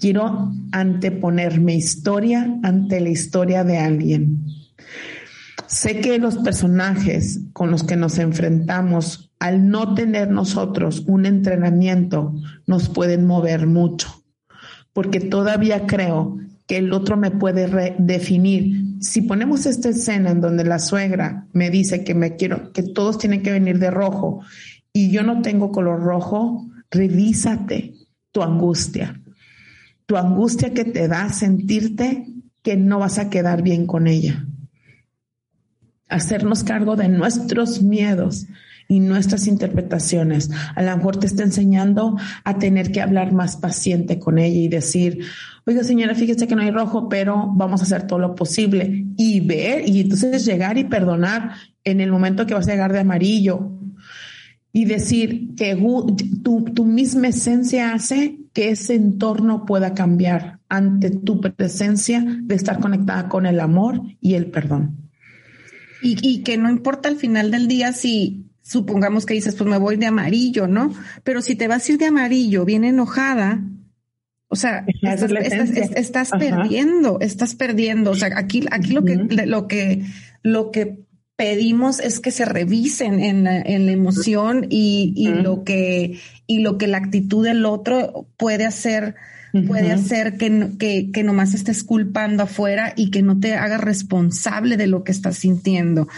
quiero 0.00 0.50
anteponer 0.72 1.60
mi 1.60 1.76
historia 1.76 2.58
ante 2.64 3.00
la 3.00 3.10
historia 3.10 3.62
de 3.62 3.78
alguien. 3.78 4.44
Sé 5.68 6.00
que 6.00 6.18
los 6.18 6.38
personajes 6.38 7.42
con 7.52 7.70
los 7.70 7.84
que 7.84 7.94
nos 7.94 8.18
enfrentamos, 8.18 9.30
al 9.38 9.68
no 9.68 9.94
tener 9.94 10.32
nosotros 10.32 11.04
un 11.06 11.26
entrenamiento, 11.26 12.34
nos 12.66 12.88
pueden 12.88 13.24
mover 13.24 13.68
mucho, 13.68 14.21
porque 14.92 15.20
todavía 15.20 15.86
creo 15.86 16.38
que 16.66 16.78
el 16.78 16.92
otro 16.92 17.16
me 17.16 17.30
puede 17.30 17.96
definir 17.98 18.82
si 19.02 19.22
ponemos 19.22 19.66
esta 19.66 19.88
escena 19.88 20.30
en 20.30 20.40
donde 20.40 20.64
la 20.64 20.78
suegra 20.78 21.48
me 21.52 21.70
dice 21.70 22.04
que 22.04 22.14
me 22.14 22.36
quiero, 22.36 22.72
que 22.72 22.84
todos 22.84 23.18
tienen 23.18 23.42
que 23.42 23.50
venir 23.50 23.80
de 23.80 23.90
rojo 23.90 24.42
y 24.92 25.10
yo 25.10 25.24
no 25.24 25.42
tengo 25.42 25.72
color 25.72 26.00
rojo, 26.00 26.68
revísate 26.90 27.94
tu 28.30 28.42
angustia. 28.42 29.20
Tu 30.06 30.16
angustia 30.16 30.72
que 30.72 30.84
te 30.84 31.08
da 31.08 31.30
sentirte 31.30 32.26
que 32.62 32.76
no 32.76 33.00
vas 33.00 33.18
a 33.18 33.28
quedar 33.28 33.62
bien 33.62 33.86
con 33.86 34.06
ella. 34.06 34.46
Hacernos 36.08 36.62
cargo 36.62 36.94
de 36.94 37.08
nuestros 37.08 37.82
miedos 37.82 38.46
y 38.88 39.00
nuestras 39.00 39.46
interpretaciones. 39.46 40.50
A 40.74 40.82
lo 40.82 40.96
mejor 40.96 41.16
te 41.16 41.26
está 41.26 41.42
enseñando 41.42 42.16
a 42.44 42.58
tener 42.58 42.92
que 42.92 43.00
hablar 43.00 43.32
más 43.32 43.56
paciente 43.56 44.18
con 44.18 44.38
ella 44.38 44.58
y 44.58 44.68
decir, 44.68 45.20
oiga 45.66 45.84
señora, 45.84 46.14
fíjese 46.14 46.46
que 46.46 46.54
no 46.54 46.62
hay 46.62 46.70
rojo, 46.70 47.08
pero 47.08 47.50
vamos 47.54 47.80
a 47.80 47.84
hacer 47.84 48.06
todo 48.06 48.18
lo 48.18 48.34
posible 48.34 49.06
y 49.16 49.40
ver 49.40 49.88
y 49.88 50.00
entonces 50.00 50.44
llegar 50.44 50.78
y 50.78 50.84
perdonar 50.84 51.52
en 51.84 52.00
el 52.00 52.10
momento 52.10 52.46
que 52.46 52.54
vas 52.54 52.68
a 52.68 52.72
llegar 52.72 52.92
de 52.92 53.00
amarillo 53.00 53.72
y 54.72 54.86
decir 54.86 55.54
que 55.54 55.76
tu, 56.42 56.64
tu 56.64 56.84
misma 56.84 57.28
esencia 57.28 57.92
hace 57.92 58.38
que 58.52 58.70
ese 58.70 58.94
entorno 58.94 59.66
pueda 59.66 59.94
cambiar 59.94 60.60
ante 60.68 61.10
tu 61.10 61.40
presencia 61.40 62.24
de 62.24 62.54
estar 62.54 62.80
conectada 62.80 63.28
con 63.28 63.46
el 63.46 63.60
amor 63.60 64.00
y 64.20 64.34
el 64.34 64.50
perdón. 64.50 65.10
Y, 66.02 66.16
y, 66.22 66.42
que 66.42 66.56
no 66.56 66.68
importa 66.68 67.08
al 67.08 67.16
final 67.16 67.50
del 67.50 67.68
día 67.68 67.92
si 67.92 68.46
supongamos 68.62 69.26
que 69.26 69.34
dices, 69.34 69.54
pues 69.54 69.68
me 69.68 69.78
voy 69.78 69.96
de 69.96 70.06
amarillo, 70.06 70.66
¿no? 70.66 70.94
Pero 71.24 71.42
si 71.42 71.54
te 71.56 71.68
vas 71.68 71.88
a 71.88 71.92
ir 71.92 71.98
de 71.98 72.06
amarillo, 72.06 72.64
bien 72.64 72.84
enojada, 72.84 73.62
o 74.52 74.56
sea, 74.56 74.84
estás, 75.94 76.30
perdiendo, 76.30 77.18
estás 77.20 77.54
perdiendo. 77.54 78.10
O 78.10 78.14
sea, 78.14 78.28
aquí, 78.36 78.66
aquí 78.70 78.92
lo 78.92 79.02
que, 79.02 79.16
lo 79.46 79.66
que, 79.66 80.04
lo 80.42 80.70
que 80.70 81.06
pedimos 81.36 82.00
es 82.00 82.20
que 82.20 82.30
se 82.30 82.44
revisen 82.44 83.18
en 83.18 83.44
la, 83.44 83.58
en 83.62 83.86
la 83.86 83.92
emoción 83.92 84.66
y, 84.68 85.14
y 85.16 85.28
lo 85.28 85.64
que, 85.64 86.20
y 86.46 86.58
lo 86.58 86.76
que 86.76 86.86
la 86.86 86.98
actitud 86.98 87.42
del 87.42 87.64
otro 87.64 88.28
puede 88.36 88.66
hacer, 88.66 89.14
puede 89.66 89.90
hacer 89.90 90.36
que, 90.36 90.72
que, 90.78 91.10
que 91.10 91.22
nomás 91.22 91.54
estés 91.54 91.82
culpando 91.82 92.42
afuera 92.42 92.92
y 92.94 93.10
que 93.10 93.22
no 93.22 93.40
te 93.40 93.54
hagas 93.54 93.80
responsable 93.80 94.76
de 94.76 94.86
lo 94.86 95.02
que 95.02 95.12
estás 95.12 95.38
sintiendo. 95.38 96.08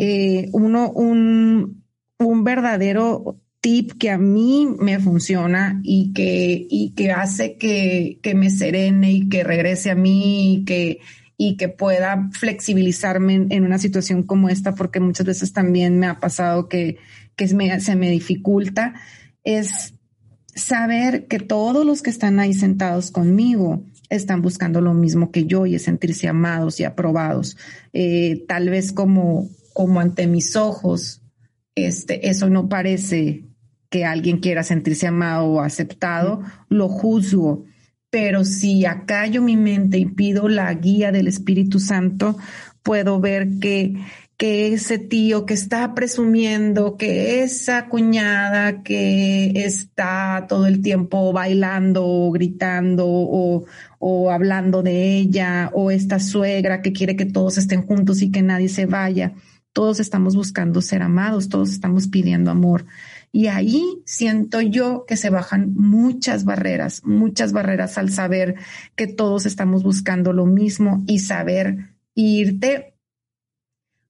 Eh, 0.00 0.48
uno, 0.50 0.90
un, 0.90 1.83
un 2.18 2.44
verdadero 2.44 3.40
tip 3.60 3.92
que 3.98 4.10
a 4.10 4.18
mí 4.18 4.68
me 4.78 4.98
funciona 4.98 5.80
y 5.82 6.12
que, 6.12 6.66
y 6.68 6.90
que 6.90 7.12
hace 7.12 7.56
que, 7.56 8.18
que 8.22 8.34
me 8.34 8.50
serene 8.50 9.12
y 9.12 9.28
que 9.28 9.42
regrese 9.42 9.90
a 9.90 9.94
mí 9.94 10.56
y 10.56 10.64
que, 10.64 11.00
y 11.38 11.56
que 11.56 11.70
pueda 11.70 12.28
flexibilizarme 12.32 13.46
en, 13.48 13.64
una 13.64 13.78
situación 13.78 14.22
como 14.22 14.50
esta, 14.50 14.74
porque 14.74 15.00
muchas 15.00 15.26
veces 15.26 15.52
también 15.52 15.98
me 15.98 16.06
ha 16.06 16.20
pasado 16.20 16.68
que, 16.68 16.98
que 17.36 17.48
se 17.48 17.96
me 17.96 18.10
dificulta, 18.10 18.94
es 19.44 19.94
saber 20.54 21.26
que 21.26 21.38
todos 21.38 21.84
los 21.86 22.02
que 22.02 22.10
están 22.10 22.40
ahí 22.40 22.54
sentados 22.54 23.10
conmigo 23.10 23.82
están 24.10 24.42
buscando 24.42 24.80
lo 24.80 24.94
mismo 24.94 25.30
que 25.30 25.46
yo 25.46 25.66
y 25.66 25.74
es 25.74 25.84
sentirse 25.84 26.28
amados 26.28 26.80
y 26.80 26.84
aprobados. 26.84 27.56
Eh, 27.92 28.44
tal 28.46 28.68
vez 28.68 28.92
como, 28.92 29.48
como 29.72 30.00
ante 30.00 30.26
mis 30.26 30.54
ojos, 30.54 31.23
este, 31.74 32.28
eso 32.28 32.48
no 32.48 32.68
parece 32.68 33.44
que 33.90 34.04
alguien 34.04 34.38
quiera 34.38 34.62
sentirse 34.62 35.06
amado 35.06 35.46
o 35.46 35.60
aceptado, 35.60 36.42
lo 36.68 36.88
juzgo. 36.88 37.64
Pero 38.10 38.44
si 38.44 38.84
acallo 38.86 39.42
mi 39.42 39.56
mente 39.56 39.98
y 39.98 40.06
pido 40.06 40.48
la 40.48 40.72
guía 40.74 41.12
del 41.12 41.28
Espíritu 41.28 41.80
Santo, 41.80 42.36
puedo 42.82 43.20
ver 43.20 43.58
que, 43.60 43.94
que 44.36 44.72
ese 44.72 44.98
tío 44.98 45.46
que 45.46 45.54
está 45.54 45.94
presumiendo, 45.94 46.96
que 46.96 47.42
esa 47.42 47.88
cuñada 47.88 48.82
que 48.82 49.52
está 49.54 50.46
todo 50.48 50.66
el 50.66 50.82
tiempo 50.82 51.32
bailando 51.32 52.06
o 52.06 52.30
gritando 52.30 53.06
o, 53.06 53.64
o 53.98 54.30
hablando 54.30 54.82
de 54.82 55.16
ella, 55.16 55.70
o 55.72 55.90
esta 55.90 56.20
suegra 56.20 56.82
que 56.82 56.92
quiere 56.92 57.16
que 57.16 57.26
todos 57.26 57.58
estén 57.58 57.82
juntos 57.82 58.22
y 58.22 58.30
que 58.30 58.42
nadie 58.42 58.68
se 58.68 58.86
vaya, 58.86 59.34
todos 59.74 60.00
estamos 60.00 60.36
buscando 60.36 60.80
ser 60.80 61.02
amados, 61.02 61.50
todos 61.50 61.70
estamos 61.70 62.06
pidiendo 62.06 62.50
amor. 62.50 62.86
Y 63.32 63.48
ahí 63.48 64.00
siento 64.06 64.60
yo 64.60 65.04
que 65.06 65.16
se 65.16 65.28
bajan 65.28 65.74
muchas 65.74 66.44
barreras, 66.44 67.02
muchas 67.04 67.52
barreras 67.52 67.98
al 67.98 68.10
saber 68.10 68.54
que 68.94 69.08
todos 69.08 69.44
estamos 69.44 69.82
buscando 69.82 70.32
lo 70.32 70.46
mismo 70.46 71.02
y 71.06 71.18
saber 71.18 71.90
irte 72.14 72.94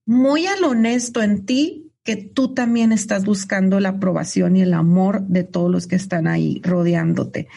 muy 0.05 0.45
al 0.45 0.63
honesto 0.63 1.23
en 1.23 1.45
ti 1.45 1.91
que 2.03 2.15
tú 2.15 2.53
también 2.53 2.91
estás 2.91 3.25
buscando 3.25 3.79
la 3.79 3.89
aprobación 3.89 4.55
y 4.55 4.61
el 4.61 4.75
amor 4.75 5.23
de 5.23 5.43
todos 5.43 5.71
los 5.71 5.87
que 5.87 5.95
están 5.95 6.27
ahí 6.27 6.61
rodeándote 6.63 7.47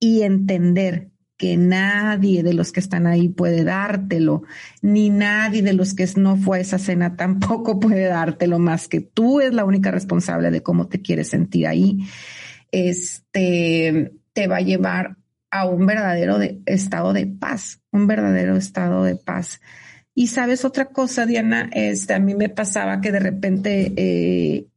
y 0.00 0.22
entender 0.22 1.11
que 1.42 1.56
nadie 1.56 2.44
de 2.44 2.54
los 2.54 2.70
que 2.70 2.78
están 2.78 3.04
ahí 3.04 3.28
puede 3.28 3.64
dártelo, 3.64 4.44
ni 4.80 5.10
nadie 5.10 5.60
de 5.60 5.72
los 5.72 5.92
que 5.92 6.06
no 6.14 6.36
fue 6.36 6.58
a 6.58 6.60
esa 6.60 6.78
cena 6.78 7.16
tampoco 7.16 7.80
puede 7.80 8.04
dártelo 8.04 8.60
más 8.60 8.86
que 8.86 9.00
tú 9.00 9.40
es 9.40 9.52
la 9.52 9.64
única 9.64 9.90
responsable 9.90 10.52
de 10.52 10.62
cómo 10.62 10.86
te 10.86 11.02
quieres 11.02 11.30
sentir 11.30 11.66
ahí. 11.66 12.06
Este 12.70 14.12
te 14.32 14.46
va 14.46 14.58
a 14.58 14.60
llevar 14.60 15.16
a 15.50 15.66
un 15.66 15.84
verdadero 15.84 16.38
estado 16.64 17.12
de 17.12 17.26
paz, 17.26 17.80
un 17.90 18.06
verdadero 18.06 18.56
estado 18.56 19.02
de 19.02 19.16
paz. 19.16 19.60
Y 20.14 20.28
sabes 20.28 20.64
otra 20.64 20.90
cosa, 20.90 21.26
Diana, 21.26 21.70
este, 21.72 22.14
a 22.14 22.20
mí 22.20 22.36
me 22.36 22.50
pasaba 22.50 23.00
que 23.00 23.10
de 23.10 23.18
repente 23.18 23.92
eh, 23.96 24.68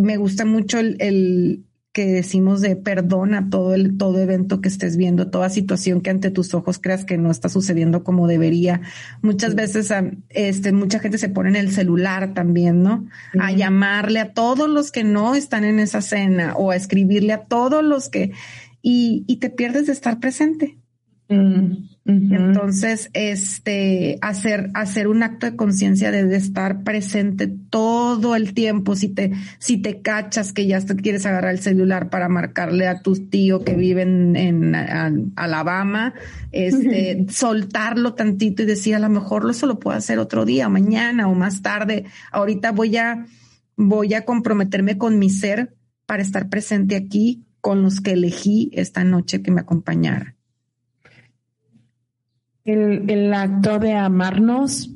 me 0.00 0.16
gusta 0.16 0.46
mucho 0.46 0.78
el, 0.78 1.66
que 1.92 2.06
decimos 2.06 2.60
de 2.60 2.76
perdona 2.76 3.50
todo 3.50 3.74
el 3.74 3.96
todo 3.96 4.18
evento 4.20 4.60
que 4.60 4.68
estés 4.68 4.96
viendo, 4.96 5.30
toda 5.30 5.50
situación 5.50 6.00
que 6.00 6.10
ante 6.10 6.30
tus 6.30 6.54
ojos 6.54 6.78
creas 6.78 7.04
que 7.04 7.18
no 7.18 7.30
está 7.30 7.48
sucediendo 7.48 8.04
como 8.04 8.28
debería. 8.28 8.80
Muchas 9.22 9.54
veces 9.54 9.92
este 10.28 10.72
mucha 10.72 11.00
gente 11.00 11.18
se 11.18 11.28
pone 11.28 11.50
en 11.50 11.56
el 11.56 11.72
celular 11.72 12.32
también, 12.32 12.82
¿no? 12.82 13.06
A 13.40 13.50
llamarle 13.52 14.20
a 14.20 14.32
todos 14.32 14.68
los 14.68 14.92
que 14.92 15.02
no 15.02 15.34
están 15.34 15.64
en 15.64 15.80
esa 15.80 16.00
cena 16.00 16.54
o 16.56 16.70
a 16.70 16.76
escribirle 16.76 17.32
a 17.32 17.44
todos 17.44 17.82
los 17.82 18.08
que 18.08 18.32
y, 18.82 19.24
y 19.26 19.36
te 19.36 19.50
pierdes 19.50 19.86
de 19.86 19.92
estar 19.92 20.20
presente. 20.20 20.79
Mm, 21.30 21.86
Entonces, 22.06 23.08
este, 23.12 24.18
hacer, 24.20 24.70
hacer 24.74 25.06
un 25.06 25.22
acto 25.22 25.46
de 25.46 25.54
conciencia 25.54 26.10
de 26.10 26.34
estar 26.34 26.82
presente 26.82 27.46
todo 27.46 28.34
el 28.34 28.52
tiempo. 28.52 28.96
Si 28.96 29.10
te, 29.10 29.32
si 29.60 29.76
te 29.76 30.02
cachas 30.02 30.52
que 30.52 30.66
ya 30.66 30.80
te 30.80 30.96
quieres 30.96 31.24
agarrar 31.26 31.52
el 31.52 31.60
celular 31.60 32.10
para 32.10 32.28
marcarle 32.28 32.88
a 32.88 33.00
tu 33.00 33.14
tío 33.14 33.62
que 33.62 33.74
vive 33.74 34.02
en, 34.02 34.74
Alabama, 35.36 36.14
este, 36.50 37.26
soltarlo 37.28 38.14
tantito 38.14 38.64
y 38.64 38.66
decir 38.66 38.96
a 38.96 38.98
lo 38.98 39.08
mejor 39.08 39.44
lo 39.44 39.78
puedo 39.78 39.96
hacer 39.96 40.18
otro 40.18 40.44
día, 40.44 40.68
mañana 40.68 41.28
o 41.28 41.34
más 41.34 41.62
tarde. 41.62 42.06
Ahorita 42.32 42.72
voy 42.72 42.96
a, 42.96 43.26
voy 43.76 44.14
a 44.14 44.24
comprometerme 44.24 44.98
con 44.98 45.20
mi 45.20 45.30
ser 45.30 45.76
para 46.06 46.22
estar 46.22 46.48
presente 46.48 46.96
aquí 46.96 47.46
con 47.60 47.82
los 47.82 48.00
que 48.00 48.12
elegí 48.12 48.70
esta 48.72 49.04
noche 49.04 49.42
que 49.42 49.52
me 49.52 49.60
acompañara. 49.60 50.34
El, 52.72 53.34
acto 53.34 53.80
de 53.80 53.94
amarnos 53.94 54.90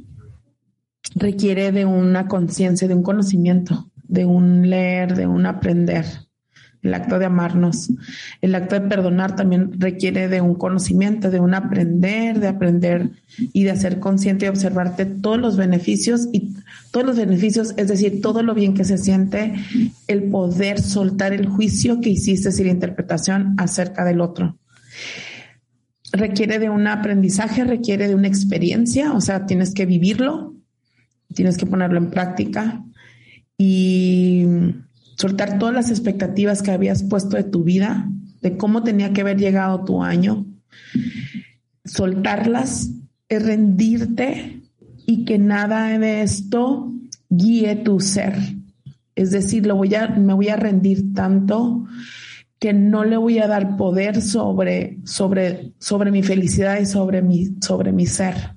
requiere 1.16 1.72
de 1.72 1.84
una 1.84 2.28
conciencia, 2.28 2.86
de 2.86 2.94
un 2.94 3.02
conocimiento, 3.02 3.90
de 4.04 4.24
un 4.24 4.70
leer, 4.70 5.16
de 5.16 5.26
un 5.26 5.44
aprender. 5.46 6.04
El 6.82 6.92
acto 6.92 7.18
de 7.18 7.24
amarnos. 7.24 7.90
El 8.42 8.54
acto 8.54 8.74
de 8.78 8.82
perdonar 8.82 9.34
también 9.34 9.80
requiere 9.80 10.28
de 10.28 10.42
un 10.42 10.54
conocimiento, 10.54 11.30
de 11.30 11.40
un 11.40 11.54
aprender, 11.54 12.38
de 12.38 12.48
aprender 12.48 13.10
y 13.38 13.64
de 13.64 13.70
hacer 13.70 13.98
consciente 13.98 14.44
y 14.44 14.50
observarte 14.50 15.06
todos 15.06 15.38
los 15.38 15.56
beneficios 15.56 16.28
y 16.32 16.54
todos 16.92 17.06
los 17.06 17.16
beneficios, 17.16 17.72
es 17.78 17.88
decir, 17.88 18.20
todo 18.20 18.42
lo 18.42 18.54
bien 18.54 18.74
que 18.74 18.84
se 18.84 18.98
siente 18.98 19.54
el 20.06 20.24
poder 20.24 20.80
soltar 20.80 21.32
el 21.32 21.48
juicio 21.48 22.00
que 22.00 22.10
hiciste 22.10 22.50
y 22.56 22.64
la 22.64 22.70
interpretación 22.70 23.54
acerca 23.58 24.04
del 24.04 24.20
otro 24.20 24.58
requiere 26.16 26.58
de 26.58 26.70
un 26.70 26.86
aprendizaje, 26.86 27.64
requiere 27.64 28.08
de 28.08 28.14
una 28.14 28.28
experiencia, 28.28 29.12
o 29.12 29.20
sea, 29.20 29.46
tienes 29.46 29.74
que 29.74 29.86
vivirlo, 29.86 30.54
tienes 31.34 31.56
que 31.56 31.66
ponerlo 31.66 31.98
en 31.98 32.10
práctica 32.10 32.84
y 33.58 34.46
soltar 35.16 35.58
todas 35.58 35.74
las 35.74 35.90
expectativas 35.90 36.62
que 36.62 36.70
habías 36.70 37.02
puesto 37.02 37.36
de 37.36 37.44
tu 37.44 37.64
vida, 37.64 38.08
de 38.42 38.56
cómo 38.56 38.82
tenía 38.82 39.12
que 39.12 39.22
haber 39.22 39.38
llegado 39.38 39.84
tu 39.84 40.02
año, 40.02 40.46
soltarlas, 41.84 42.90
es 43.28 43.44
rendirte 43.44 44.62
y 45.06 45.24
que 45.24 45.38
nada 45.38 45.98
de 45.98 46.22
esto 46.22 46.92
guíe 47.28 47.76
tu 47.76 48.00
ser. 48.00 48.34
Es 49.14 49.30
decir, 49.30 49.66
lo 49.66 49.76
voy 49.76 49.94
a, 49.94 50.08
me 50.08 50.34
voy 50.34 50.48
a 50.48 50.56
rendir 50.56 51.14
tanto 51.14 51.86
que 52.64 52.72
no 52.72 53.04
le 53.04 53.18
voy 53.18 53.40
a 53.40 53.46
dar 53.46 53.76
poder 53.76 54.22
sobre, 54.22 54.96
sobre, 55.04 55.74
sobre 55.78 56.10
mi 56.10 56.22
felicidad 56.22 56.80
y 56.80 56.86
sobre 56.86 57.20
mi, 57.20 57.56
sobre 57.60 57.92
mi 57.92 58.06
ser. 58.06 58.56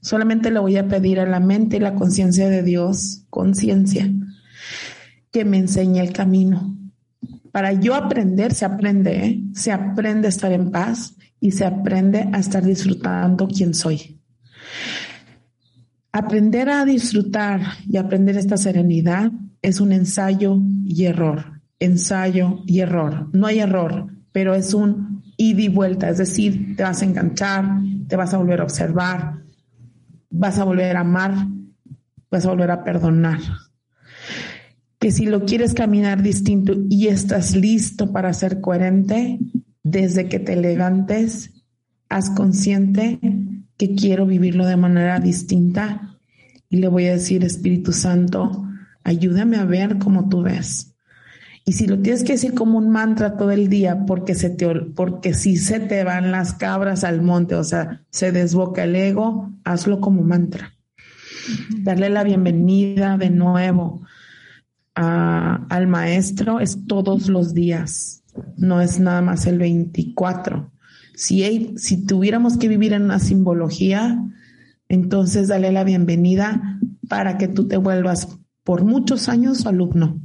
Solamente 0.00 0.50
le 0.50 0.58
voy 0.58 0.78
a 0.78 0.88
pedir 0.88 1.20
a 1.20 1.26
la 1.26 1.38
mente 1.38 1.76
y 1.76 1.80
la 1.80 1.94
conciencia 1.94 2.48
de 2.48 2.62
Dios, 2.62 3.26
conciencia, 3.28 4.10
que 5.30 5.44
me 5.44 5.58
enseñe 5.58 5.98
el 5.98 6.14
camino. 6.14 6.78
Para 7.50 7.74
yo 7.74 7.94
aprender, 7.94 8.54
se 8.54 8.64
aprende, 8.64 9.26
¿eh? 9.26 9.42
se 9.52 9.70
aprende 9.70 10.28
a 10.28 10.30
estar 10.30 10.50
en 10.52 10.70
paz 10.70 11.14
y 11.38 11.50
se 11.50 11.66
aprende 11.66 12.30
a 12.32 12.38
estar 12.38 12.64
disfrutando 12.64 13.48
quién 13.48 13.74
soy. 13.74 14.18
Aprender 16.10 16.70
a 16.70 16.86
disfrutar 16.86 17.60
y 17.86 17.98
aprender 17.98 18.38
esta 18.38 18.56
serenidad 18.56 19.30
es 19.60 19.78
un 19.78 19.92
ensayo 19.92 20.56
y 20.86 21.04
error 21.04 21.60
ensayo 21.84 22.62
y 22.66 22.80
error. 22.80 23.28
No 23.32 23.46
hay 23.46 23.58
error, 23.60 24.06
pero 24.32 24.54
es 24.54 24.74
un 24.74 25.22
ida 25.36 25.62
y 25.62 25.68
vuelta, 25.68 26.08
es 26.08 26.18
decir, 26.18 26.76
te 26.76 26.82
vas 26.82 27.02
a 27.02 27.04
enganchar, 27.04 27.64
te 28.08 28.16
vas 28.16 28.32
a 28.32 28.38
volver 28.38 28.60
a 28.60 28.64
observar, 28.64 29.42
vas 30.30 30.58
a 30.58 30.64
volver 30.64 30.96
a 30.96 31.00
amar, 31.00 31.34
vas 32.30 32.46
a 32.46 32.50
volver 32.50 32.70
a 32.70 32.84
perdonar. 32.84 33.40
Que 34.98 35.10
si 35.10 35.26
lo 35.26 35.44
quieres 35.44 35.74
caminar 35.74 36.22
distinto 36.22 36.74
y 36.88 37.08
estás 37.08 37.56
listo 37.56 38.12
para 38.12 38.32
ser 38.32 38.60
coherente, 38.60 39.40
desde 39.82 40.28
que 40.28 40.38
te 40.38 40.54
levantes, 40.54 41.64
haz 42.08 42.30
consciente 42.30 43.18
que 43.76 43.96
quiero 43.96 44.26
vivirlo 44.26 44.64
de 44.66 44.76
manera 44.76 45.18
distinta 45.18 46.16
y 46.68 46.76
le 46.76 46.86
voy 46.86 47.06
a 47.06 47.12
decir, 47.12 47.44
Espíritu 47.44 47.92
Santo, 47.92 48.64
ayúdame 49.02 49.56
a 49.56 49.64
ver 49.64 49.98
como 49.98 50.28
tú 50.28 50.42
ves 50.42 50.91
y 51.64 51.72
si 51.72 51.86
lo 51.86 52.00
tienes 52.00 52.24
que 52.24 52.32
decir 52.32 52.54
como 52.54 52.78
un 52.78 52.90
mantra 52.90 53.36
todo 53.36 53.52
el 53.52 53.68
día, 53.68 54.04
porque 54.04 54.34
se 54.34 54.50
te, 54.50 54.66
porque 54.66 55.32
si 55.32 55.56
se 55.56 55.78
te 55.78 56.02
van 56.02 56.32
las 56.32 56.54
cabras 56.54 57.04
al 57.04 57.22
monte, 57.22 57.54
o 57.54 57.62
sea, 57.62 58.02
se 58.10 58.32
desboca 58.32 58.84
el 58.84 58.96
ego, 58.96 59.52
hazlo 59.64 60.00
como 60.00 60.22
mantra. 60.22 60.74
Darle 61.78 62.10
la 62.10 62.24
bienvenida 62.24 63.16
de 63.16 63.30
nuevo 63.30 64.02
al 64.94 65.86
maestro 65.86 66.60
es 66.60 66.84
todos 66.86 67.28
los 67.28 67.54
días, 67.54 68.24
no 68.56 68.80
es 68.80 68.98
nada 68.98 69.22
más 69.22 69.46
el 69.46 69.58
24. 69.58 70.70
Si, 71.14 71.74
si 71.76 72.04
tuviéramos 72.04 72.58
que 72.58 72.68
vivir 72.68 72.92
en 72.92 73.02
una 73.02 73.18
simbología, 73.20 74.20
entonces 74.88 75.48
dale 75.48 75.70
la 75.70 75.84
bienvenida 75.84 76.80
para 77.08 77.38
que 77.38 77.48
tú 77.48 77.68
te 77.68 77.76
vuelvas 77.76 78.28
por 78.64 78.84
muchos 78.84 79.28
años 79.28 79.64
alumno 79.64 80.20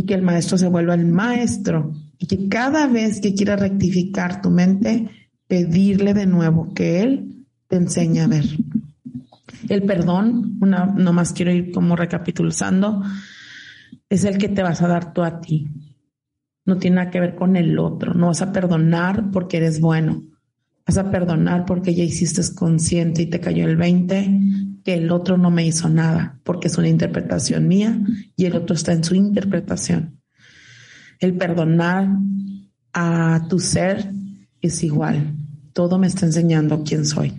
y 0.00 0.04
que 0.04 0.14
el 0.14 0.22
maestro 0.22 0.56
se 0.56 0.66
vuelva 0.66 0.94
el 0.94 1.04
maestro 1.04 1.92
y 2.16 2.26
que 2.26 2.48
cada 2.48 2.86
vez 2.86 3.20
que 3.20 3.34
quiera 3.34 3.56
rectificar 3.56 4.40
tu 4.40 4.48
mente, 4.48 5.10
pedirle 5.46 6.14
de 6.14 6.24
nuevo 6.24 6.72
que 6.72 7.02
él 7.02 7.44
te 7.68 7.76
enseñe 7.76 8.20
a 8.20 8.26
ver. 8.26 8.46
El 9.68 9.82
perdón, 9.82 10.56
una, 10.62 10.86
más 10.86 11.34
quiero 11.34 11.52
ir 11.52 11.70
como 11.70 11.96
recapitulando, 11.96 13.02
es 14.08 14.24
el 14.24 14.38
que 14.38 14.48
te 14.48 14.62
vas 14.62 14.80
a 14.80 14.88
dar 14.88 15.12
tú 15.12 15.22
a 15.22 15.38
ti. 15.42 15.68
No 16.64 16.78
tiene 16.78 16.96
nada 16.96 17.10
que 17.10 17.20
ver 17.20 17.34
con 17.34 17.56
el 17.56 17.78
otro. 17.78 18.14
No 18.14 18.28
vas 18.28 18.40
a 18.40 18.52
perdonar 18.52 19.30
porque 19.30 19.58
eres 19.58 19.80
bueno. 19.80 20.22
Vas 20.86 20.96
a 20.96 21.10
perdonar 21.10 21.66
porque 21.66 21.94
ya 21.94 22.04
hiciste 22.04 22.40
consciente 22.54 23.20
y 23.20 23.26
te 23.26 23.38
cayó 23.38 23.66
el 23.66 23.76
20 23.76 24.40
el 24.94 25.10
otro 25.10 25.38
no 25.38 25.50
me 25.50 25.66
hizo 25.66 25.88
nada, 25.88 26.38
porque 26.44 26.68
es 26.68 26.78
una 26.78 26.88
interpretación 26.88 27.68
mía 27.68 28.00
y 28.36 28.44
el 28.44 28.56
otro 28.56 28.74
está 28.74 28.92
en 28.92 29.04
su 29.04 29.14
interpretación. 29.14 30.20
El 31.18 31.34
perdonar 31.34 32.08
a 32.92 33.46
tu 33.48 33.58
ser 33.58 34.10
es 34.60 34.82
igual. 34.82 35.34
Todo 35.72 35.98
me 35.98 36.06
está 36.06 36.26
enseñando 36.26 36.82
quién 36.84 37.04
soy. 37.04 37.34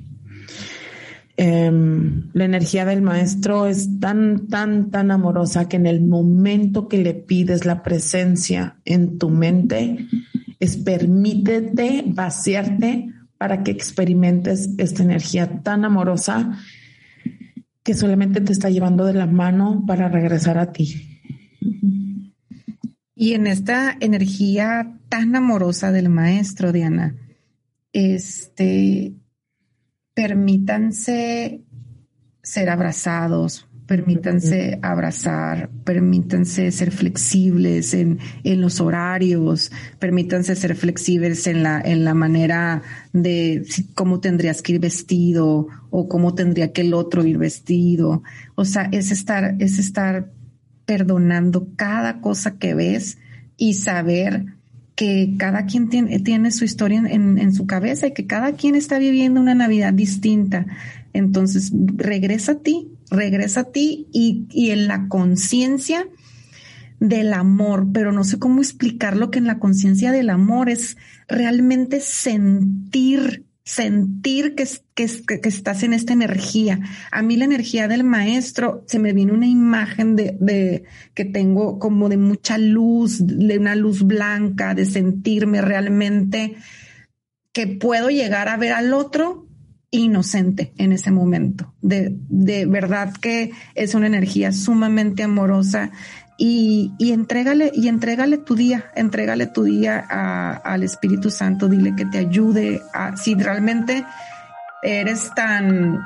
Em, 1.37 2.29
la 2.33 2.45
energía 2.45 2.85
del 2.85 3.01
maestro 3.01 3.65
es 3.65 3.99
tan, 3.99 4.47
tan, 4.47 4.91
tan 4.91 5.09
amorosa 5.09 5.67
que 5.67 5.77
en 5.77 5.87
el 5.87 6.01
momento 6.01 6.87
que 6.87 6.99
le 6.99 7.13
pides 7.13 7.65
la 7.65 7.81
presencia 7.81 8.77
en 8.85 9.17
tu 9.17 9.29
mente, 9.29 10.05
es 10.59 10.77
permítete 10.77 12.03
vaciarte 12.05 13.11
para 13.37 13.63
que 13.63 13.71
experimentes 13.71 14.69
esta 14.77 15.01
energía 15.01 15.63
tan 15.63 15.83
amorosa 15.83 16.59
que 17.83 17.93
solamente 17.93 18.41
te 18.41 18.51
está 18.51 18.69
llevando 18.69 19.05
de 19.05 19.13
la 19.13 19.27
mano 19.27 19.83
para 19.87 20.09
regresar 20.09 20.57
a 20.57 20.71
ti. 20.71 21.19
Y 23.15 23.33
en 23.33 23.47
esta 23.47 23.95
energía 23.99 24.97
tan 25.09 25.35
amorosa 25.35 25.91
del 25.91 26.09
maestro, 26.09 26.71
Diana, 26.71 27.15
este, 27.93 29.13
permítanse 30.13 31.61
ser 32.41 32.69
abrazados, 32.69 33.67
permítanse 33.85 34.79
abrazar, 34.81 35.69
permítanse 35.83 36.71
ser 36.71 36.91
flexibles 36.91 37.93
en, 37.93 38.19
en, 38.43 38.61
los 38.61 38.79
horarios, 38.79 39.71
permítanse 39.99 40.55
ser 40.55 40.75
flexibles 40.75 41.45
en 41.47 41.63
la, 41.63 41.81
en 41.81 42.05
la 42.05 42.13
manera 42.13 42.83
de 43.11 43.65
cómo 43.93 44.19
tendrías 44.19 44.61
que 44.61 44.73
ir 44.73 44.79
vestido 44.79 45.67
o 45.89 46.07
cómo 46.07 46.35
tendría 46.35 46.71
que 46.71 46.81
el 46.81 46.93
otro 46.93 47.25
ir 47.25 47.37
vestido. 47.37 48.23
O 48.55 48.65
sea, 48.65 48.87
es 48.91 49.11
estar, 49.11 49.55
es 49.59 49.77
estar 49.77 50.31
perdonando 50.85 51.67
cada 51.75 52.21
cosa 52.21 52.57
que 52.57 52.73
ves 52.73 53.17
y 53.57 53.73
saber 53.73 54.45
que 54.95 55.35
cada 55.37 55.65
quien 55.65 55.89
tiene, 55.89 56.19
tiene 56.19 56.51
su 56.51 56.63
historia 56.63 56.99
en, 56.99 57.37
en, 57.37 57.53
su 57.53 57.65
cabeza 57.65 58.07
y 58.07 58.13
que 58.13 58.27
cada 58.27 58.53
quien 58.53 58.75
está 58.75 58.99
viviendo 58.99 59.39
una 59.39 59.55
Navidad 59.55 59.93
distinta. 59.93 60.65
Entonces, 61.13 61.71
regresa 61.95 62.53
a 62.53 62.59
ti, 62.59 62.87
regresa 63.11 63.61
a 63.61 63.71
ti 63.71 64.07
y, 64.11 64.47
y 64.49 64.71
en 64.71 64.87
la 64.87 65.07
conciencia 65.07 66.07
del 67.01 67.33
amor, 67.33 67.87
pero 67.91 68.11
no 68.11 68.23
sé 68.23 68.39
cómo 68.39 68.61
explicar 68.61 69.17
lo 69.17 69.31
que 69.31 69.39
en 69.39 69.47
la 69.47 69.59
conciencia 69.59 70.11
del 70.11 70.29
amor 70.29 70.69
es 70.69 70.97
realmente 71.27 71.99
sentir, 71.99 73.47
sentir 73.63 74.53
que, 74.53 74.67
que, 74.93 75.07
que, 75.25 75.49
estás 75.49 75.81
en 75.81 75.93
esta 75.93 76.13
energía. 76.13 76.79
A 77.11 77.23
mí 77.23 77.37
la 77.37 77.45
energía 77.45 77.87
del 77.87 78.03
maestro, 78.03 78.83
se 78.87 78.99
me 78.99 79.13
viene 79.13 79.33
una 79.33 79.47
imagen 79.47 80.15
de, 80.15 80.37
de 80.39 80.83
que 81.15 81.25
tengo 81.25 81.79
como 81.79 82.07
de 82.07 82.17
mucha 82.17 82.59
luz, 82.59 83.17
de 83.19 83.57
una 83.57 83.75
luz 83.75 84.03
blanca, 84.03 84.75
de 84.75 84.85
sentirme 84.85 85.59
realmente 85.59 86.55
que 87.51 87.65
puedo 87.65 88.09
llegar 88.09 88.47
a 88.47 88.57
ver 88.57 88.73
al 88.73 88.93
otro 88.93 89.47
inocente 89.91 90.73
en 90.77 90.93
ese 90.93 91.11
momento. 91.11 91.73
De, 91.81 92.15
de 92.29 92.65
verdad 92.65 93.13
que 93.13 93.51
es 93.75 93.93
una 93.93 94.07
energía 94.07 94.51
sumamente 94.53 95.23
amorosa 95.23 95.91
y, 96.37 96.93
y 96.97 97.11
entrégale, 97.11 97.71
y 97.73 97.91
tu 98.37 98.55
día, 98.55 98.85
entrégale 98.95 99.45
tu 99.47 99.63
día 99.63 99.99
al 99.99 100.81
Espíritu 100.81 101.29
Santo, 101.29 101.67
dile 101.67 101.93
que 101.95 102.05
te 102.05 102.17
ayude 102.17 102.81
a, 102.93 103.15
si 103.15 103.35
realmente 103.35 104.03
eres 104.81 105.29
tan, 105.35 105.99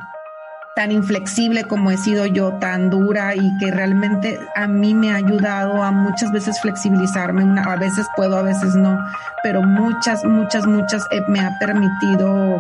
tan 0.76 0.92
inflexible 0.92 1.64
como 1.64 1.90
he 1.90 1.98
sido 1.98 2.26
yo, 2.26 2.56
tan 2.56 2.90
dura 2.90 3.34
y 3.34 3.58
que 3.60 3.72
realmente 3.72 4.38
a 4.56 4.68
mí 4.68 4.94
me 4.94 5.12
ha 5.12 5.16
ayudado 5.16 5.82
a 5.82 5.92
muchas 5.92 6.34
veces 6.34 6.60
flexibilizarme, 6.60 7.62
a 7.62 7.76
veces 7.78 8.06
puedo, 8.18 8.36
a 8.36 8.42
veces 8.42 8.76
no, 8.76 9.00
pero 9.42 9.64
muchas, 9.64 10.26
muchas, 10.26 10.68
muchas 10.68 11.08
me 11.30 11.40
ha 11.40 11.58
permitido 11.60 12.60